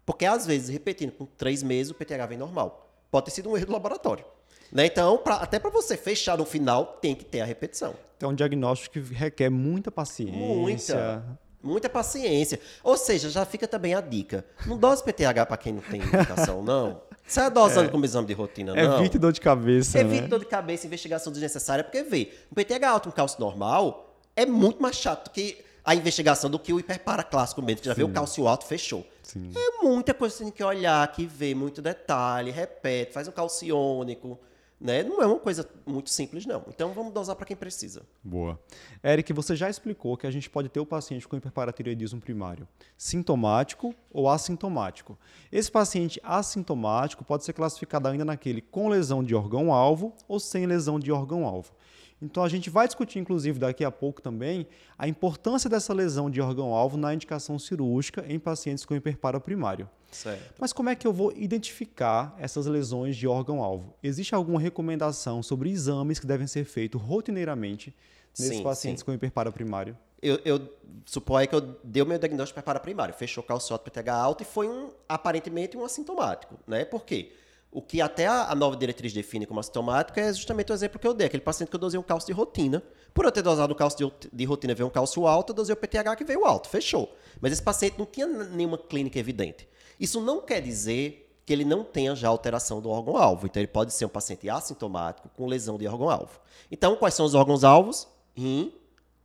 porque 0.06 0.24
às 0.24 0.46
vezes, 0.46 0.70
repetindo 0.70 1.12
com 1.12 1.26
três 1.26 1.62
meses, 1.62 1.90
o 1.90 1.94
PTH 1.94 2.26
vem 2.26 2.38
normal. 2.38 2.90
Pode 3.10 3.26
ter 3.26 3.32
sido 3.32 3.50
um 3.50 3.56
erro 3.56 3.66
do 3.66 3.72
laboratório. 3.72 4.24
Né? 4.72 4.86
Então, 4.86 5.18
pra, 5.18 5.36
até 5.36 5.58
para 5.58 5.70
você 5.70 5.96
fechar 5.96 6.38
no 6.38 6.46
final, 6.46 6.98
tem 7.00 7.14
que 7.14 7.24
ter 7.24 7.40
a 7.40 7.44
repetição. 7.44 7.94
Então, 8.16 8.30
é 8.30 8.32
um 8.32 8.34
diagnóstico 8.34 8.94
que 8.94 9.14
requer 9.14 9.50
muita 9.50 9.90
paciência. 9.90 10.34
Muita. 10.34 11.38
Muita 11.62 11.88
paciência. 11.88 12.60
Ou 12.82 12.96
seja, 12.96 13.28
já 13.28 13.44
fica 13.44 13.66
também 13.66 13.94
a 13.94 14.00
dica. 14.00 14.44
Não 14.66 14.78
dose 14.78 15.02
PTH 15.02 15.46
para 15.46 15.56
quem 15.56 15.72
não 15.72 15.82
tem 15.82 16.00
indicação, 16.00 16.62
não. 16.62 17.02
Sai 17.26 17.50
dosando 17.50 17.88
é, 17.88 17.90
como 17.90 18.04
exame 18.04 18.26
de 18.26 18.32
rotina, 18.32 18.74
não. 18.74 18.98
Evite 19.00 19.18
dor 19.18 19.32
de 19.32 19.40
cabeça. 19.40 19.98
Evite 19.98 20.22
né? 20.22 20.28
dor 20.28 20.38
de 20.38 20.46
cabeça, 20.46 20.86
investigação 20.86 21.30
desnecessária, 21.30 21.84
porque 21.84 22.02
vê, 22.02 22.32
um 22.50 22.54
PTH 22.54 22.84
alto, 22.88 23.08
um 23.10 23.12
cálcio 23.12 23.38
normal, 23.38 24.16
é 24.34 24.46
muito 24.46 24.80
mais 24.80 24.96
chato 24.96 25.30
que 25.30 25.62
a 25.84 25.94
investigação 25.94 26.48
do 26.48 26.58
que 26.58 26.72
o 26.72 26.78
hiperpara 26.78 27.22
clássico 27.22 27.60
mesmo, 27.60 27.80
que 27.80 27.86
já 27.86 27.94
Sim. 27.94 27.98
vê 27.98 28.04
o 28.04 28.12
cálcio 28.12 28.46
alto, 28.46 28.64
fechou. 28.66 29.06
Sim. 29.22 29.52
É 29.54 29.84
muita 29.84 30.14
coisa 30.14 30.34
que 30.34 30.38
você 30.38 30.44
tem 30.44 30.52
que 30.52 30.64
olhar, 30.64 31.10
que 31.12 31.26
ver, 31.26 31.54
muito 31.54 31.82
detalhe, 31.82 32.50
repete, 32.50 33.12
faz 33.12 33.28
um 33.28 33.32
calciônico. 33.32 34.38
Né? 34.80 35.02
Não 35.02 35.20
é 35.20 35.26
uma 35.26 35.40
coisa 35.40 35.68
muito 35.84 36.08
simples, 36.08 36.46
não. 36.46 36.64
Então 36.68 36.92
vamos 36.92 37.12
dosar 37.12 37.34
para 37.34 37.44
quem 37.44 37.56
precisa. 37.56 38.02
Boa. 38.22 38.58
Eric, 39.02 39.32
você 39.32 39.56
já 39.56 39.68
explicou 39.68 40.16
que 40.16 40.26
a 40.26 40.30
gente 40.30 40.48
pode 40.48 40.68
ter 40.68 40.78
o 40.78 40.86
paciente 40.86 41.26
com 41.26 41.36
hiperparatireoidismo 41.36 42.20
primário 42.20 42.66
sintomático 42.96 43.92
ou 44.12 44.28
assintomático. 44.28 45.18
Esse 45.50 45.70
paciente 45.70 46.20
assintomático 46.22 47.24
pode 47.24 47.44
ser 47.44 47.54
classificado 47.54 48.06
ainda 48.06 48.24
naquele 48.24 48.60
com 48.60 48.88
lesão 48.88 49.24
de 49.24 49.34
órgão-alvo 49.34 50.14
ou 50.28 50.38
sem 50.38 50.64
lesão 50.64 51.00
de 51.00 51.10
órgão-alvo. 51.10 51.72
Então 52.20 52.42
a 52.42 52.48
gente 52.48 52.68
vai 52.68 52.86
discutir, 52.86 53.18
inclusive, 53.18 53.58
daqui 53.58 53.84
a 53.84 53.90
pouco 53.90 54.20
também, 54.20 54.66
a 54.96 55.06
importância 55.06 55.70
dessa 55.70 55.94
lesão 55.94 56.28
de 56.28 56.40
órgão-alvo 56.40 56.96
na 56.96 57.14
indicação 57.14 57.58
cirúrgica 57.58 58.24
em 58.28 58.38
pacientes 58.38 58.84
com 58.84 58.94
hiperparo 58.94 59.40
primário. 59.40 59.88
Certo. 60.10 60.54
Mas 60.58 60.72
como 60.72 60.88
é 60.88 60.96
que 60.96 61.06
eu 61.06 61.12
vou 61.12 61.32
identificar 61.36 62.34
essas 62.38 62.66
lesões 62.66 63.16
de 63.16 63.26
órgão-alvo? 63.28 63.94
Existe 64.02 64.34
alguma 64.34 64.58
recomendação 64.58 65.42
sobre 65.42 65.70
exames 65.70 66.18
que 66.18 66.26
devem 66.26 66.46
ser 66.46 66.64
feitos 66.64 67.00
rotineiramente 67.00 67.94
nesses 68.38 68.56
sim, 68.56 68.62
pacientes 68.62 69.00
sim. 69.00 69.04
com 69.04 69.12
hiperparo 69.12 69.52
primário? 69.52 69.96
Eu, 70.20 70.40
eu 70.44 70.68
suponho 71.04 71.46
que 71.46 71.54
eu 71.54 71.60
dei 71.84 72.02
o 72.02 72.06
meu 72.06 72.18
diagnóstico 72.18 72.56
de 72.56 72.60
hiperparo 72.60 72.80
primário, 72.80 73.14
fechou 73.14 73.44
calcióto 73.44 73.88
PTH 73.88 74.08
alto 74.08 74.42
e 74.42 74.46
foi 74.46 74.68
um 74.68 74.90
aparentemente 75.08 75.76
um 75.76 75.84
assintomático, 75.84 76.58
né? 76.66 76.84
Por 76.84 77.04
quê? 77.04 77.32
O 77.70 77.82
que 77.82 78.00
até 78.00 78.26
a, 78.26 78.54
nova 78.54 78.76
diretriz 78.76 79.12
define 79.12 79.44
como 79.44 79.60
assintomático 79.60 80.18
é 80.18 80.32
justamente 80.32 80.72
o 80.72 80.74
exemplo 80.74 80.98
que 80.98 81.06
eu 81.06 81.12
dei. 81.12 81.26
Aquele 81.26 81.42
paciente 81.42 81.68
que 81.68 81.76
eu 81.76 81.80
dosei 81.80 82.00
um 82.00 82.02
cálcio 82.02 82.26
de 82.26 82.32
rotina. 82.32 82.82
Por 83.12 83.24
eu 83.24 83.32
ter 83.32 83.42
dosado 83.42 83.72
o 83.72 83.76
cálcio 83.76 84.10
de, 84.20 84.30
de 84.32 84.44
rotina 84.44 84.74
veio 84.74 84.86
um 84.86 84.90
cálcio 84.90 85.26
alto, 85.26 85.50
eu 85.50 85.54
dosei 85.54 85.74
o 85.74 85.76
PTH 85.76 86.16
que 86.16 86.24
veio 86.24 86.46
alto. 86.46 86.68
Fechou. 86.68 87.14
Mas 87.40 87.52
esse 87.52 87.62
paciente 87.62 87.98
não 87.98 88.06
tinha 88.06 88.26
nenhuma 88.26 88.78
clínica 88.78 89.18
evidente. 89.18 89.68
Isso 90.00 90.20
não 90.20 90.40
quer 90.40 90.62
dizer 90.62 91.28
que 91.44 91.52
ele 91.52 91.64
não 91.64 91.82
tenha 91.82 92.14
já 92.14 92.28
alteração 92.28 92.80
do 92.80 92.90
órgão-alvo. 92.90 93.46
Então, 93.46 93.60
ele 93.60 93.66
pode 93.66 93.92
ser 93.92 94.04
um 94.04 94.10
paciente 94.10 94.48
assintomático 94.48 95.30
com 95.30 95.46
lesão 95.46 95.78
de 95.78 95.86
órgão-alvo. 95.86 96.40
Então, 96.70 96.94
quais 96.96 97.14
são 97.14 97.24
os 97.24 97.34
órgãos-alvos? 97.34 98.06
Rim 98.34 98.72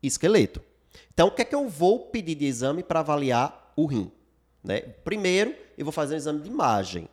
e 0.01 0.07
esqueleto. 0.07 0.61
Então, 1.13 1.27
o 1.27 1.31
que 1.31 1.41
é 1.41 1.45
que 1.45 1.53
eu 1.53 1.67
vou 1.67 1.99
pedir 2.07 2.35
de 2.35 2.45
exame 2.45 2.81
para 2.81 3.01
avaliar 3.01 3.73
o 3.75 3.85
rim? 3.85 4.11
Né? 4.63 4.79
Primeiro, 4.79 5.53
eu 5.77 5.83
vou 5.85 5.91
fazer 5.91 6.13
um 6.13 6.17
exame 6.17 6.39
de 6.39 6.49
imagem, 6.49 7.09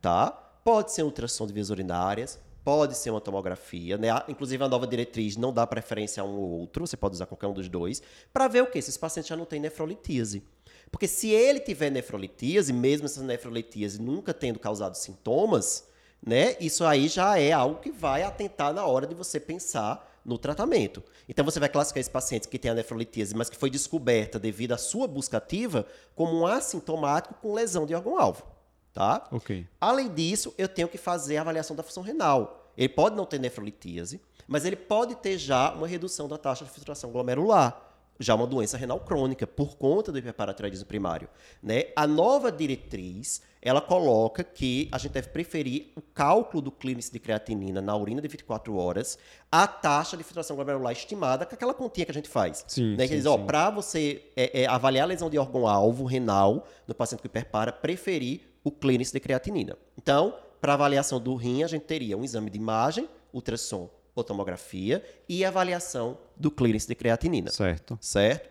tá? 0.00 0.45
Pode 0.66 0.90
ser 0.90 1.04
ultrassom 1.04 1.46
de 1.46 1.52
vias 1.52 1.70
urinárias, 1.70 2.40
pode 2.64 2.96
ser 2.96 3.10
uma 3.10 3.20
tomografia, 3.20 3.96
né? 3.96 4.08
Inclusive 4.26 4.64
a 4.64 4.68
nova 4.68 4.84
diretriz 4.84 5.36
não 5.36 5.52
dá 5.52 5.64
preferência 5.64 6.20
a 6.20 6.26
um 6.26 6.36
ou 6.36 6.50
outro, 6.58 6.84
você 6.84 6.96
pode 6.96 7.14
usar 7.14 7.26
qualquer 7.26 7.46
um 7.46 7.52
dos 7.52 7.68
dois, 7.68 8.02
para 8.32 8.48
ver 8.48 8.64
o 8.64 8.66
que? 8.66 8.82
Se 8.82 8.90
esse 8.90 8.98
paciente 8.98 9.28
já 9.28 9.36
não 9.36 9.44
tem 9.44 9.60
nefrolitíase. 9.60 10.42
Porque 10.90 11.06
se 11.06 11.30
ele 11.30 11.60
tiver 11.60 11.88
nefrolitíase, 11.90 12.72
mesmo 12.72 13.06
essa 13.06 13.22
nefrolitíase 13.22 14.02
nunca 14.02 14.34
tendo 14.34 14.58
causado 14.58 14.96
sintomas, 14.96 15.84
né? 16.20 16.56
Isso 16.58 16.84
aí 16.84 17.06
já 17.06 17.38
é 17.38 17.52
algo 17.52 17.78
que 17.78 17.92
vai 17.92 18.24
atentar 18.24 18.74
na 18.74 18.84
hora 18.84 19.06
de 19.06 19.14
você 19.14 19.38
pensar 19.38 20.20
no 20.24 20.36
tratamento. 20.36 21.00
Então 21.28 21.44
você 21.44 21.60
vai 21.60 21.68
classificar 21.68 22.00
esse 22.00 22.10
paciente 22.10 22.48
que 22.48 22.58
tem 22.58 22.72
a 22.72 22.74
nefrolitíase, 22.74 23.36
mas 23.36 23.48
que 23.48 23.56
foi 23.56 23.70
descoberta 23.70 24.36
devido 24.36 24.72
à 24.72 24.78
sua 24.78 25.06
busca 25.06 25.36
ativa, 25.36 25.86
como 26.16 26.40
um 26.40 26.44
assintomático 26.44 27.34
com 27.34 27.54
lesão 27.54 27.86
de 27.86 27.94
órgão-alvo. 27.94 28.55
Tá? 28.96 29.28
Ok. 29.30 29.66
Além 29.78 30.08
disso, 30.08 30.54
eu 30.56 30.66
tenho 30.66 30.88
que 30.88 30.96
fazer 30.96 31.36
a 31.36 31.42
avaliação 31.42 31.76
da 31.76 31.82
função 31.82 32.02
renal. 32.02 32.72
Ele 32.78 32.88
pode 32.88 33.14
não 33.14 33.26
ter 33.26 33.38
nefrolitíase, 33.38 34.22
mas 34.48 34.64
ele 34.64 34.74
pode 34.74 35.16
ter 35.16 35.36
já 35.36 35.70
uma 35.74 35.86
redução 35.86 36.26
da 36.26 36.38
taxa 36.38 36.64
de 36.64 36.70
filtração 36.70 37.12
glomerular, 37.12 37.78
já 38.18 38.34
uma 38.34 38.46
doença 38.46 38.78
renal 38.78 38.98
crônica, 39.00 39.46
por 39.46 39.76
conta 39.76 40.10
do 40.10 40.16
hiperparatiroidismo 40.16 40.86
primário. 40.86 41.28
Né? 41.62 41.88
A 41.94 42.06
nova 42.06 42.50
diretriz, 42.50 43.42
ela 43.60 43.82
coloca 43.82 44.42
que 44.42 44.88
a 44.90 44.96
gente 44.96 45.12
deve 45.12 45.28
preferir 45.28 45.92
o 45.94 46.00
cálculo 46.00 46.62
do 46.62 46.70
clínice 46.70 47.12
de 47.12 47.18
creatinina 47.18 47.82
na 47.82 47.94
urina 47.94 48.22
de 48.22 48.28
24 48.28 48.74
horas 48.78 49.18
à 49.52 49.66
taxa 49.66 50.16
de 50.16 50.24
filtração 50.24 50.56
glomerular 50.56 50.94
estimada, 50.94 51.44
com 51.44 51.54
aquela 51.54 51.74
continha 51.74 52.06
que 52.06 52.12
a 52.12 52.14
gente 52.14 52.30
faz. 52.30 52.64
Sim, 52.66 52.96
né? 52.96 53.06
sim, 53.06 53.16
diz, 53.16 53.26
para 53.46 53.68
você 53.68 54.22
é, 54.34 54.62
é, 54.62 54.66
avaliar 54.66 55.04
a 55.04 55.08
lesão 55.08 55.28
de 55.28 55.36
órgão-alvo 55.36 56.06
renal 56.06 56.66
no 56.88 56.94
paciente 56.94 57.20
que 57.20 57.26
hiperpara, 57.26 57.70
preferir 57.70 58.55
o 58.66 58.70
clínice 58.72 59.12
de 59.12 59.20
creatinina. 59.20 59.78
Então, 59.96 60.34
para 60.60 60.74
avaliação 60.74 61.20
do 61.20 61.36
rim, 61.36 61.62
a 61.62 61.68
gente 61.68 61.84
teria 61.84 62.18
um 62.18 62.24
exame 62.24 62.50
de 62.50 62.58
imagem, 62.58 63.08
ultrassom 63.32 63.88
ou 64.12 64.24
tomografia 64.24 65.04
e 65.28 65.44
avaliação 65.44 66.18
do 66.34 66.50
clínice 66.50 66.88
de 66.88 66.96
creatinina. 66.96 67.52
Certo. 67.52 67.96
Certo? 68.00 68.50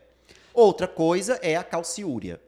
Outra 0.54 0.88
coisa 0.88 1.38
é 1.41 1.58
a 1.58 1.63
calciúria. 1.65 2.39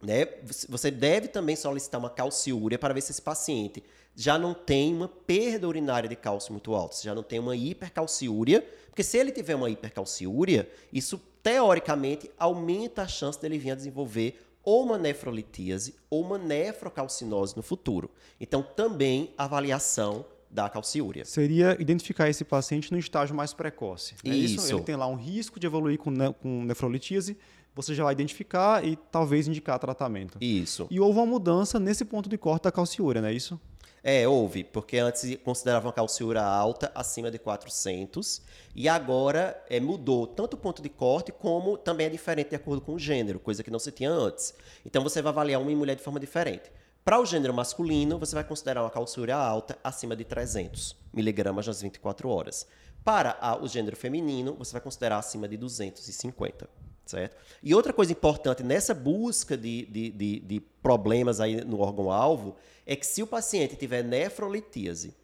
Né? 0.00 0.28
Você 0.66 0.90
deve 0.90 1.28
também 1.28 1.56
solicitar 1.56 2.00
uma 2.00 2.08
calciúria 2.08 2.78
para 2.78 2.94
ver 2.94 3.02
se 3.02 3.12
esse 3.12 3.20
paciente 3.20 3.84
já 4.16 4.38
não 4.38 4.54
tem 4.54 4.94
uma 4.94 5.08
perda 5.08 5.68
urinária 5.68 6.08
de 6.08 6.16
cálcio 6.16 6.52
muito 6.52 6.74
alta, 6.74 6.96
se 6.96 7.04
já 7.04 7.14
não 7.14 7.22
tem 7.22 7.38
uma 7.38 7.54
hipercalciúria, 7.54 8.66
porque 8.86 9.02
se 9.02 9.18
ele 9.18 9.30
tiver 9.30 9.56
uma 9.56 9.68
hipercalciúria, 9.68 10.66
isso 10.90 11.20
teoricamente 11.42 12.30
aumenta 12.38 13.02
a 13.02 13.08
chance 13.08 13.38
dele 13.38 13.58
vir 13.58 13.72
a 13.72 13.74
desenvolver 13.74 14.47
ou 14.68 14.84
uma 14.84 14.98
nefrolitíase 14.98 15.94
ou 16.10 16.20
uma 16.20 16.36
nefrocalcinose 16.36 17.56
no 17.56 17.62
futuro. 17.62 18.10
Então, 18.38 18.62
também 18.62 19.32
avaliação 19.38 20.26
da 20.50 20.68
calciúria. 20.68 21.24
Seria 21.24 21.74
identificar 21.80 22.28
esse 22.28 22.44
paciente 22.44 22.92
no 22.92 22.98
estágio 22.98 23.34
mais 23.34 23.54
precoce. 23.54 24.14
É 24.22 24.28
isso. 24.28 24.56
isso. 24.56 24.74
Ele 24.74 24.82
tem 24.82 24.94
lá 24.94 25.06
um 25.06 25.14
risco 25.14 25.58
de 25.58 25.66
evoluir 25.66 25.96
com, 25.96 26.10
ne 26.10 26.34
com 26.34 26.64
nefrolitíase, 26.64 27.38
você 27.74 27.94
já 27.94 28.04
vai 28.04 28.12
identificar 28.12 28.84
e 28.84 28.96
talvez 29.10 29.48
indicar 29.48 29.78
tratamento. 29.78 30.36
Isso. 30.38 30.86
E 30.90 31.00
houve 31.00 31.18
uma 31.18 31.26
mudança 31.26 31.80
nesse 31.80 32.04
ponto 32.04 32.28
de 32.28 32.36
corte 32.36 32.64
da 32.64 32.72
calciúria, 32.72 33.22
não 33.22 33.28
é 33.28 33.32
isso? 33.32 33.58
É, 34.02 34.26
houve, 34.28 34.64
porque 34.64 34.98
antes 34.98 35.36
consideravam 35.44 35.90
a 35.90 35.92
calciúria 35.92 36.42
alta 36.42 36.90
acima 36.94 37.30
de 37.30 37.38
400 37.38 38.40
e 38.74 38.88
agora 38.88 39.60
é, 39.68 39.80
mudou 39.80 40.26
tanto 40.26 40.54
o 40.54 40.56
ponto 40.56 40.80
de 40.80 40.88
corte 40.88 41.32
como 41.32 41.76
também 41.76 42.06
é 42.06 42.10
diferente 42.10 42.50
de 42.50 42.56
acordo 42.56 42.80
com 42.80 42.94
o 42.94 42.98
gênero, 42.98 43.40
coisa 43.40 43.62
que 43.62 43.70
não 43.70 43.78
se 43.78 43.90
tinha 43.90 44.10
antes. 44.10 44.54
Então 44.86 45.02
você 45.02 45.20
vai 45.20 45.30
avaliar 45.30 45.60
uma 45.60 45.70
mulher 45.70 45.96
de 45.96 46.02
forma 46.02 46.20
diferente. 46.20 46.70
Para 47.04 47.20
o 47.20 47.26
gênero 47.26 47.54
masculino, 47.54 48.18
você 48.18 48.34
vai 48.34 48.44
considerar 48.44 48.82
uma 48.82 48.90
calciúria 48.90 49.36
alta 49.36 49.78
acima 49.82 50.14
de 50.14 50.24
300 50.24 50.96
miligramas 51.12 51.66
nas 51.66 51.80
24 51.80 52.28
horas. 52.28 52.66
Para 53.02 53.36
a, 53.40 53.56
o 53.56 53.66
gênero 53.66 53.96
feminino, 53.96 54.54
você 54.54 54.72
vai 54.72 54.80
considerar 54.80 55.18
acima 55.18 55.48
de 55.48 55.56
250. 55.56 56.68
Certo? 57.08 57.36
E 57.62 57.74
outra 57.74 57.90
coisa 57.90 58.12
importante 58.12 58.62
nessa 58.62 58.92
busca 58.92 59.56
de, 59.56 59.86
de, 59.86 60.10
de, 60.10 60.40
de 60.40 60.60
problemas 60.60 61.40
aí 61.40 61.64
no 61.64 61.80
órgão-alvo 61.80 62.54
é 62.84 62.94
que 62.94 63.06
se 63.06 63.22
o 63.22 63.26
paciente 63.26 63.76
tiver 63.76 64.04
nefrolitíase 64.04 65.14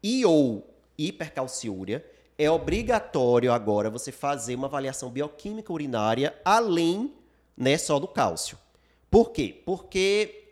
e 0.00 0.24
ou 0.24 0.72
hipercalciúria, 0.96 2.06
é 2.38 2.48
obrigatório 2.48 3.52
agora 3.52 3.90
você 3.90 4.12
fazer 4.12 4.54
uma 4.54 4.68
avaliação 4.68 5.10
bioquímica 5.10 5.72
urinária 5.72 6.32
além 6.44 7.12
né, 7.56 7.76
só 7.76 7.98
do 7.98 8.06
cálcio. 8.06 8.56
Por 9.10 9.32
quê? 9.32 9.62
Porque 9.66 10.44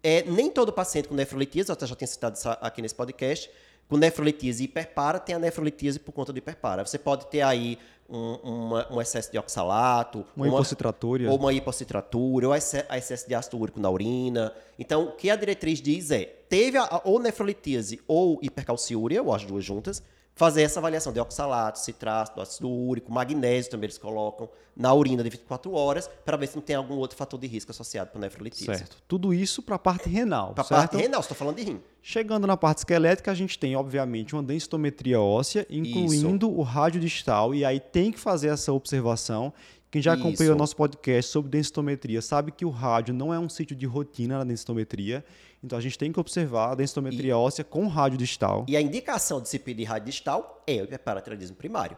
é, 0.00 0.22
nem 0.22 0.48
todo 0.48 0.72
paciente 0.72 1.08
com 1.08 1.14
nefrolitíase, 1.16 1.72
eu 1.72 1.86
já 1.88 1.96
tinha 1.96 2.06
citado 2.06 2.36
isso 2.36 2.48
aqui 2.48 2.80
nesse 2.80 2.94
podcast, 2.94 3.50
com 3.88 3.96
nefrolitíase 3.96 4.62
hiperpara, 4.62 5.18
tem 5.18 5.34
a 5.34 5.40
nefrolitíase 5.40 5.98
por 5.98 6.12
conta 6.12 6.32
de 6.32 6.38
hiperpara. 6.38 6.86
Você 6.86 7.00
pode 7.00 7.26
ter 7.26 7.40
aí 7.40 7.76
um, 8.10 8.34
uma, 8.42 8.92
um 8.92 9.00
excesso 9.00 9.30
de 9.30 9.38
oxalato, 9.38 10.24
uma, 10.36 10.46
uma 10.46 10.54
hipocitratura, 10.54 11.30
ou 11.30 11.38
uma 11.38 11.52
hipocitratura, 11.52 12.48
ou 12.48 12.54
excesso 12.54 13.28
de 13.28 13.34
ácido 13.34 13.58
úrico 13.58 13.80
na 13.80 13.88
urina. 13.88 14.52
Então, 14.78 15.04
o 15.04 15.12
que 15.12 15.30
a 15.30 15.36
diretriz 15.36 15.80
diz 15.80 16.10
é, 16.10 16.24
teve 16.48 16.76
a, 16.76 17.00
ou 17.04 17.20
nefrolitíase 17.20 18.00
ou 18.06 18.38
hipercalciúria, 18.42 19.22
ou 19.22 19.32
as 19.32 19.44
duas 19.44 19.64
juntas, 19.64 20.02
fazer 20.40 20.62
essa 20.62 20.80
avaliação 20.80 21.12
de 21.12 21.20
oxalato, 21.20 21.78
citrato, 21.78 22.40
ácido 22.40 22.66
úrico, 22.66 23.12
magnésio 23.12 23.70
também 23.70 23.84
eles 23.84 23.98
colocam 23.98 24.48
na 24.74 24.90
urina 24.94 25.22
de 25.22 25.28
24 25.28 25.70
horas 25.74 26.08
para 26.24 26.34
ver 26.34 26.46
se 26.46 26.56
não 26.56 26.62
tem 26.62 26.74
algum 26.74 26.94
outro 26.94 27.14
fator 27.14 27.38
de 27.38 27.46
risco 27.46 27.70
associado 27.72 28.10
com 28.10 28.18
nefrolitíase. 28.18 28.78
Certo. 28.78 28.96
Tudo 29.06 29.34
isso 29.34 29.60
para 29.62 29.76
a 29.76 29.78
parte 29.78 30.08
renal, 30.08 30.54
Para 30.54 30.64
a 30.64 30.66
parte 30.66 30.96
renal, 30.96 31.20
estou 31.20 31.36
falando 31.36 31.56
de 31.56 31.64
rim. 31.64 31.80
Chegando 32.00 32.46
na 32.46 32.56
parte 32.56 32.78
esquelética, 32.78 33.30
a 33.30 33.34
gente 33.34 33.58
tem, 33.58 33.76
obviamente, 33.76 34.34
uma 34.34 34.42
densitometria 34.42 35.20
óssea, 35.20 35.66
incluindo 35.68 36.46
isso. 36.46 36.58
o 36.58 36.62
rádio 36.62 37.02
distal, 37.02 37.54
e 37.54 37.62
aí 37.62 37.78
tem 37.78 38.10
que 38.10 38.18
fazer 38.18 38.48
essa 38.48 38.72
observação 38.72 39.52
quem 39.90 40.00
já 40.00 40.12
acompanhou 40.12 40.54
o 40.54 40.58
nosso 40.58 40.76
podcast 40.76 41.32
sobre 41.32 41.50
densitometria 41.50 42.22
sabe 42.22 42.52
que 42.52 42.64
o 42.64 42.70
rádio 42.70 43.12
não 43.12 43.34
é 43.34 43.38
um 43.40 43.48
sítio 43.48 43.74
de 43.74 43.86
rotina 43.86 44.38
na 44.38 44.44
densitometria. 44.44 45.24
Então 45.62 45.78
a 45.78 45.82
gente 45.82 45.98
tem 45.98 46.10
que 46.12 46.18
observar 46.18 46.72
a 46.72 46.74
densitometria 46.74 47.30
e, 47.30 47.34
óssea 47.34 47.64
com 47.64 47.86
rádio 47.86 48.18
distal. 48.18 48.64
E 48.68 48.76
a 48.76 48.80
indicação 48.80 49.40
de 49.40 49.48
se 49.48 49.58
pedir 49.58 49.84
rádio 49.84 50.06
distal 50.06 50.62
é 50.66 50.80
o 50.80 50.84
hiperparatiroidismo 50.84 51.56
primário. 51.56 51.96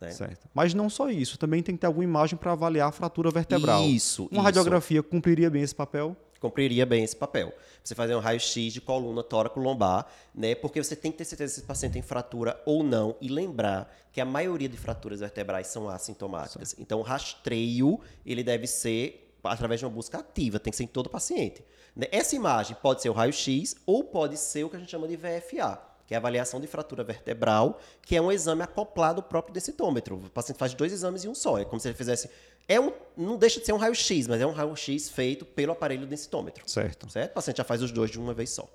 Né? 0.00 0.10
Certo. 0.10 0.48
Mas 0.52 0.74
não 0.74 0.90
só 0.90 1.08
isso, 1.08 1.38
também 1.38 1.62
tem 1.62 1.74
que 1.74 1.80
ter 1.80 1.86
alguma 1.86 2.04
imagem 2.04 2.36
para 2.36 2.52
avaliar 2.52 2.88
a 2.88 2.92
fratura 2.92 3.30
vertebral. 3.30 3.82
Isso. 3.84 4.24
Uma 4.24 4.32
isso. 4.32 4.42
radiografia 4.42 5.02
cumpriria 5.02 5.48
bem 5.48 5.62
esse 5.62 5.74
papel? 5.74 6.16
cumpriria 6.38 6.86
bem 6.86 7.02
esse 7.02 7.16
papel. 7.16 7.52
Você 7.82 7.94
fazer 7.94 8.14
um 8.14 8.20
raio-x 8.20 8.72
de 8.72 8.80
coluna 8.80 9.22
tóraco-lombar, 9.22 10.06
né? 10.34 10.54
Porque 10.54 10.82
você 10.82 10.96
tem 10.96 11.10
que 11.10 11.18
ter 11.18 11.24
certeza 11.24 11.54
se 11.54 11.60
esse 11.60 11.66
paciente 11.66 11.94
tem 11.94 12.02
fratura 12.02 12.60
ou 12.64 12.82
não 12.82 13.16
e 13.20 13.28
lembrar 13.28 13.94
que 14.12 14.20
a 14.20 14.24
maioria 14.24 14.68
de 14.68 14.76
fraturas 14.76 15.20
vertebrais 15.20 15.68
são 15.68 15.88
assintomáticas. 15.88 16.70
Sim. 16.70 16.76
Então, 16.80 17.00
o 17.00 17.02
rastreio, 17.02 18.00
ele 18.24 18.42
deve 18.42 18.66
ser 18.66 19.25
através 19.48 19.80
de 19.80 19.86
uma 19.86 19.92
busca 19.92 20.18
ativa, 20.18 20.58
tem 20.58 20.70
que 20.70 20.76
ser 20.76 20.84
em 20.84 20.88
todo 20.88 21.08
paciente. 21.08 21.64
Né? 21.94 22.06
Essa 22.10 22.36
imagem 22.36 22.76
pode 22.82 23.02
ser 23.02 23.08
o 23.08 23.12
raio-x 23.12 23.76
ou 23.86 24.04
pode 24.04 24.36
ser 24.36 24.64
o 24.64 24.70
que 24.70 24.76
a 24.76 24.78
gente 24.78 24.90
chama 24.90 25.08
de 25.08 25.16
VFA, 25.16 25.80
que 26.06 26.14
é 26.14 26.16
a 26.16 26.20
avaliação 26.20 26.60
de 26.60 26.66
fratura 26.66 27.02
vertebral, 27.02 27.80
que 28.02 28.16
é 28.16 28.20
um 28.20 28.30
exame 28.30 28.62
acoplado 28.62 29.20
ao 29.20 29.28
próprio 29.28 29.52
densitômetro. 29.52 30.16
O 30.16 30.30
paciente 30.30 30.58
faz 30.58 30.74
dois 30.74 30.92
exames 30.92 31.24
em 31.24 31.28
um 31.28 31.34
só. 31.34 31.58
É 31.58 31.64
como 31.64 31.80
se 31.80 31.88
ele 31.88 31.96
fizesse 31.96 32.30
é 32.68 32.80
um, 32.80 32.92
não 33.16 33.36
deixa 33.36 33.60
de 33.60 33.66
ser 33.66 33.72
um 33.72 33.76
raio-x, 33.76 34.26
mas 34.26 34.40
é 34.40 34.46
um 34.46 34.52
raio-x 34.52 35.08
feito 35.08 35.44
pelo 35.44 35.72
aparelho 35.72 36.06
densitômetro. 36.06 36.68
Certo. 36.68 37.10
Certo? 37.10 37.30
O 37.30 37.34
paciente 37.34 37.58
já 37.58 37.64
faz 37.64 37.82
os 37.82 37.92
dois 37.92 38.10
de 38.10 38.18
uma 38.18 38.34
vez 38.34 38.50
só. 38.50 38.68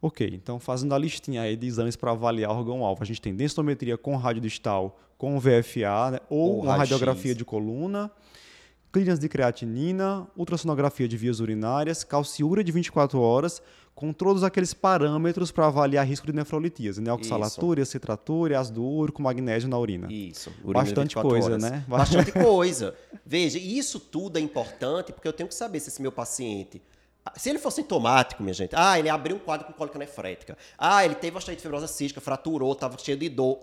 Ok, 0.00 0.28
então 0.32 0.58
fazendo 0.58 0.94
a 0.94 0.98
listinha 0.98 1.42
aí 1.42 1.56
de 1.56 1.66
exames 1.66 1.94
para 1.94 2.10
avaliar 2.10 2.50
o 2.50 2.54
órgão-alvo, 2.54 3.02
a 3.02 3.06
gente 3.06 3.20
tem 3.20 3.34
densitometria 3.34 3.96
com 3.96 4.16
rádio 4.16 4.42
distal, 4.42 4.98
com 5.16 5.38
VFA, 5.38 6.10
né? 6.10 6.20
ou, 6.28 6.56
ou 6.56 6.62
uma 6.62 6.76
radiografia 6.76 7.34
de 7.34 7.44
coluna, 7.44 8.10
clínicas 8.92 9.18
de 9.18 9.28
creatinina, 9.28 10.26
ultrassonografia 10.36 11.08
de 11.08 11.16
vias 11.16 11.40
urinárias, 11.40 12.04
calciúria 12.04 12.62
de 12.62 12.70
24 12.70 13.18
horas, 13.18 13.62
com 13.94 14.12
todos 14.12 14.44
aqueles 14.44 14.74
parâmetros 14.74 15.50
para 15.50 15.66
avaliar 15.66 16.06
risco 16.06 16.26
de 16.26 16.32
nefrolitíase, 16.32 17.00
né? 17.00 17.12
Oxalatura, 17.12 17.84
citratura, 17.84 18.60
ácido 18.60 18.84
úrico, 18.84 19.22
magnésio 19.22 19.68
na 19.68 19.78
urina. 19.78 20.12
Isso. 20.12 20.50
Urina 20.62 20.84
Bastante 20.84 21.14
coisa, 21.14 21.46
horas. 21.46 21.62
né? 21.62 21.84
Bastante 21.88 22.32
coisa. 22.32 22.94
Veja, 23.24 23.58
isso 23.58 23.98
tudo 23.98 24.38
é 24.38 24.40
importante 24.40 25.12
porque 25.12 25.26
eu 25.26 25.32
tenho 25.32 25.48
que 25.48 25.54
saber 25.54 25.80
se 25.80 25.88
esse 25.88 26.02
meu 26.02 26.12
paciente 26.12 26.82
se 27.36 27.48
ele 27.48 27.60
for 27.60 27.70
sintomático, 27.70 28.42
minha 28.42 28.52
gente, 28.52 28.74
ah, 28.74 28.98
ele 28.98 29.08
abriu 29.08 29.36
um 29.36 29.38
quadro 29.38 29.64
com 29.64 29.72
cólica 29.72 29.96
nefrética, 29.96 30.58
ah, 30.76 31.04
ele 31.04 31.14
teve 31.14 31.36
osteite 31.36 31.62
fibrosa 31.62 31.86
cística, 31.86 32.20
fraturou, 32.20 32.72
estava 32.72 32.98
cheio 32.98 33.16
de 33.16 33.28
dor, 33.28 33.60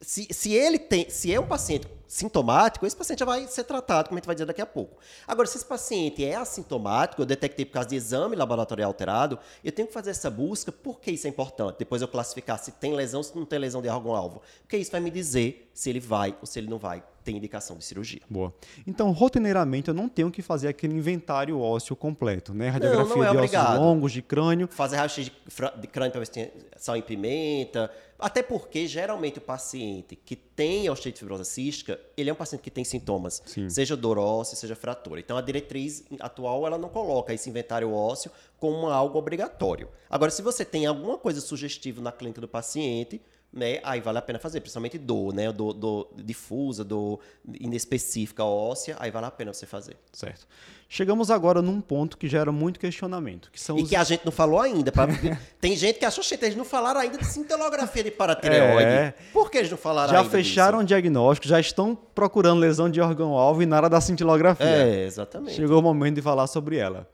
se, 0.00 0.28
se 0.30 0.52
ele 0.52 0.78
tem, 0.78 1.08
se 1.08 1.32
é 1.32 1.40
um 1.40 1.46
paciente 1.46 1.86
sintomático, 2.06 2.86
esse 2.86 2.96
paciente 2.96 3.20
já 3.20 3.26
vai 3.26 3.46
ser 3.46 3.64
tratado, 3.64 4.08
como 4.08 4.18
a 4.18 4.20
gente 4.20 4.26
vai 4.26 4.34
dizer 4.34 4.46
daqui 4.46 4.60
a 4.60 4.66
pouco. 4.66 4.98
Agora, 5.26 5.46
se 5.46 5.56
esse 5.56 5.66
paciente 5.66 6.24
é 6.24 6.34
assintomático, 6.34 7.22
eu 7.22 7.26
detectei 7.26 7.64
por 7.64 7.72
causa 7.72 7.88
de 7.88 7.96
exame 7.96 8.36
laboratorial 8.36 8.90
alterado, 8.90 9.38
eu 9.64 9.72
tenho 9.72 9.88
que 9.88 9.94
fazer 9.94 10.10
essa 10.10 10.30
busca, 10.30 10.70
por 10.70 11.00
que 11.00 11.10
isso 11.10 11.26
é 11.26 11.30
importante? 11.30 11.76
Depois 11.78 12.02
eu 12.02 12.08
classificar 12.08 12.58
se 12.58 12.72
tem 12.72 12.94
lesão, 12.94 13.22
se 13.22 13.36
não 13.36 13.44
tem 13.44 13.58
lesão 13.58 13.82
de 13.82 13.88
órgão-alvo. 13.88 14.42
Porque 14.62 14.76
isso 14.76 14.90
vai 14.90 15.00
me 15.00 15.10
dizer 15.10 15.70
se 15.74 15.90
ele 15.90 16.00
vai 16.00 16.36
ou 16.40 16.46
se 16.46 16.58
ele 16.58 16.68
não 16.68 16.78
vai 16.78 17.02
tem 17.26 17.36
indicação 17.36 17.76
de 17.76 17.84
cirurgia. 17.84 18.20
Boa. 18.30 18.54
Então, 18.86 19.10
rotineiramente, 19.10 19.88
eu 19.88 19.94
não 19.94 20.08
tenho 20.08 20.30
que 20.30 20.40
fazer 20.40 20.68
aquele 20.68 20.94
inventário 20.94 21.58
ósseo 21.58 21.96
completo, 21.96 22.54
né? 22.54 22.68
Radiografia 22.68 23.08
não, 23.08 23.16
não 23.16 23.24
é 23.24 23.30
de 23.30 23.36
obrigado. 23.36 23.66
ossos 23.66 23.78
longos, 23.80 24.12
de 24.12 24.22
crânio. 24.22 24.68
Fazer 24.70 24.96
raio-x 24.96 25.24
de, 25.24 25.32
de 25.80 25.86
crânio 25.88 26.12
para 26.12 26.20
ver 26.20 26.26
se 26.26 26.32
tem 26.32 26.52
sal 26.76 26.96
em 26.96 27.02
pimenta. 27.02 27.90
Até 28.16 28.44
porque, 28.44 28.86
geralmente, 28.86 29.38
o 29.38 29.40
paciente 29.40 30.14
que 30.14 30.36
tem 30.56 30.88
osteite 30.88 31.18
fibrosa 31.18 31.44
cística, 31.44 32.00
ele 32.16 32.30
é 32.30 32.32
um 32.32 32.36
paciente 32.36 32.62
que 32.62 32.70
tem 32.70 32.82
sintomas, 32.82 33.42
Sim. 33.44 33.68
seja 33.68 33.94
dor 33.94 34.16
óssea, 34.16 34.56
seja 34.56 34.74
fratura. 34.74 35.20
Então, 35.20 35.36
a 35.36 35.42
diretriz 35.42 36.04
atual, 36.18 36.66
ela 36.66 36.78
não 36.78 36.88
coloca 36.88 37.34
esse 37.34 37.50
inventário 37.50 37.92
ósseo 37.92 38.30
como 38.58 38.86
algo 38.86 39.18
obrigatório. 39.18 39.88
Agora, 40.08 40.30
se 40.30 40.40
você 40.40 40.64
tem 40.64 40.86
alguma 40.86 41.18
coisa 41.18 41.42
sugestiva 41.42 42.00
na 42.00 42.10
clínica 42.10 42.40
do 42.40 42.48
paciente, 42.48 43.20
né, 43.52 43.80
aí 43.82 44.00
vale 44.00 44.18
a 44.18 44.22
pena 44.22 44.38
fazer, 44.38 44.60
principalmente 44.60 44.98
dor, 44.98 45.32
né, 45.32 45.50
dor, 45.50 45.72
dor 45.72 46.10
difusa, 46.16 46.84
dor 46.84 47.20
inespecífica 47.58 48.44
óssea, 48.44 48.96
aí 48.98 49.10
vale 49.10 49.26
a 49.26 49.30
pena 49.30 49.52
você 49.52 49.64
fazer. 49.64 49.96
Certo. 50.12 50.46
Chegamos 50.88 51.30
agora 51.30 51.60
num 51.60 51.80
ponto 51.80 52.16
que 52.16 52.28
gera 52.28 52.52
muito 52.52 52.78
questionamento, 52.78 53.50
que 53.50 53.60
são 53.60 53.78
E 53.78 53.82
os... 53.82 53.88
que 53.88 53.96
a 53.96 54.04
gente 54.04 54.24
não 54.24 54.30
falou 54.30 54.60
ainda. 54.60 54.92
Pra... 54.92 55.08
Tem 55.60 55.74
gente 55.74 55.98
que 55.98 56.04
achou 56.04 56.22
que 56.22 56.44
eles 56.44 56.54
não 56.54 56.64
falaram 56.64 57.00
ainda 57.00 57.18
de 57.18 57.24
cintilografia 57.24 58.04
de 58.04 58.10
paratireoide. 58.10 58.82
É... 58.84 59.14
Por 59.32 59.50
que 59.50 59.58
eles 59.58 59.70
não 59.70 59.78
falaram 59.78 60.12
já 60.12 60.18
ainda 60.18 60.30
Já 60.30 60.36
fecharam 60.36 60.78
disso? 60.78 60.84
o 60.84 60.86
diagnóstico, 60.86 61.48
já 61.48 61.58
estão 61.58 61.96
procurando 62.14 62.60
lesão 62.60 62.88
de 62.88 63.00
órgão-alvo 63.00 63.62
e 63.62 63.66
nada 63.66 63.88
da 63.88 64.00
cintilografia. 64.00 64.66
É, 64.66 65.04
exatamente. 65.04 65.54
Chegou 65.54 65.78
o 65.80 65.82
momento 65.82 66.16
de 66.16 66.22
falar 66.22 66.46
sobre 66.46 66.76
ela. 66.76 67.08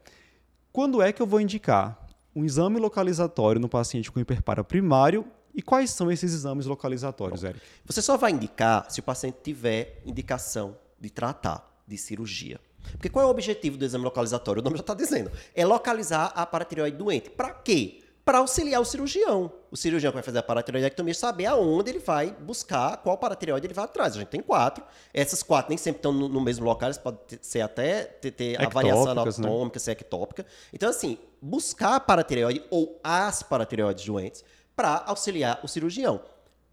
Quando 0.73 1.01
é 1.01 1.13
que 1.13 1.23
eu 1.23 1.27
vou 1.27 1.41
indicar 1.41 1.99
um 2.35 2.45
exame 2.45 2.79
localizatório 2.79 3.61
no 3.61 3.69
paciente 3.69 4.11
com 4.11 4.19
hiperpara 4.19 4.65
primário 4.65 5.25
e 5.55 5.61
quais 5.61 5.91
são 5.91 6.11
esses 6.11 6.33
exames 6.33 6.67
localizatórios, 6.67 7.45
Eric? 7.45 7.61
Você 7.85 8.01
só 8.01 8.17
vai 8.17 8.31
indicar 8.31 8.91
se 8.91 9.01
o 9.01 9.03
paciente 9.03 9.39
tiver 9.43 10.01
indicação 10.05 10.77
de 10.99 11.11
tratar, 11.11 11.83
de 11.87 11.99
cirurgia. 11.99 12.59
Porque 12.93 13.09
qual 13.09 13.25
é 13.25 13.27
o 13.27 13.31
objetivo 13.31 13.77
do 13.77 13.85
exame 13.85 14.05
localizatório? 14.05 14.61
O 14.61 14.65
nome 14.65 14.77
já 14.77 14.83
está 14.83 14.95
dizendo. 14.95 15.31
É 15.55 15.65
localizar 15.65 16.33
a 16.35 16.47
paratireoide 16.47 16.97
doente. 16.97 17.31
Para 17.31 17.51
quê? 17.51 18.03
Para 18.25 18.39
auxiliar 18.39 18.81
o 18.81 18.85
cirurgião. 18.85 19.53
O 19.71 19.77
cirurgião 19.77 20.13
que 20.13 20.15
vai 20.15 20.23
fazer 20.23 20.39
a 20.39 20.43
paratireoidectomia 20.43 21.13
saber 21.13 21.47
aonde 21.47 21.91
ele 21.91 21.99
vai 21.99 22.31
buscar, 22.31 22.97
qual 22.99 23.19
paratireoide 23.19 23.67
ele 23.67 23.75
vai 23.75 23.85
atrás. 23.85 24.15
A 24.15 24.19
gente 24.21 24.29
tem 24.29 24.41
quatro. 24.41 24.85
Essas 25.13 25.43
quatro 25.43 25.71
nem 25.71 25.79
sempre 25.79 25.99
estão 25.99 26.13
no, 26.13 26.29
no 26.29 26.41
mesmo 26.41 26.65
local, 26.65 26.89
eles 26.89 26.99
podem 26.99 27.21
ser 27.41 27.63
até 27.63 28.05
ter, 28.05 28.31
ter 28.31 28.63
a 28.65 28.69
variação 28.69 29.07
né? 29.07 29.11
anatômica, 29.23 29.77
né? 29.77 29.81
ser 29.81 29.91
ectópica. 29.93 30.47
Então, 30.73 30.89
assim, 30.89 31.19
buscar 31.41 31.97
a 31.97 32.01
paratireoide 32.01 32.63
ou 32.71 33.01
as 33.03 33.43
paratireoides 33.43 34.05
doentes 34.05 34.45
para 34.75 35.05
auxiliar 35.07 35.61
o 35.63 35.69
cirurgião. 35.69 36.21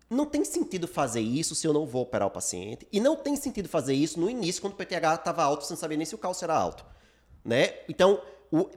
Não 0.10 0.26
tem 0.26 0.44
sentido 0.44 0.88
fazer 0.88 1.22
isso 1.22 1.54
se 1.54 1.68
eu 1.68 1.74
não 1.74 1.86
vou 1.86 2.02
operar 2.02 2.28
o 2.28 2.32
paciente. 2.32 2.88
E 2.92 3.00
não 3.00 3.16
tem 3.16 3.36
sentido 3.36 3.70
fazer 3.70 3.94
isso 3.94 4.20
no 4.20 4.30
início, 4.30 4.62
quando 4.62 4.74
o 4.74 4.76
PTH 4.76 5.16
estava 5.16 5.44
alto, 5.44 5.66
sem 5.66 5.78
saber 5.78 5.98
nem 5.98 6.06
se 6.06 6.16
o 6.16 6.18
cálcio 6.18 6.46
era 6.46 6.56
alto. 6.56 6.84
Né? 7.46 7.76
Então, 7.88 8.20
o, 8.52 8.68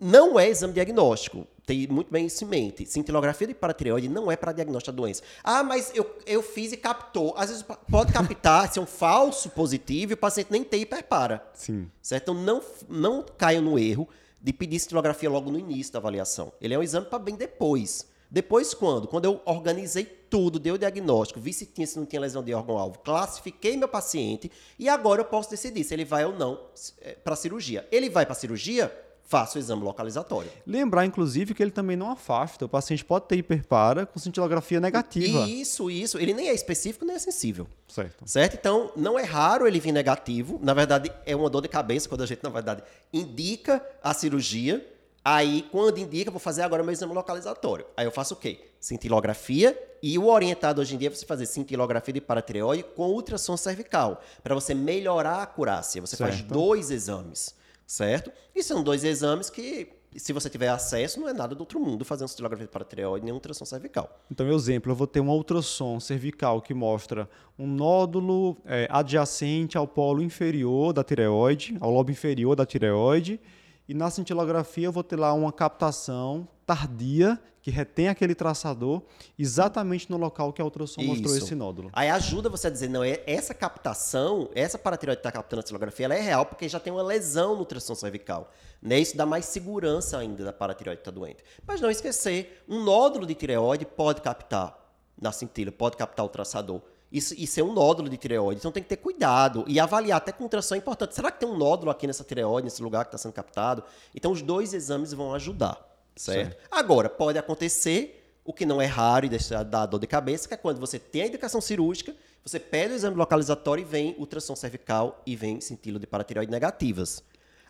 não 0.00 0.38
é 0.38 0.48
exame 0.48 0.72
diagnóstico. 0.72 1.46
Tem 1.64 1.88
muito 1.88 2.12
bem 2.12 2.26
isso 2.26 2.44
em 2.44 2.46
mente. 2.46 2.86
Cintilografia 2.86 3.48
de 3.48 3.54
paratireoide 3.54 4.08
não 4.08 4.30
é 4.30 4.36
para 4.36 4.52
diagnóstico 4.52 4.92
da 4.92 5.02
doença. 5.02 5.22
Ah, 5.42 5.64
mas 5.64 5.90
eu, 5.92 6.08
eu 6.24 6.40
fiz 6.40 6.70
e 6.70 6.76
captou. 6.76 7.34
Às 7.36 7.48
vezes 7.48 7.64
pode 7.90 8.12
captar, 8.12 8.70
ser 8.72 8.78
um 8.78 8.86
falso 8.86 9.50
positivo 9.50 10.12
e 10.12 10.14
o 10.14 10.16
paciente 10.16 10.52
nem 10.52 10.62
tem 10.62 10.82
hiperpara. 10.82 11.44
Sim. 11.52 11.90
Certo? 12.00 12.30
Então 12.30 12.34
não, 12.34 12.62
não 12.88 13.26
caiam 13.36 13.62
no 13.62 13.76
erro 13.76 14.08
de 14.40 14.52
pedir 14.52 14.78
cintilografia 14.78 15.28
logo 15.28 15.50
no 15.50 15.58
início 15.58 15.92
da 15.92 15.98
avaliação. 15.98 16.52
Ele 16.60 16.72
é 16.72 16.78
um 16.78 16.82
exame 16.82 17.06
para 17.06 17.18
bem 17.18 17.34
depois. 17.34 18.06
Depois 18.30 18.74
quando? 18.74 19.08
Quando 19.08 19.24
eu 19.24 19.40
organizei 19.44 20.04
tudo, 20.04 20.58
dei 20.58 20.72
o 20.72 20.78
diagnóstico, 20.78 21.40
vi 21.40 21.52
se 21.52 21.66
tinha 21.66 21.86
se 21.86 21.98
não 21.98 22.04
tinha 22.04 22.20
lesão 22.20 22.42
de 22.42 22.52
órgão-alvo, 22.52 22.98
classifiquei 22.98 23.76
meu 23.76 23.88
paciente 23.88 24.50
e 24.78 24.88
agora 24.88 25.20
eu 25.20 25.24
posso 25.24 25.50
decidir 25.50 25.84
se 25.84 25.94
ele 25.94 26.04
vai 26.04 26.24
ou 26.24 26.32
não 26.32 26.60
eh, 27.00 27.12
para 27.12 27.36
cirurgia. 27.36 27.86
Ele 27.90 28.10
vai 28.10 28.26
para 28.26 28.34
cirurgia? 28.34 28.92
faça 29.26 29.58
o 29.58 29.60
exame 29.60 29.82
localizatório. 29.82 30.50
Lembrar, 30.66 31.04
inclusive, 31.04 31.52
que 31.52 31.62
ele 31.62 31.70
também 31.70 31.96
não 31.96 32.10
afasta. 32.10 32.64
O 32.64 32.68
paciente 32.68 33.04
pode 33.04 33.26
ter 33.26 33.36
hiperpara 33.36 34.06
com 34.06 34.18
cintilografia 34.18 34.80
negativa. 34.80 35.46
Isso, 35.48 35.90
isso. 35.90 36.18
Ele 36.18 36.32
nem 36.32 36.48
é 36.48 36.54
específico, 36.54 37.04
nem 37.04 37.16
é 37.16 37.18
sensível. 37.18 37.66
Certo. 37.88 38.24
Certo? 38.26 38.54
Então, 38.54 38.92
não 38.96 39.18
é 39.18 39.24
raro 39.24 39.66
ele 39.66 39.80
vir 39.80 39.92
negativo. 39.92 40.58
Na 40.62 40.72
verdade, 40.72 41.12
é 41.24 41.34
uma 41.34 41.50
dor 41.50 41.60
de 41.60 41.68
cabeça 41.68 42.08
quando 42.08 42.22
a 42.22 42.26
gente, 42.26 42.42
na 42.42 42.50
verdade, 42.50 42.82
indica 43.12 43.84
a 44.02 44.14
cirurgia. 44.14 44.86
Aí, 45.28 45.66
quando 45.72 45.98
indica, 45.98 46.30
vou 46.30 46.38
fazer 46.38 46.62
agora 46.62 46.84
meu 46.84 46.92
exame 46.92 47.12
localizatório. 47.12 47.84
Aí 47.96 48.06
eu 48.06 48.12
faço 48.12 48.34
o 48.34 48.36
quê? 48.36 48.60
Cintilografia 48.78 49.76
e 50.00 50.16
o 50.16 50.28
orientado 50.28 50.80
hoje 50.80 50.94
em 50.94 50.98
dia 50.98 51.08
é 51.08 51.10
você 51.10 51.26
fazer 51.26 51.46
cintilografia 51.46 52.14
de 52.14 52.20
paratireoide 52.20 52.84
com 52.94 53.08
ultrassom 53.08 53.56
cervical, 53.56 54.22
para 54.40 54.54
você 54.54 54.72
melhorar 54.72 55.38
a 55.38 55.42
acurácia. 55.42 56.00
Você 56.00 56.14
certo. 56.14 56.30
faz 56.30 56.42
dois 56.42 56.92
exames 56.92 57.56
certo? 57.86 58.32
E 58.54 58.62
são 58.62 58.82
dois 58.82 59.04
exames 59.04 59.48
que, 59.48 59.88
se 60.16 60.32
você 60.32 60.50
tiver 60.50 60.68
acesso, 60.68 61.20
não 61.20 61.28
é 61.28 61.32
nada 61.32 61.54
do 61.54 61.60
outro 61.60 61.78
mundo 61.78 62.04
fazer 62.04 62.24
um 62.24 62.28
cintilografia 62.28 62.66
para 62.66 62.84
tireoide 62.84 63.24
nem 63.24 63.32
um 63.32 63.36
ultrassom 63.36 63.64
cervical. 63.64 64.24
Então, 64.30 64.50
exemplo, 64.52 64.90
eu 64.90 64.96
vou 64.96 65.06
ter 65.06 65.20
um 65.20 65.30
ultrassom 65.30 66.00
cervical 66.00 66.60
que 66.60 66.74
mostra 66.74 67.28
um 67.58 67.66
nódulo 67.66 68.56
é, 68.64 68.88
adjacente 68.90 69.78
ao 69.78 69.86
polo 69.86 70.22
inferior 70.22 70.92
da 70.92 71.04
tireoide, 71.04 71.76
ao 71.80 71.90
lobo 71.90 72.10
inferior 72.10 72.56
da 72.56 72.66
tireoide, 72.66 73.40
e 73.88 73.94
na 73.94 74.10
cintilografia 74.10 74.86
eu 74.86 74.92
vou 74.92 75.04
ter 75.04 75.16
lá 75.16 75.32
uma 75.32 75.52
captação 75.52 76.48
tardia 76.66 77.40
que 77.62 77.70
retém 77.70 78.08
aquele 78.08 78.32
traçador 78.34 79.02
exatamente 79.36 80.08
no 80.08 80.16
local 80.16 80.52
que 80.52 80.62
a 80.62 80.64
ultrassom 80.64 81.00
Isso. 81.00 81.10
mostrou 81.10 81.36
esse 81.36 81.54
nódulo. 81.54 81.90
Aí 81.92 82.08
ajuda 82.08 82.48
você 82.48 82.68
a 82.68 82.70
dizer, 82.70 82.88
não, 82.88 83.02
é, 83.02 83.20
essa 83.26 83.52
captação, 83.52 84.48
essa 84.54 84.78
paratireoide 84.78 85.20
que 85.20 85.28
está 85.28 85.32
captando 85.32 85.60
a 85.60 85.62
cintilografia, 85.62 86.06
ela 86.06 86.14
é 86.14 86.20
real 86.20 86.46
porque 86.46 86.68
já 86.68 86.78
tem 86.78 86.92
uma 86.92 87.02
lesão 87.02 87.54
no 87.54 87.60
ultrassom 87.60 87.96
cervical. 87.96 88.52
Né? 88.80 89.00
Isso 89.00 89.16
dá 89.16 89.26
mais 89.26 89.46
segurança 89.46 90.16
ainda 90.16 90.44
da 90.44 90.52
paratireoide 90.52 91.02
que 91.02 91.08
está 91.08 91.10
doente. 91.10 91.42
Mas 91.66 91.80
não 91.80 91.90
esquecer, 91.90 92.64
um 92.68 92.84
nódulo 92.84 93.26
de 93.26 93.34
tireoide 93.34 93.84
pode 93.84 94.20
captar 94.20 94.78
na 95.20 95.32
cintila, 95.32 95.72
pode 95.72 95.96
captar 95.96 96.24
o 96.24 96.28
traçador. 96.28 96.80
Isso, 97.10 97.34
isso 97.38 97.60
é 97.60 97.62
um 97.62 97.72
nódulo 97.72 98.08
de 98.08 98.16
tireoide, 98.16 98.58
então 98.58 98.72
tem 98.72 98.82
que 98.82 98.88
ter 98.88 98.96
cuidado 98.96 99.64
e 99.68 99.78
avaliar 99.78 100.18
até 100.18 100.32
com 100.32 100.42
ultrassom 100.42 100.74
é 100.74 100.78
importante. 100.78 101.14
Será 101.14 101.30
que 101.30 101.38
tem 101.38 101.48
um 101.48 101.56
nódulo 101.56 101.90
aqui 101.90 102.06
nessa 102.06 102.24
tireoide, 102.24 102.64
nesse 102.64 102.82
lugar 102.82 103.04
que 103.04 103.08
está 103.08 103.18
sendo 103.18 103.32
captado? 103.32 103.84
Então 104.14 104.32
os 104.32 104.42
dois 104.42 104.74
exames 104.74 105.12
vão 105.12 105.32
ajudar, 105.32 105.78
certo? 106.16 106.50
certo? 106.50 106.68
Agora, 106.70 107.08
pode 107.08 107.38
acontecer, 107.38 108.40
o 108.44 108.52
que 108.52 108.66
não 108.66 108.82
é 108.82 108.86
raro 108.86 109.26
e 109.26 109.28
deixa 109.28 109.62
dar 109.62 109.86
dor 109.86 110.00
de 110.00 110.06
cabeça, 110.06 110.48
que 110.48 110.54
é 110.54 110.56
quando 110.56 110.80
você 110.80 110.98
tem 110.98 111.22
a 111.22 111.26
indicação 111.26 111.60
cirúrgica, 111.60 112.14
você 112.44 112.58
pede 112.58 112.94
o 112.94 112.96
exame 112.96 113.16
localizatório 113.16 113.82
e 113.82 113.84
vem 113.84 114.16
ultrassom 114.18 114.56
cervical 114.56 115.22
e 115.24 115.36
vem 115.36 115.60
cintilo 115.60 115.98
de 115.98 116.06
paratireoide 116.06 116.50
negativas. 116.50 117.22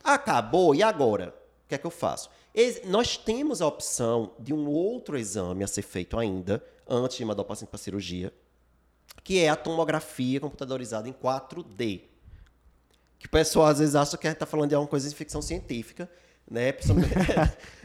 Acabou, 0.03 0.75
e 0.75 0.83
agora? 0.83 1.35
O 1.65 1.69
que 1.69 1.75
é 1.75 1.79
que 1.79 1.87
eu 1.87 1.91
faço? 1.91 2.31
Nós 2.87 3.17
temos 3.17 3.61
a 3.61 3.67
opção 3.67 4.33
de 4.39 4.55
um 4.55 4.69
outro 4.69 5.19
exame 5.19 5.63
a 5.65 5.67
ser 5.67 5.83
feito 5.83 6.19
ainda, 6.19 6.63
antes 6.89 7.17
de 7.17 7.25
mandar 7.25 7.43
o 7.43 7.45
paciente 7.45 7.69
para 7.69 7.79
cirurgia, 7.79 8.33
que 9.23 9.39
é 9.39 9.49
a 9.49 9.57
tomografia 9.57 10.41
computadorizada 10.41 11.09
em 11.09 11.13
4D. 11.13 12.03
Que 13.19 13.27
o 13.27 13.31
pessoal 13.31 13.67
às 13.67 13.79
vezes 13.79 13.95
acha 13.95 14.17
que 14.17 14.27
está 14.27 14.47
falando 14.47 14.71
de 14.71 14.75
alguma 14.75 14.89
coisa 14.89 15.09
de 15.09 15.15
ficção 15.15 15.43
científica, 15.43 16.11
né? 16.51 16.73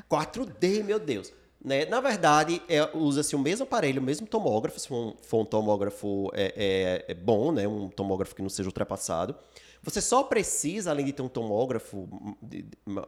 4D, 0.10 0.84
meu 0.86 1.00
Deus. 1.00 1.34
Né? 1.64 1.86
Na 1.86 2.00
verdade, 2.02 2.62
é, 2.68 2.90
usa-se 2.96 3.36
o 3.36 3.40
mesmo 3.40 3.64
aparelho, 3.64 4.02
o 4.02 4.04
mesmo 4.04 4.26
tomógrafo, 4.26 4.80
se 4.80 4.88
for 4.88 4.96
um, 4.96 5.16
for 5.22 5.42
um 5.42 5.46
tomógrafo 5.46 6.32
é, 6.34 6.54
é, 6.56 7.12
é, 7.12 7.14
bom, 7.14 7.52
né? 7.52 7.68
um 7.68 7.88
tomógrafo 7.88 8.36
que 8.36 8.42
não 8.42 8.50
seja 8.50 8.68
ultrapassado. 8.68 9.36
Você 9.84 10.02
só 10.02 10.24
precisa, 10.24 10.92
além 10.92 11.06
de 11.06 11.14
ter 11.14 11.22
um 11.22 11.28
tomógrafo 11.28 12.08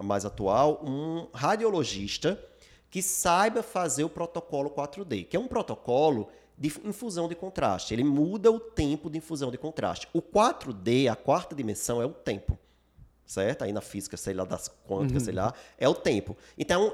mais 0.03 0.25
atual, 0.25 0.83
um 0.83 1.27
radiologista 1.33 2.39
que 2.89 3.01
saiba 3.01 3.63
fazer 3.63 4.03
o 4.03 4.09
protocolo 4.09 4.69
4D, 4.69 5.27
que 5.27 5.35
é 5.35 5.39
um 5.39 5.47
protocolo 5.47 6.29
de 6.57 6.67
infusão 6.83 7.27
de 7.27 7.35
contraste. 7.35 7.93
Ele 7.93 8.03
muda 8.03 8.51
o 8.51 8.59
tempo 8.59 9.09
de 9.09 9.17
infusão 9.17 9.51
de 9.51 9.57
contraste. 9.57 10.07
O 10.13 10.21
4D, 10.21 11.11
a 11.11 11.15
quarta 11.15 11.55
dimensão, 11.55 12.01
é 12.01 12.05
o 12.05 12.11
tempo. 12.11 12.57
Certo? 13.25 13.63
Aí 13.63 13.71
na 13.71 13.81
física, 13.81 14.17
sei 14.17 14.33
lá, 14.33 14.43
das 14.43 14.69
quânticas, 14.87 15.23
uhum. 15.23 15.25
sei 15.25 15.33
lá, 15.33 15.53
é 15.77 15.87
o 15.87 15.95
tempo. 15.95 16.37
Então, 16.57 16.93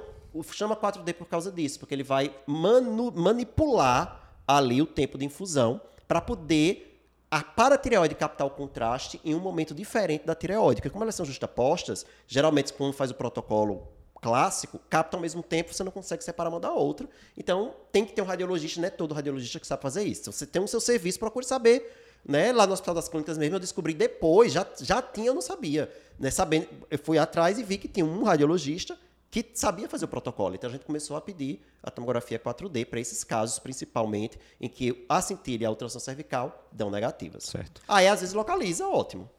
chama 0.51 0.75
4D 0.75 1.13
por 1.13 1.27
causa 1.27 1.51
disso, 1.51 1.79
porque 1.79 1.93
ele 1.93 2.03
vai 2.03 2.33
manipular 2.47 4.33
ali 4.47 4.81
o 4.81 4.85
tempo 4.85 5.17
de 5.17 5.25
infusão 5.25 5.81
para 6.07 6.21
poder 6.21 6.89
a 7.31 7.43
paratireoide 7.43 8.15
captar 8.15 8.47
o 8.47 8.49
contraste 8.49 9.21
em 9.23 9.35
um 9.35 9.39
momento 9.39 9.73
diferente 9.73 10.25
da 10.25 10.33
tireoide. 10.33 10.81
Porque 10.81 10.89
como 10.89 11.03
elas 11.03 11.15
são 11.15 11.25
justapostas, 11.25 12.05
geralmente 12.27 12.73
quando 12.73 12.93
faz 12.93 13.11
o 13.11 13.15
protocolo 13.15 13.87
clássico, 14.21 14.79
capta 14.89 15.17
ao 15.17 15.21
mesmo 15.21 15.41
tempo, 15.41 15.73
você 15.73 15.83
não 15.83 15.91
consegue 15.91 16.23
separar 16.23 16.49
uma 16.49 16.59
da 16.59 16.71
outra. 16.71 17.07
Então, 17.37 17.73
tem 17.91 18.05
que 18.05 18.13
ter 18.13 18.21
um 18.21 18.25
radiologista, 18.25 18.79
não 18.79 18.87
é 18.87 18.91
todo 18.91 19.13
radiologista 19.13 19.59
que 19.59 19.67
sabe 19.67 19.81
fazer 19.81 20.03
isso. 20.03 20.23
Se 20.23 20.31
você 20.31 20.45
tem 20.45 20.61
o 20.61 20.65
um 20.65 20.67
seu 20.67 20.79
serviço, 20.79 21.19
procure 21.19 21.45
saber. 21.45 21.91
Né? 22.25 22.51
Lá 22.51 22.67
no 22.67 22.73
Hospital 22.73 22.95
das 22.95 23.07
Clínicas 23.07 23.37
mesmo, 23.37 23.55
eu 23.55 23.59
descobri 23.59 23.93
depois, 23.93 24.51
já, 24.51 24.67
já 24.81 25.01
tinha, 25.01 25.27
eu 25.27 25.33
não 25.33 25.41
sabia. 25.41 25.91
Né? 26.19 26.29
Sabendo, 26.29 26.67
eu 26.91 26.99
fui 26.99 27.17
atrás 27.17 27.57
e 27.57 27.63
vi 27.63 27.77
que 27.77 27.87
tinha 27.87 28.05
um 28.05 28.23
radiologista 28.23 28.97
que 29.31 29.45
sabia 29.53 29.87
fazer 29.87 30.05
o 30.05 30.07
protocolo. 30.07 30.55
Então, 30.55 30.69
a 30.69 30.73
gente 30.73 30.85
começou 30.85 31.15
a 31.15 31.21
pedir 31.21 31.61
a 31.83 31.91
tomografia 31.91 32.39
4D 32.39 32.85
para 32.85 32.99
esses 32.99 33.23
casos, 33.23 33.59
principalmente, 33.59 34.39
em 34.59 34.67
que 34.67 35.05
a 35.07 35.21
cintilha 35.21 35.63
e 35.63 35.65
a 35.65 35.69
ultrassom 35.69 35.99
cervical 35.99 36.67
dão 36.71 36.89
negativas. 36.89 37.43
Certo. 37.43 37.81
Aí, 37.87 38.07
às 38.07 38.21
vezes, 38.21 38.33
localiza, 38.33 38.87
ótimo. 38.87 39.29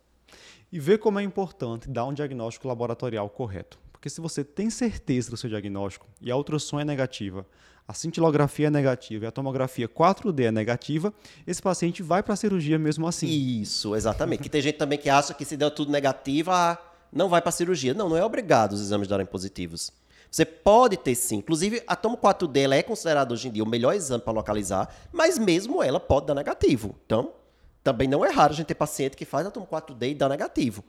E 0.73 0.79
ver 0.79 0.99
como 0.99 1.19
é 1.19 1.23
importante 1.23 1.91
dar 1.91 2.05
um 2.05 2.15
diagnóstico 2.15 2.69
laboratorial 2.69 3.29
correto. 3.29 3.79
Porque 4.01 4.09
se 4.09 4.19
você 4.19 4.43
tem 4.43 4.71
certeza 4.71 5.31
do 5.31 5.37
seu 5.37 5.51
diagnóstico 5.51 6.09
e 6.23 6.31
a 6.31 6.37
ultrassom 6.37 6.81
é 6.81 6.85
negativa, 6.87 7.47
a 7.87 7.93
cintilografia 7.93 8.69
é 8.69 8.71
negativa 8.71 9.27
e 9.27 9.29
a 9.29 9.31
tomografia 9.31 9.87
4D 9.87 10.45
é 10.45 10.51
negativa, 10.51 11.13
esse 11.47 11.61
paciente 11.61 12.03
vai 12.03 12.23
para 12.23 12.33
a 12.33 12.37
cirurgia 12.37 12.79
mesmo 12.79 13.07
assim. 13.07 13.29
Isso, 13.29 13.95
exatamente. 13.95 14.43
que 14.43 14.49
tem 14.49 14.63
gente 14.63 14.79
também 14.79 14.99
que 14.99 15.11
acha 15.11 15.35
que 15.35 15.45
se 15.45 15.55
deu 15.55 15.71
tudo 15.71 15.93
negativo, 15.93 16.51
ah, 16.51 16.79
não 17.13 17.29
vai 17.29 17.43
para 17.43 17.51
a 17.51 17.53
cirurgia. 17.53 17.93
Não, 17.93 18.09
não 18.09 18.17
é 18.17 18.25
obrigado 18.25 18.73
os 18.73 18.81
exames 18.81 19.07
darem 19.07 19.27
positivos. 19.27 19.93
Você 20.31 20.47
pode 20.47 20.97
ter 20.97 21.15
sim. 21.15 21.37
Inclusive, 21.37 21.83
a 21.87 21.95
tomo 21.95 22.17
4D 22.17 22.57
ela 22.57 22.77
é 22.77 22.83
considerada 22.83 23.35
hoje 23.35 23.49
em 23.49 23.51
dia 23.51 23.63
o 23.63 23.69
melhor 23.69 23.95
exame 23.95 24.23
para 24.23 24.33
localizar, 24.33 24.89
mas 25.13 25.37
mesmo 25.37 25.83
ela 25.83 26.01
pode 26.01 26.25
dar 26.25 26.35
negativo. 26.35 26.97
Então, 27.05 27.33
também 27.85 28.09
não 28.09 28.25
é 28.25 28.31
raro 28.31 28.55
a 28.55 28.57
gente 28.57 28.69
ter 28.69 28.75
paciente 28.77 29.15
que 29.15 29.27
faz 29.27 29.47
a 29.47 29.51
tomo 29.51 29.67
4D 29.67 30.13
e 30.13 30.15
dá 30.15 30.27
negativo. 30.27 30.83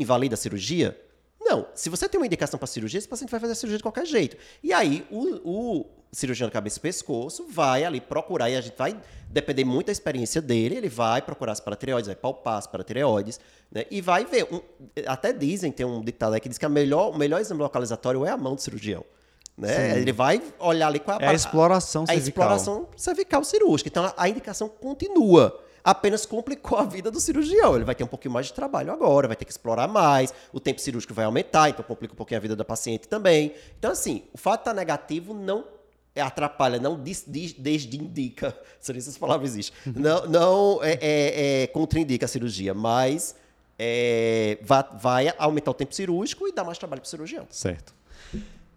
Invalida 0.00 0.34
a 0.34 0.36
cirurgia? 0.36 1.00
Não, 1.46 1.64
se 1.76 1.88
você 1.88 2.08
tem 2.08 2.18
uma 2.18 2.26
indicação 2.26 2.58
para 2.58 2.66
cirurgia, 2.66 2.98
esse 2.98 3.06
paciente 3.06 3.30
vai 3.30 3.38
fazer 3.38 3.52
a 3.52 3.54
cirurgia 3.54 3.76
de 3.76 3.82
qualquer 3.82 4.04
jeito. 4.04 4.36
E 4.64 4.72
aí, 4.72 5.06
o, 5.08 5.78
o 5.78 5.86
cirurgião 6.10 6.48
de 6.48 6.52
cabeça 6.52 6.78
e 6.78 6.80
pescoço 6.82 7.46
vai 7.48 7.84
ali 7.84 8.00
procurar, 8.00 8.50
e 8.50 8.56
a 8.56 8.60
gente 8.60 8.76
vai 8.76 9.00
depender 9.28 9.64
muito 9.64 9.86
da 9.86 9.92
experiência 9.92 10.42
dele, 10.42 10.74
ele 10.76 10.88
vai 10.88 11.22
procurar 11.22 11.52
as 11.52 11.60
paratireoides, 11.60 12.08
vai 12.08 12.16
palpar 12.16 12.58
as 12.58 12.66
paratireoides, 12.66 13.38
né? 13.70 13.84
E 13.92 14.00
vai 14.00 14.24
ver. 14.24 14.48
Um, 14.52 14.60
até 15.06 15.32
dizem, 15.32 15.70
tem 15.70 15.86
um 15.86 16.02
ditado 16.02 16.34
aí 16.34 16.40
que 16.40 16.48
diz 16.48 16.58
que 16.58 16.66
a 16.66 16.68
melhor, 16.68 17.10
o 17.10 17.16
melhor 17.16 17.40
exame 17.40 17.62
localizatório 17.62 18.26
é 18.26 18.30
a 18.30 18.36
mão 18.36 18.56
do 18.56 18.60
cirurgião. 18.60 19.04
Né? 19.56 19.98
Ele 19.98 20.12
vai 20.12 20.42
olhar 20.58 20.88
ali 20.88 20.98
com 20.98 21.12
a, 21.12 21.18
é 21.20 21.28
a 21.28 21.32
exploração 21.32 22.02
a, 22.02 22.06
cervical. 22.06 22.24
A 22.24 22.56
exploração 22.56 22.88
cervical 22.96 23.44
cirúrgica. 23.44 23.88
Então, 23.88 24.04
a, 24.04 24.14
a 24.16 24.28
indicação 24.28 24.68
continua 24.68 25.62
apenas 25.86 26.26
complicou 26.26 26.76
a 26.76 26.82
vida 26.82 27.12
do 27.12 27.20
cirurgião. 27.20 27.76
Ele 27.76 27.84
vai 27.84 27.94
ter 27.94 28.02
um 28.02 28.08
pouquinho 28.08 28.34
mais 28.34 28.46
de 28.46 28.52
trabalho 28.52 28.92
agora, 28.92 29.28
vai 29.28 29.36
ter 29.36 29.44
que 29.44 29.52
explorar 29.52 29.86
mais, 29.86 30.34
o 30.52 30.58
tempo 30.58 30.80
cirúrgico 30.80 31.14
vai 31.14 31.24
aumentar, 31.24 31.70
então 31.70 31.84
complica 31.84 32.12
um 32.12 32.16
pouquinho 32.16 32.38
a 32.38 32.42
vida 32.42 32.56
da 32.56 32.64
paciente 32.64 33.06
também. 33.06 33.54
Então, 33.78 33.92
assim, 33.92 34.24
o 34.34 34.36
fato 34.36 34.56
de 34.56 34.62
estar 34.62 34.74
negativo 34.74 35.32
não 35.32 35.64
atrapalha, 36.16 36.80
não 36.80 37.00
des, 37.00 37.22
des, 37.24 37.52
desindica, 37.52 38.58
se 38.80 38.90
essas 38.96 39.16
palavras 39.16 39.50
existem, 39.50 39.76
não, 39.94 40.26
não 40.26 40.82
é, 40.82 40.94
é, 40.94 41.62
é, 41.62 41.66
contraindica 41.68 42.24
a 42.24 42.28
cirurgia, 42.28 42.74
mas 42.74 43.36
é, 43.78 44.58
vai, 44.62 44.84
vai 44.98 45.34
aumentar 45.38 45.70
o 45.70 45.74
tempo 45.74 45.94
cirúrgico 45.94 46.48
e 46.48 46.52
dar 46.52 46.64
mais 46.64 46.78
trabalho 46.78 47.00
para 47.00 47.06
o 47.06 47.10
cirurgião. 47.10 47.46
Certo. 47.48 47.94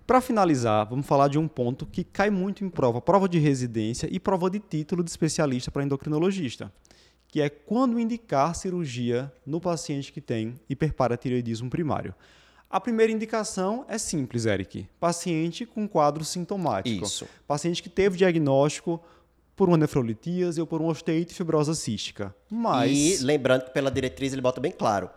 Para 0.05 0.21
finalizar, 0.21 0.87
vamos 0.87 1.07
falar 1.07 1.27
de 1.27 1.39
um 1.39 1.47
ponto 1.47 1.87
que 1.87 2.03
cai 2.03 2.29
muito 2.29 2.63
em 2.63 2.69
prova, 2.69 3.01
prova 3.01 3.27
de 3.27 3.39
residência 3.39 4.07
e 4.11 4.19
prova 4.19 4.49
de 4.49 4.59
título 4.59 5.03
de 5.03 5.09
especialista 5.09 5.71
para 5.71 5.83
endocrinologista 5.83 6.71
que 7.29 7.41
é 7.41 7.49
quando 7.49 7.99
indicar 7.99 8.55
cirurgia 8.55 9.31
no 9.45 9.61
paciente 9.61 10.11
que 10.11 10.19
tem 10.19 10.59
hiperparatireoidismo 10.67 11.69
primário. 11.69 12.13
A 12.69 12.79
primeira 12.79 13.11
indicação 13.11 13.85
é 13.87 13.97
simples, 13.97 14.45
Eric. 14.45 14.87
Paciente 14.99 15.65
com 15.65 15.87
quadro 15.87 16.25
sintomático. 16.25 17.05
Isso. 17.05 17.27
Paciente 17.47 17.81
que 17.81 17.89
teve 17.89 18.17
diagnóstico 18.17 19.01
por 19.55 19.67
uma 19.67 19.77
nefrolitíase 19.77 20.59
ou 20.59 20.67
por 20.67 20.81
uma 20.81 20.91
osteite 20.91 21.33
fibrosa 21.33 21.73
cística. 21.73 22.35
Mas... 22.49 22.91
E 22.91 23.23
lembrando 23.23 23.65
que 23.65 23.71
pela 23.71 23.91
diretriz 23.91 24.33
ele 24.33 24.41
bota 24.41 24.61
bem 24.61 24.71
claro, 24.71 25.09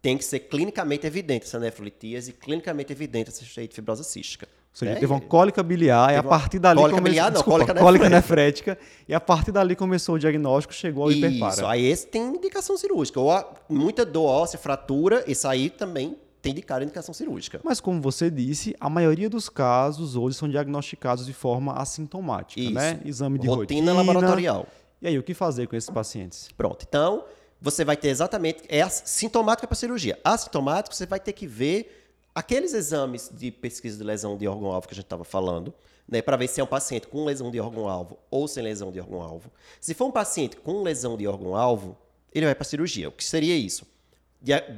tem 0.00 0.16
que 0.16 0.24
ser 0.24 0.40
clinicamente 0.40 1.06
evidente 1.06 1.46
essa 1.46 1.58
nefrolitíase 1.58 2.30
e 2.30 2.32
clinicamente 2.32 2.92
evidente 2.92 3.30
essa 3.30 3.42
osteite 3.42 3.74
fibrosa 3.74 4.04
cística. 4.04 4.48
Ou 4.76 4.80
seja, 4.80 4.92
é, 4.92 4.94
teve 4.96 5.10
uma 5.10 5.22
cólica 5.22 5.62
biliar 5.62 6.12
e 6.12 6.16
a 6.16 6.22
partir 6.22 6.58
dali 6.58 6.78
cólica 6.78 6.98
começou, 6.98 7.10
biliar, 7.10 7.24
não, 7.24 7.32
desculpa, 7.32 7.64
cólica, 7.64 7.80
cólica 7.80 8.10
nefrética 8.10 8.78
e 9.08 9.14
a 9.14 9.20
partir 9.20 9.50
dali 9.50 9.74
começou 9.74 10.16
o 10.16 10.18
diagnóstico, 10.18 10.74
chegou 10.74 11.04
ao 11.04 11.10
hiperpara. 11.10 11.54
Isso, 11.54 11.66
aí 11.66 11.86
esse 11.86 12.06
tem 12.06 12.22
indicação 12.22 12.76
cirúrgica. 12.76 13.18
Ou 13.18 13.32
a, 13.32 13.54
muita 13.70 14.04
dor 14.04 14.26
óssea, 14.26 14.58
fratura, 14.58 15.24
isso 15.26 15.48
aí 15.48 15.70
também 15.70 16.18
tem 16.42 16.52
de 16.52 16.60
cara 16.60 16.84
indicação 16.84 17.14
cirúrgica. 17.14 17.58
Mas 17.64 17.80
como 17.80 18.02
você 18.02 18.30
disse, 18.30 18.76
a 18.78 18.90
maioria 18.90 19.30
dos 19.30 19.48
casos 19.48 20.14
hoje 20.14 20.36
são 20.36 20.46
diagnosticados 20.46 21.24
de 21.24 21.32
forma 21.32 21.72
assintomática, 21.72 22.60
Isso. 22.60 22.72
né? 22.72 23.00
Exame 23.02 23.38
de 23.38 23.48
rotina, 23.48 23.92
rotina 23.92 23.92
laboratorial. 23.94 24.66
E 25.00 25.08
aí, 25.08 25.18
o 25.18 25.22
que 25.22 25.32
fazer 25.32 25.68
com 25.68 25.74
esses 25.74 25.88
pacientes? 25.88 26.50
Pronto. 26.54 26.84
Então, 26.86 27.24
você 27.60 27.82
vai 27.82 27.96
ter 27.96 28.08
exatamente 28.08 28.62
é 28.68 28.86
sintomática 28.88 29.66
para 29.66 29.74
cirurgia. 29.74 30.18
Assintomático, 30.22 30.94
você 30.94 31.06
vai 31.06 31.18
ter 31.18 31.32
que 31.32 31.46
ver 31.46 31.95
aqueles 32.36 32.74
exames 32.74 33.30
de 33.32 33.50
pesquisa 33.50 33.96
de 33.96 34.04
lesão 34.04 34.36
de 34.36 34.46
órgão-alvo 34.46 34.86
que 34.86 34.92
a 34.92 34.94
gente 34.94 35.06
estava 35.06 35.24
falando, 35.24 35.72
né, 36.06 36.20
para 36.20 36.36
ver 36.36 36.46
se 36.48 36.60
é 36.60 36.64
um 36.64 36.66
paciente 36.66 37.06
com 37.06 37.24
lesão 37.24 37.50
de 37.50 37.58
órgão-alvo 37.58 38.18
ou 38.30 38.46
sem 38.46 38.62
lesão 38.62 38.92
de 38.92 39.00
órgão-alvo. 39.00 39.50
Se 39.80 39.94
for 39.94 40.04
um 40.04 40.10
paciente 40.10 40.54
com 40.54 40.82
lesão 40.82 41.16
de 41.16 41.26
órgão-alvo, 41.26 41.96
ele 42.30 42.44
vai 42.44 42.54
para 42.54 42.64
cirurgia. 42.64 43.08
O 43.08 43.12
que 43.12 43.24
seria 43.24 43.56
isso? 43.56 43.86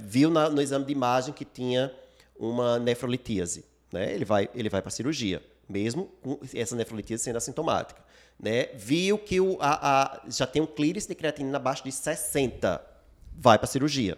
Viu 0.07 0.31
na, 0.31 0.49
no 0.49 0.63
exame 0.63 0.85
de 0.85 0.93
imagem 0.93 1.35
que 1.35 1.45
tinha 1.45 1.93
uma 2.39 2.79
nefrolitíase, 2.79 3.65
né? 3.93 4.15
Ele 4.15 4.25
vai, 4.25 4.49
ele 4.55 4.69
vai 4.69 4.81
para 4.81 4.93
cirurgia, 4.93 5.43
mesmo 5.69 6.05
com 6.23 6.39
essa 6.55 6.77
nefrolitíase 6.77 7.25
sendo 7.25 7.39
assintomática. 7.39 8.01
Né? 8.39 8.67
Viu 8.77 9.19
que 9.19 9.41
o, 9.41 9.59
a, 9.61 10.05
a, 10.05 10.31
já 10.31 10.47
tem 10.47 10.63
um 10.63 10.67
clearance 10.67 11.09
de 11.09 11.15
creatinina 11.17 11.57
abaixo 11.57 11.83
de 11.83 11.91
60, 11.91 12.81
vai 13.37 13.59
para 13.59 13.67
cirurgia 13.67 14.17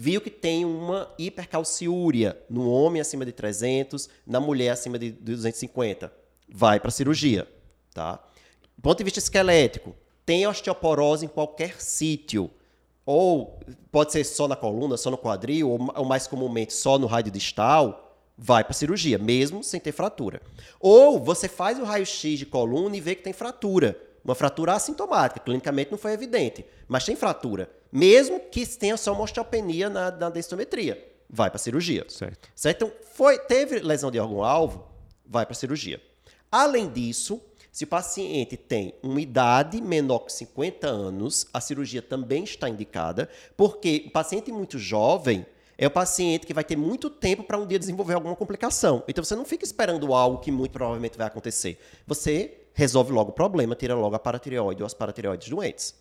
viu 0.00 0.18
que 0.18 0.30
tem 0.30 0.64
uma 0.64 1.12
hipercalciúria 1.18 2.42
no 2.48 2.70
homem 2.70 3.02
acima 3.02 3.22
de 3.26 3.32
300, 3.32 4.08
na 4.26 4.40
mulher 4.40 4.70
acima 4.70 4.98
de 4.98 5.10
250. 5.10 6.10
Vai 6.48 6.80
para 6.80 6.90
cirurgia, 6.90 7.46
tá? 7.92 8.12
Do 8.74 8.80
ponto 8.80 8.96
de 8.96 9.04
vista 9.04 9.18
esquelético, 9.18 9.94
tem 10.24 10.46
osteoporose 10.46 11.26
em 11.26 11.28
qualquer 11.28 11.82
sítio. 11.82 12.50
Ou 13.04 13.60
pode 13.92 14.12
ser 14.12 14.24
só 14.24 14.48
na 14.48 14.56
coluna, 14.56 14.96
só 14.96 15.10
no 15.10 15.18
quadril, 15.18 15.68
ou, 15.68 15.78
mais 16.06 16.26
comumente 16.26 16.72
só 16.72 16.98
no 16.98 17.06
rádio 17.06 17.30
distal, 17.30 18.16
vai 18.38 18.64
para 18.64 18.72
cirurgia, 18.72 19.18
mesmo 19.18 19.62
sem 19.62 19.78
ter 19.78 19.92
fratura. 19.92 20.40
Ou 20.80 21.22
você 21.22 21.46
faz 21.46 21.78
o 21.78 21.84
raio-x 21.84 22.38
de 22.38 22.46
coluna 22.46 22.96
e 22.96 23.02
vê 23.02 23.14
que 23.14 23.22
tem 23.22 23.34
fratura. 23.34 24.00
Uma 24.24 24.34
fratura 24.34 24.72
assintomática, 24.72 25.40
clinicamente 25.40 25.90
não 25.90 25.98
foi 25.98 26.12
evidente, 26.12 26.64
mas 26.88 27.04
tem 27.04 27.14
fratura 27.14 27.68
mesmo 27.92 28.40
que 28.40 28.66
tenha 28.66 28.96
só 28.96 29.12
uma 29.12 29.22
osteopenia 29.22 29.88
na, 29.88 30.10
na 30.10 30.30
densitometria. 30.30 31.06
Vai 31.28 31.50
para 31.50 31.58
cirurgia. 31.58 32.04
Certo. 32.08 32.48
certo. 32.54 32.84
Então, 32.84 32.96
foi, 33.14 33.38
teve 33.38 33.78
lesão 33.80 34.10
de 34.10 34.18
órgão-alvo, 34.18 34.86
vai 35.24 35.46
para 35.46 35.54
cirurgia. 35.54 36.00
Além 36.50 36.88
disso, 36.90 37.40
se 37.70 37.84
o 37.84 37.86
paciente 37.86 38.56
tem 38.56 38.94
uma 39.02 39.20
idade 39.20 39.80
menor 39.80 40.20
que 40.20 40.32
50 40.32 40.88
anos, 40.88 41.46
a 41.52 41.60
cirurgia 41.60 42.02
também 42.02 42.42
está 42.42 42.68
indicada, 42.68 43.28
porque 43.56 44.04
o 44.08 44.10
paciente 44.10 44.50
muito 44.50 44.76
jovem 44.76 45.46
é 45.78 45.86
o 45.86 45.90
paciente 45.90 46.46
que 46.46 46.52
vai 46.52 46.64
ter 46.64 46.76
muito 46.76 47.08
tempo 47.08 47.44
para 47.44 47.56
um 47.56 47.66
dia 47.66 47.78
desenvolver 47.78 48.14
alguma 48.14 48.34
complicação. 48.34 49.04
Então 49.06 49.24
você 49.24 49.36
não 49.36 49.44
fica 49.44 49.64
esperando 49.64 50.12
algo 50.12 50.38
que 50.38 50.50
muito 50.50 50.72
provavelmente 50.72 51.16
vai 51.16 51.28
acontecer. 51.28 51.78
Você 52.06 52.58
resolve 52.74 53.12
logo 53.12 53.30
o 53.30 53.32
problema, 53.32 53.74
tira 53.74 53.94
logo 53.94 54.14
a 54.14 54.18
paratireoide 54.18 54.82
ou 54.82 54.86
as 54.86 54.92
paratireoides 54.92 55.48
doentes. 55.48 55.94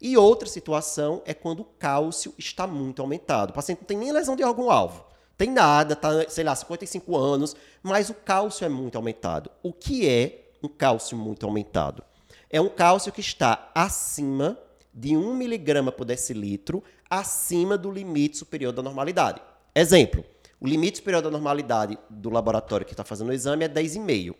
E 0.00 0.16
outra 0.16 0.48
situação 0.48 1.22
é 1.24 1.32
quando 1.32 1.60
o 1.60 1.64
cálcio 1.64 2.34
está 2.38 2.66
muito 2.66 3.00
aumentado. 3.00 3.50
O 3.50 3.54
paciente 3.54 3.80
não 3.80 3.86
tem 3.86 3.98
nem 3.98 4.12
lesão 4.12 4.36
de 4.36 4.44
órgão-alvo. 4.44 5.04
Tem 5.36 5.50
nada, 5.50 5.96
tá, 5.96 6.28
sei 6.28 6.44
lá, 6.44 6.54
55 6.54 7.16
anos, 7.16 7.56
mas 7.82 8.08
o 8.08 8.14
cálcio 8.14 8.64
é 8.64 8.68
muito 8.68 8.96
aumentado. 8.96 9.50
O 9.62 9.72
que 9.72 10.08
é 10.08 10.50
um 10.62 10.68
cálcio 10.68 11.16
muito 11.16 11.44
aumentado? 11.44 12.04
É 12.48 12.60
um 12.60 12.68
cálcio 12.68 13.12
que 13.12 13.20
está 13.20 13.70
acima 13.74 14.58
de 14.92 15.16
1 15.16 15.34
miligrama 15.34 15.90
por 15.90 16.04
decilitro, 16.04 16.84
acima 17.10 17.76
do 17.76 17.90
limite 17.90 18.36
superior 18.36 18.72
da 18.72 18.82
normalidade. 18.82 19.42
Exemplo, 19.74 20.24
o 20.60 20.66
limite 20.68 20.98
superior 20.98 21.20
da 21.20 21.30
normalidade 21.30 21.98
do 22.08 22.30
laboratório 22.30 22.86
que 22.86 22.92
está 22.92 23.02
fazendo 23.02 23.30
o 23.30 23.32
exame 23.32 23.64
é 23.64 23.68
10,5. 23.68 24.30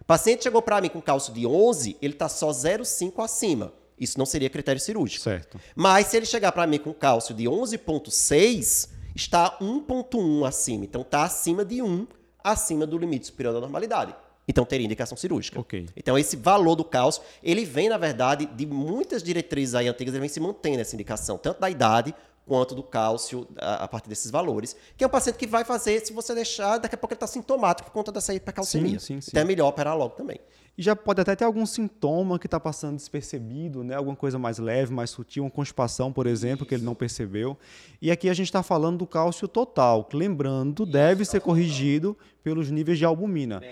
O 0.00 0.04
paciente 0.06 0.44
chegou 0.44 0.60
para 0.60 0.80
mim 0.80 0.88
com 0.88 1.00
cálcio 1.00 1.32
de 1.32 1.46
11, 1.46 1.96
ele 2.02 2.12
está 2.12 2.28
só 2.28 2.50
0,5 2.50 3.24
acima. 3.24 3.72
Isso 3.98 4.18
não 4.18 4.26
seria 4.26 4.50
critério 4.50 4.80
cirúrgico. 4.80 5.24
Certo. 5.24 5.58
Mas 5.74 6.08
se 6.08 6.16
ele 6.16 6.26
chegar 6.26 6.52
para 6.52 6.66
mim 6.66 6.78
com 6.78 6.92
cálcio 6.92 7.34
de 7.34 7.44
11,6, 7.44 8.90
está 9.14 9.56
1,1 9.60 10.46
acima. 10.46 10.84
Então 10.84 11.00
está 11.00 11.24
acima 11.24 11.64
de 11.64 11.80
1, 11.80 12.06
acima 12.44 12.86
do 12.86 12.98
limite 12.98 13.26
superior 13.26 13.54
da 13.54 13.60
normalidade. 13.60 14.14
Então 14.48 14.64
teria 14.64 14.84
indicação 14.84 15.16
cirúrgica. 15.16 15.58
Okay. 15.58 15.86
Então 15.96 16.16
esse 16.16 16.36
valor 16.36 16.76
do 16.76 16.84
cálcio, 16.84 17.22
ele 17.42 17.64
vem, 17.64 17.88
na 17.88 17.98
verdade, 17.98 18.46
de 18.46 18.66
muitas 18.66 19.22
diretrizes 19.22 19.74
aí 19.74 19.88
antigas, 19.88 20.14
ele 20.14 20.20
vem 20.20 20.28
se 20.28 20.38
mantendo 20.38 20.80
essa 20.80 20.94
indicação, 20.94 21.36
tanto 21.36 21.60
da 21.60 21.68
idade 21.68 22.14
quanto 22.46 22.74
do 22.74 22.82
cálcio 22.82 23.46
a, 23.58 23.84
a, 23.84 23.88
partir 23.88 24.08
desses 24.08 24.30
valores, 24.30 24.76
que 24.96 25.02
é 25.02 25.06
um 25.06 25.10
paciente 25.10 25.36
que 25.36 25.46
vai 25.46 25.64
fazer, 25.64 26.00
se 26.06 26.12
você 26.12 26.34
deixar, 26.34 26.78
daqui 26.78 26.94
a 26.94 26.98
pouco 26.98 27.12
ele 27.12 27.16
está 27.16 27.26
sintomático 27.26 27.90
por 27.90 27.92
conta 27.92 28.12
dessa 28.12 28.32
hipercalcemia. 28.32 29.00
Sim, 29.00 29.16
sim, 29.16 29.20
sim. 29.20 29.30
Então 29.32 29.42
é 29.42 29.44
melhor 29.44 29.68
operar 29.68 29.98
logo 29.98 30.14
também. 30.14 30.38
E 30.78 30.82
já 30.82 30.94
pode 30.94 31.22
até 31.22 31.34
ter 31.34 31.44
algum 31.44 31.64
sintoma 31.64 32.38
que 32.38 32.46
está 32.46 32.60
passando 32.60 32.96
despercebido, 32.96 33.82
né? 33.82 33.94
alguma 33.94 34.14
coisa 34.14 34.38
mais 34.38 34.58
leve, 34.58 34.92
mais 34.92 35.08
sutil, 35.08 35.44
uma 35.44 35.50
constipação, 35.50 36.12
por 36.12 36.26
exemplo, 36.26 36.58
Isso. 36.62 36.66
que 36.66 36.74
ele 36.74 36.84
não 36.84 36.94
percebeu. 36.94 37.56
E 38.00 38.10
aqui 38.10 38.28
a 38.28 38.34
gente 38.34 38.48
está 38.48 38.62
falando 38.62 38.98
do 38.98 39.06
cálcio 39.06 39.48
total, 39.48 40.04
que 40.04 40.14
lembrando, 40.14 40.82
Isso, 40.82 40.92
deve 40.92 41.24
ser 41.24 41.40
corrigido 41.40 42.16
pelos 42.44 42.70
níveis 42.70 42.98
de 42.98 43.06
albumina. 43.06 43.62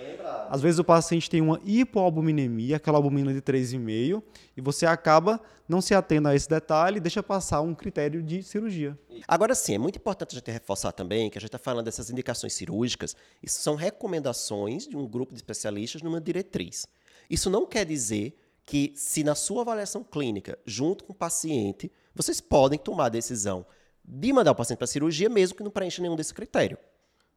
Às 0.49 0.63
vezes 0.63 0.79
o 0.79 0.85
paciente 0.85 1.29
tem 1.29 1.43
uma 1.43 1.61
hipoalbuminemia, 1.65 2.77
aquela 2.77 2.97
albumina 2.97 3.35
de 3.35 3.43
3,5, 3.43 4.23
e 4.57 4.61
você 4.61 4.87
acaba 4.87 5.41
não 5.69 5.81
se 5.81 5.95
atendo 5.95 6.29
a 6.29 6.35
esse 6.35 6.49
detalhe 6.49 6.99
e 6.99 7.01
deixa 7.01 7.23
passar 7.23 7.61
um 7.61 7.75
critério 7.75 8.23
de 8.23 8.43
cirurgia. 8.43 8.99
Agora 9.27 9.55
sim, 9.55 9.75
é 9.75 9.79
muito 9.79 9.97
importante 9.97 10.35
a 10.35 10.39
gente 10.39 10.51
reforçar 10.51 10.93
também 10.93 11.31
que 11.31 11.39
a 11.39 11.41
gente 11.41 11.49
está 11.49 11.59
falando 11.59 11.85
dessas 11.85 12.11
indicações 12.11 12.55
cirúrgicas, 12.55 13.17
isso 13.43 13.61
são 13.61 13.75
recomendações 13.75 14.87
de 14.87 14.97
um 14.97 15.07
grupo 15.07 15.33
de 15.33 15.39
especialistas 15.39 16.03
numa 16.03 16.21
diretriz. 16.21 16.87
Isso 17.29 17.49
não 17.49 17.67
quer 17.67 17.85
dizer 17.85 18.37
que, 18.67 18.93
se 18.97 19.23
na 19.23 19.35
sua 19.35 19.63
avaliação 19.63 20.03
clínica, 20.03 20.59
junto 20.65 21.05
com 21.05 21.13
o 21.13 21.17
paciente, 21.17 21.91
vocês 22.15 22.41
podem 22.41 22.79
tomar 22.79 23.07
a 23.07 23.11
decisão 23.11 23.67
de 24.05 24.33
mandar 24.33 24.53
o 24.53 24.55
paciente 24.55 24.79
para 24.79 24.85
a 24.85 24.89
cirurgia, 24.89 25.29
mesmo 25.29 25.57
que 25.57 25.63
não 25.63 25.71
preencha 25.71 26.03
nenhum 26.03 26.17
desse 26.17 26.35
critério. 26.35 26.79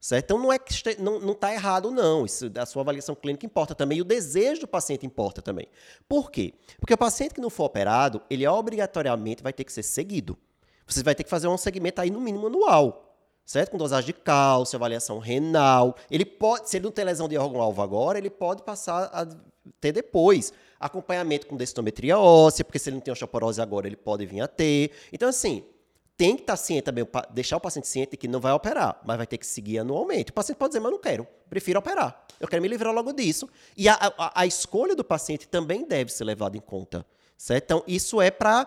Certo? 0.00 0.26
Então 0.26 0.38
não 0.38 0.52
é 0.52 0.58
que 0.58 0.72
este, 0.72 1.00
não 1.00 1.32
está 1.32 1.52
errado, 1.52 1.90
não. 1.90 2.24
Isso, 2.24 2.50
a 2.56 2.64
sua 2.64 2.82
avaliação 2.82 3.14
clínica 3.14 3.44
importa 3.44 3.74
também, 3.74 3.98
e 3.98 4.02
o 4.02 4.04
desejo 4.04 4.62
do 4.62 4.68
paciente 4.68 5.04
importa 5.04 5.42
também. 5.42 5.66
Por 6.08 6.30
quê? 6.30 6.54
Porque 6.78 6.94
o 6.94 6.98
paciente 6.98 7.34
que 7.34 7.40
não 7.40 7.50
for 7.50 7.64
operado, 7.64 8.22
ele 8.30 8.46
obrigatoriamente 8.46 9.42
vai 9.42 9.52
ter 9.52 9.64
que 9.64 9.72
ser 9.72 9.82
seguido. 9.82 10.38
Você 10.86 11.02
vai 11.02 11.14
ter 11.14 11.24
que 11.24 11.30
fazer 11.30 11.48
um 11.48 11.58
segmento 11.58 12.00
aí 12.00 12.10
no 12.10 12.20
mínimo 12.20 12.46
anual. 12.46 13.04
Certo? 13.44 13.70
Com 13.70 13.78
dosagem 13.78 14.06
de 14.06 14.12
cálcio, 14.12 14.76
avaliação 14.76 15.18
renal. 15.18 15.96
Ele 16.10 16.24
pode, 16.24 16.68
se 16.68 16.76
ele 16.76 16.84
não 16.84 16.92
tem 16.92 17.02
lesão 17.04 17.26
de 17.26 17.36
órgão-alvo 17.36 17.80
agora, 17.80 18.18
ele 18.18 18.28
pode 18.28 18.62
passar 18.62 19.04
a 19.12 19.26
ter 19.80 19.90
depois. 19.90 20.52
Acompanhamento 20.78 21.46
com 21.46 21.56
densitometria 21.56 22.18
óssea, 22.18 22.62
porque 22.64 22.78
se 22.78 22.90
ele 22.90 22.96
não 22.96 23.00
tem 23.00 23.10
osteoporose 23.10 23.60
agora, 23.60 23.86
ele 23.86 23.96
pode 23.96 24.26
vir 24.26 24.42
a 24.42 24.46
ter. 24.46 24.92
Então, 25.10 25.30
assim, 25.30 25.64
tem 26.18 26.34
que 26.34 26.42
estar 26.42 26.56
ciente 26.56 26.82
também, 26.82 27.06
deixar 27.30 27.56
o 27.56 27.60
paciente 27.60 27.86
ciente 27.86 28.16
que 28.16 28.26
não 28.26 28.40
vai 28.40 28.52
operar, 28.52 29.00
mas 29.06 29.16
vai 29.16 29.26
ter 29.26 29.38
que 29.38 29.46
seguir 29.46 29.78
anualmente. 29.78 30.32
O 30.32 30.34
paciente 30.34 30.58
pode 30.58 30.70
dizer, 30.70 30.80
mas 30.80 30.90
não 30.90 30.98
quero, 30.98 31.24
prefiro 31.48 31.78
operar. 31.78 32.26
Eu 32.40 32.48
quero 32.48 32.60
me 32.60 32.66
livrar 32.66 32.92
logo 32.92 33.12
disso. 33.12 33.48
E 33.76 33.88
a, 33.88 33.94
a, 33.94 34.40
a 34.40 34.44
escolha 34.44 34.96
do 34.96 35.04
paciente 35.04 35.46
também 35.46 35.86
deve 35.86 36.10
ser 36.12 36.24
levada 36.24 36.56
em 36.56 36.60
conta. 36.60 37.06
Certo? 37.36 37.64
Então, 37.64 37.84
isso 37.86 38.20
é 38.20 38.32
para 38.32 38.66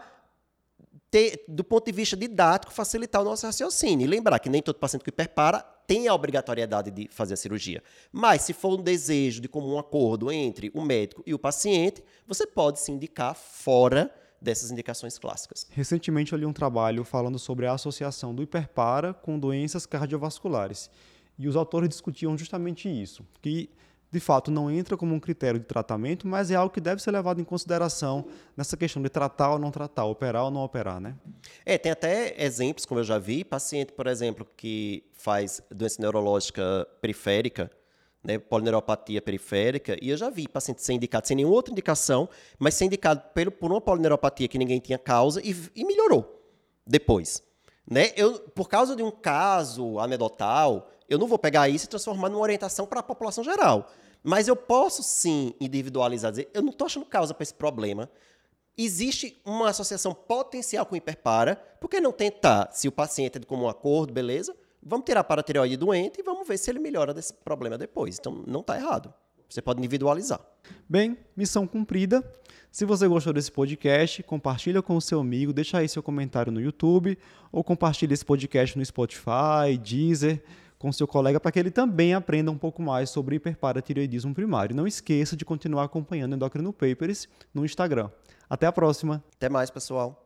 ter, 1.11 1.43
do 1.45 1.61
ponto 1.61 1.85
de 1.85 1.91
vista 1.91 2.15
didático, 2.15 2.71
facilitar 2.71 3.21
o 3.21 3.25
nosso 3.25 3.45
raciocínio. 3.45 4.05
E 4.05 4.07
lembrar 4.07 4.39
que 4.39 4.49
nem 4.49 4.61
todo 4.61 4.79
paciente 4.79 5.03
que 5.03 5.09
hiperpara 5.09 5.59
tem 5.85 6.07
a 6.07 6.13
obrigatoriedade 6.13 6.89
de 6.89 7.09
fazer 7.11 7.33
a 7.33 7.37
cirurgia. 7.37 7.83
Mas, 8.13 8.43
se 8.43 8.53
for 8.53 8.79
um 8.79 8.81
desejo 8.81 9.41
de 9.41 9.49
comum 9.49 9.77
acordo 9.77 10.31
entre 10.31 10.71
o 10.73 10.81
médico 10.81 11.21
e 11.25 11.33
o 11.33 11.39
paciente, 11.39 12.01
você 12.25 12.47
pode 12.47 12.79
se 12.79 12.93
indicar 12.93 13.35
fora 13.35 14.09
dessas 14.41 14.71
indicações 14.71 15.19
clássicas. 15.19 15.67
Recentemente 15.69 16.33
eu 16.33 16.39
li 16.39 16.45
um 16.45 16.53
trabalho 16.53 17.03
falando 17.03 17.37
sobre 17.37 17.67
a 17.67 17.73
associação 17.73 18.33
do 18.33 18.41
hiperpara 18.41 19.13
com 19.13 19.37
doenças 19.37 19.85
cardiovasculares. 19.85 20.89
E 21.37 21.47
os 21.47 21.55
autores 21.55 21.89
discutiam 21.89 22.37
justamente 22.37 22.89
isso, 22.89 23.25
que 23.41 23.69
de 24.11 24.19
fato 24.19 24.51
não 24.51 24.69
entra 24.69 24.97
como 24.97 25.15
um 25.15 25.19
critério 25.19 25.59
de 25.59 25.65
tratamento, 25.65 26.27
mas 26.27 26.51
é 26.51 26.55
algo 26.55 26.73
que 26.73 26.81
deve 26.81 27.01
ser 27.01 27.11
levado 27.11 27.39
em 27.39 27.43
consideração 27.43 28.25
nessa 28.57 28.75
questão 28.75 29.01
de 29.01 29.07
tratar 29.07 29.53
ou 29.53 29.59
não 29.59 29.71
tratar, 29.71 30.05
operar 30.05 30.43
ou 30.43 30.51
não 30.51 30.61
operar, 30.61 30.99
né? 30.99 31.15
É, 31.65 31.77
tem 31.77 31.91
até 31.91 32.43
exemplos, 32.43 32.85
como 32.85 32.99
eu 32.99 33.05
já 33.05 33.17
vi, 33.17 33.43
paciente, 33.43 33.93
por 33.93 34.07
exemplo, 34.07 34.45
que 34.57 35.03
faz 35.13 35.61
doença 35.71 36.01
neurológica 36.01 36.85
periférica, 36.99 37.71
né, 38.23 38.37
polineuropatia 38.37 39.21
periférica, 39.21 39.97
e 40.01 40.09
eu 40.09 40.17
já 40.17 40.29
vi 40.29 40.47
paciente 40.47 40.81
ser 40.81 40.93
indicado 40.93 41.27
sem 41.27 41.35
nenhuma 41.35 41.55
outra 41.55 41.71
indicação, 41.71 42.29
mas 42.59 42.75
ser 42.75 42.85
indicado 42.85 43.21
pelo, 43.33 43.51
por 43.51 43.71
uma 43.71 43.81
polineuropatia 43.81 44.47
que 44.47 44.57
ninguém 44.57 44.79
tinha 44.79 44.97
causa 44.97 45.41
e, 45.43 45.55
e 45.75 45.83
melhorou 45.83 46.39
depois. 46.85 47.43
Né? 47.89 48.11
Eu, 48.15 48.39
por 48.39 48.69
causa 48.69 48.95
de 48.95 49.03
um 49.03 49.11
caso 49.11 49.99
anedotal, 49.99 50.89
eu 51.09 51.17
não 51.17 51.27
vou 51.27 51.39
pegar 51.39 51.67
isso 51.67 51.85
e 51.85 51.89
transformar 51.89 52.29
numa 52.29 52.41
orientação 52.41 52.85
para 52.85 52.99
a 52.99 53.03
população 53.03 53.43
geral. 53.43 53.89
Mas 54.23 54.47
eu 54.47 54.55
posso 54.55 55.01
sim 55.01 55.53
individualizar, 55.59 56.31
dizer, 56.31 56.49
eu 56.53 56.61
não 56.61 56.69
estou 56.69 56.85
achando 56.85 57.05
causa 57.05 57.33
para 57.33 57.43
esse 57.43 57.53
problema. 57.53 58.09
Existe 58.77 59.41
uma 59.43 59.69
associação 59.69 60.13
potencial 60.13 60.85
com 60.85 60.95
hiperpara, 60.95 61.55
por 61.79 61.89
que 61.89 61.99
não 61.99 62.11
tentar, 62.11 62.69
se 62.71 62.87
o 62.87 62.91
paciente 62.91 63.37
é 63.37 63.39
de 63.39 63.45
comum 63.45 63.67
acordo, 63.67 64.13
beleza? 64.13 64.55
Vamos 64.83 65.05
tirar 65.05 65.21
a 65.21 65.23
paratireoide 65.23 65.77
doente 65.77 66.19
e 66.19 66.23
vamos 66.23 66.47
ver 66.47 66.57
se 66.57 66.69
ele 66.69 66.79
melhora 66.79 67.13
desse 67.13 67.33
problema 67.33 67.77
depois. 67.77 68.17
Então, 68.19 68.43
não 68.47 68.61
está 68.61 68.75
errado. 68.75 69.13
Você 69.47 69.61
pode 69.61 69.79
individualizar. 69.79 70.39
Bem, 70.87 71.17
missão 71.35 71.67
cumprida. 71.67 72.23
Se 72.71 72.85
você 72.85 73.05
gostou 73.05 73.33
desse 73.33 73.51
podcast, 73.51 74.23
compartilha 74.23 74.81
com 74.81 74.95
o 74.95 75.01
seu 75.01 75.19
amigo, 75.19 75.51
deixa 75.51 75.77
aí 75.77 75.89
seu 75.89 76.01
comentário 76.01 76.53
no 76.53 76.61
YouTube 76.61 77.17
ou 77.51 77.61
compartilha 77.63 78.13
esse 78.13 78.23
podcast 78.23 78.77
no 78.77 78.85
Spotify, 78.85 79.77
Deezer, 79.77 80.41
com 80.79 80.91
seu 80.91 81.05
colega 81.05 81.37
para 81.37 81.51
que 81.51 81.59
ele 81.59 81.69
também 81.69 82.13
aprenda 82.13 82.49
um 82.49 82.57
pouco 82.57 82.81
mais 82.81 83.09
sobre 83.09 83.35
hiperparatireoidismo 83.35 84.33
primário. 84.33 84.75
Não 84.75 84.87
esqueça 84.87 85.35
de 85.35 85.43
continuar 85.43 85.83
acompanhando 85.83 86.33
Endocrino 86.33 86.71
Papers 86.71 87.27
no 87.53 87.65
Instagram. 87.65 88.09
Até 88.49 88.65
a 88.67 88.71
próxima. 88.71 89.23
Até 89.35 89.49
mais, 89.49 89.69
pessoal. 89.69 90.17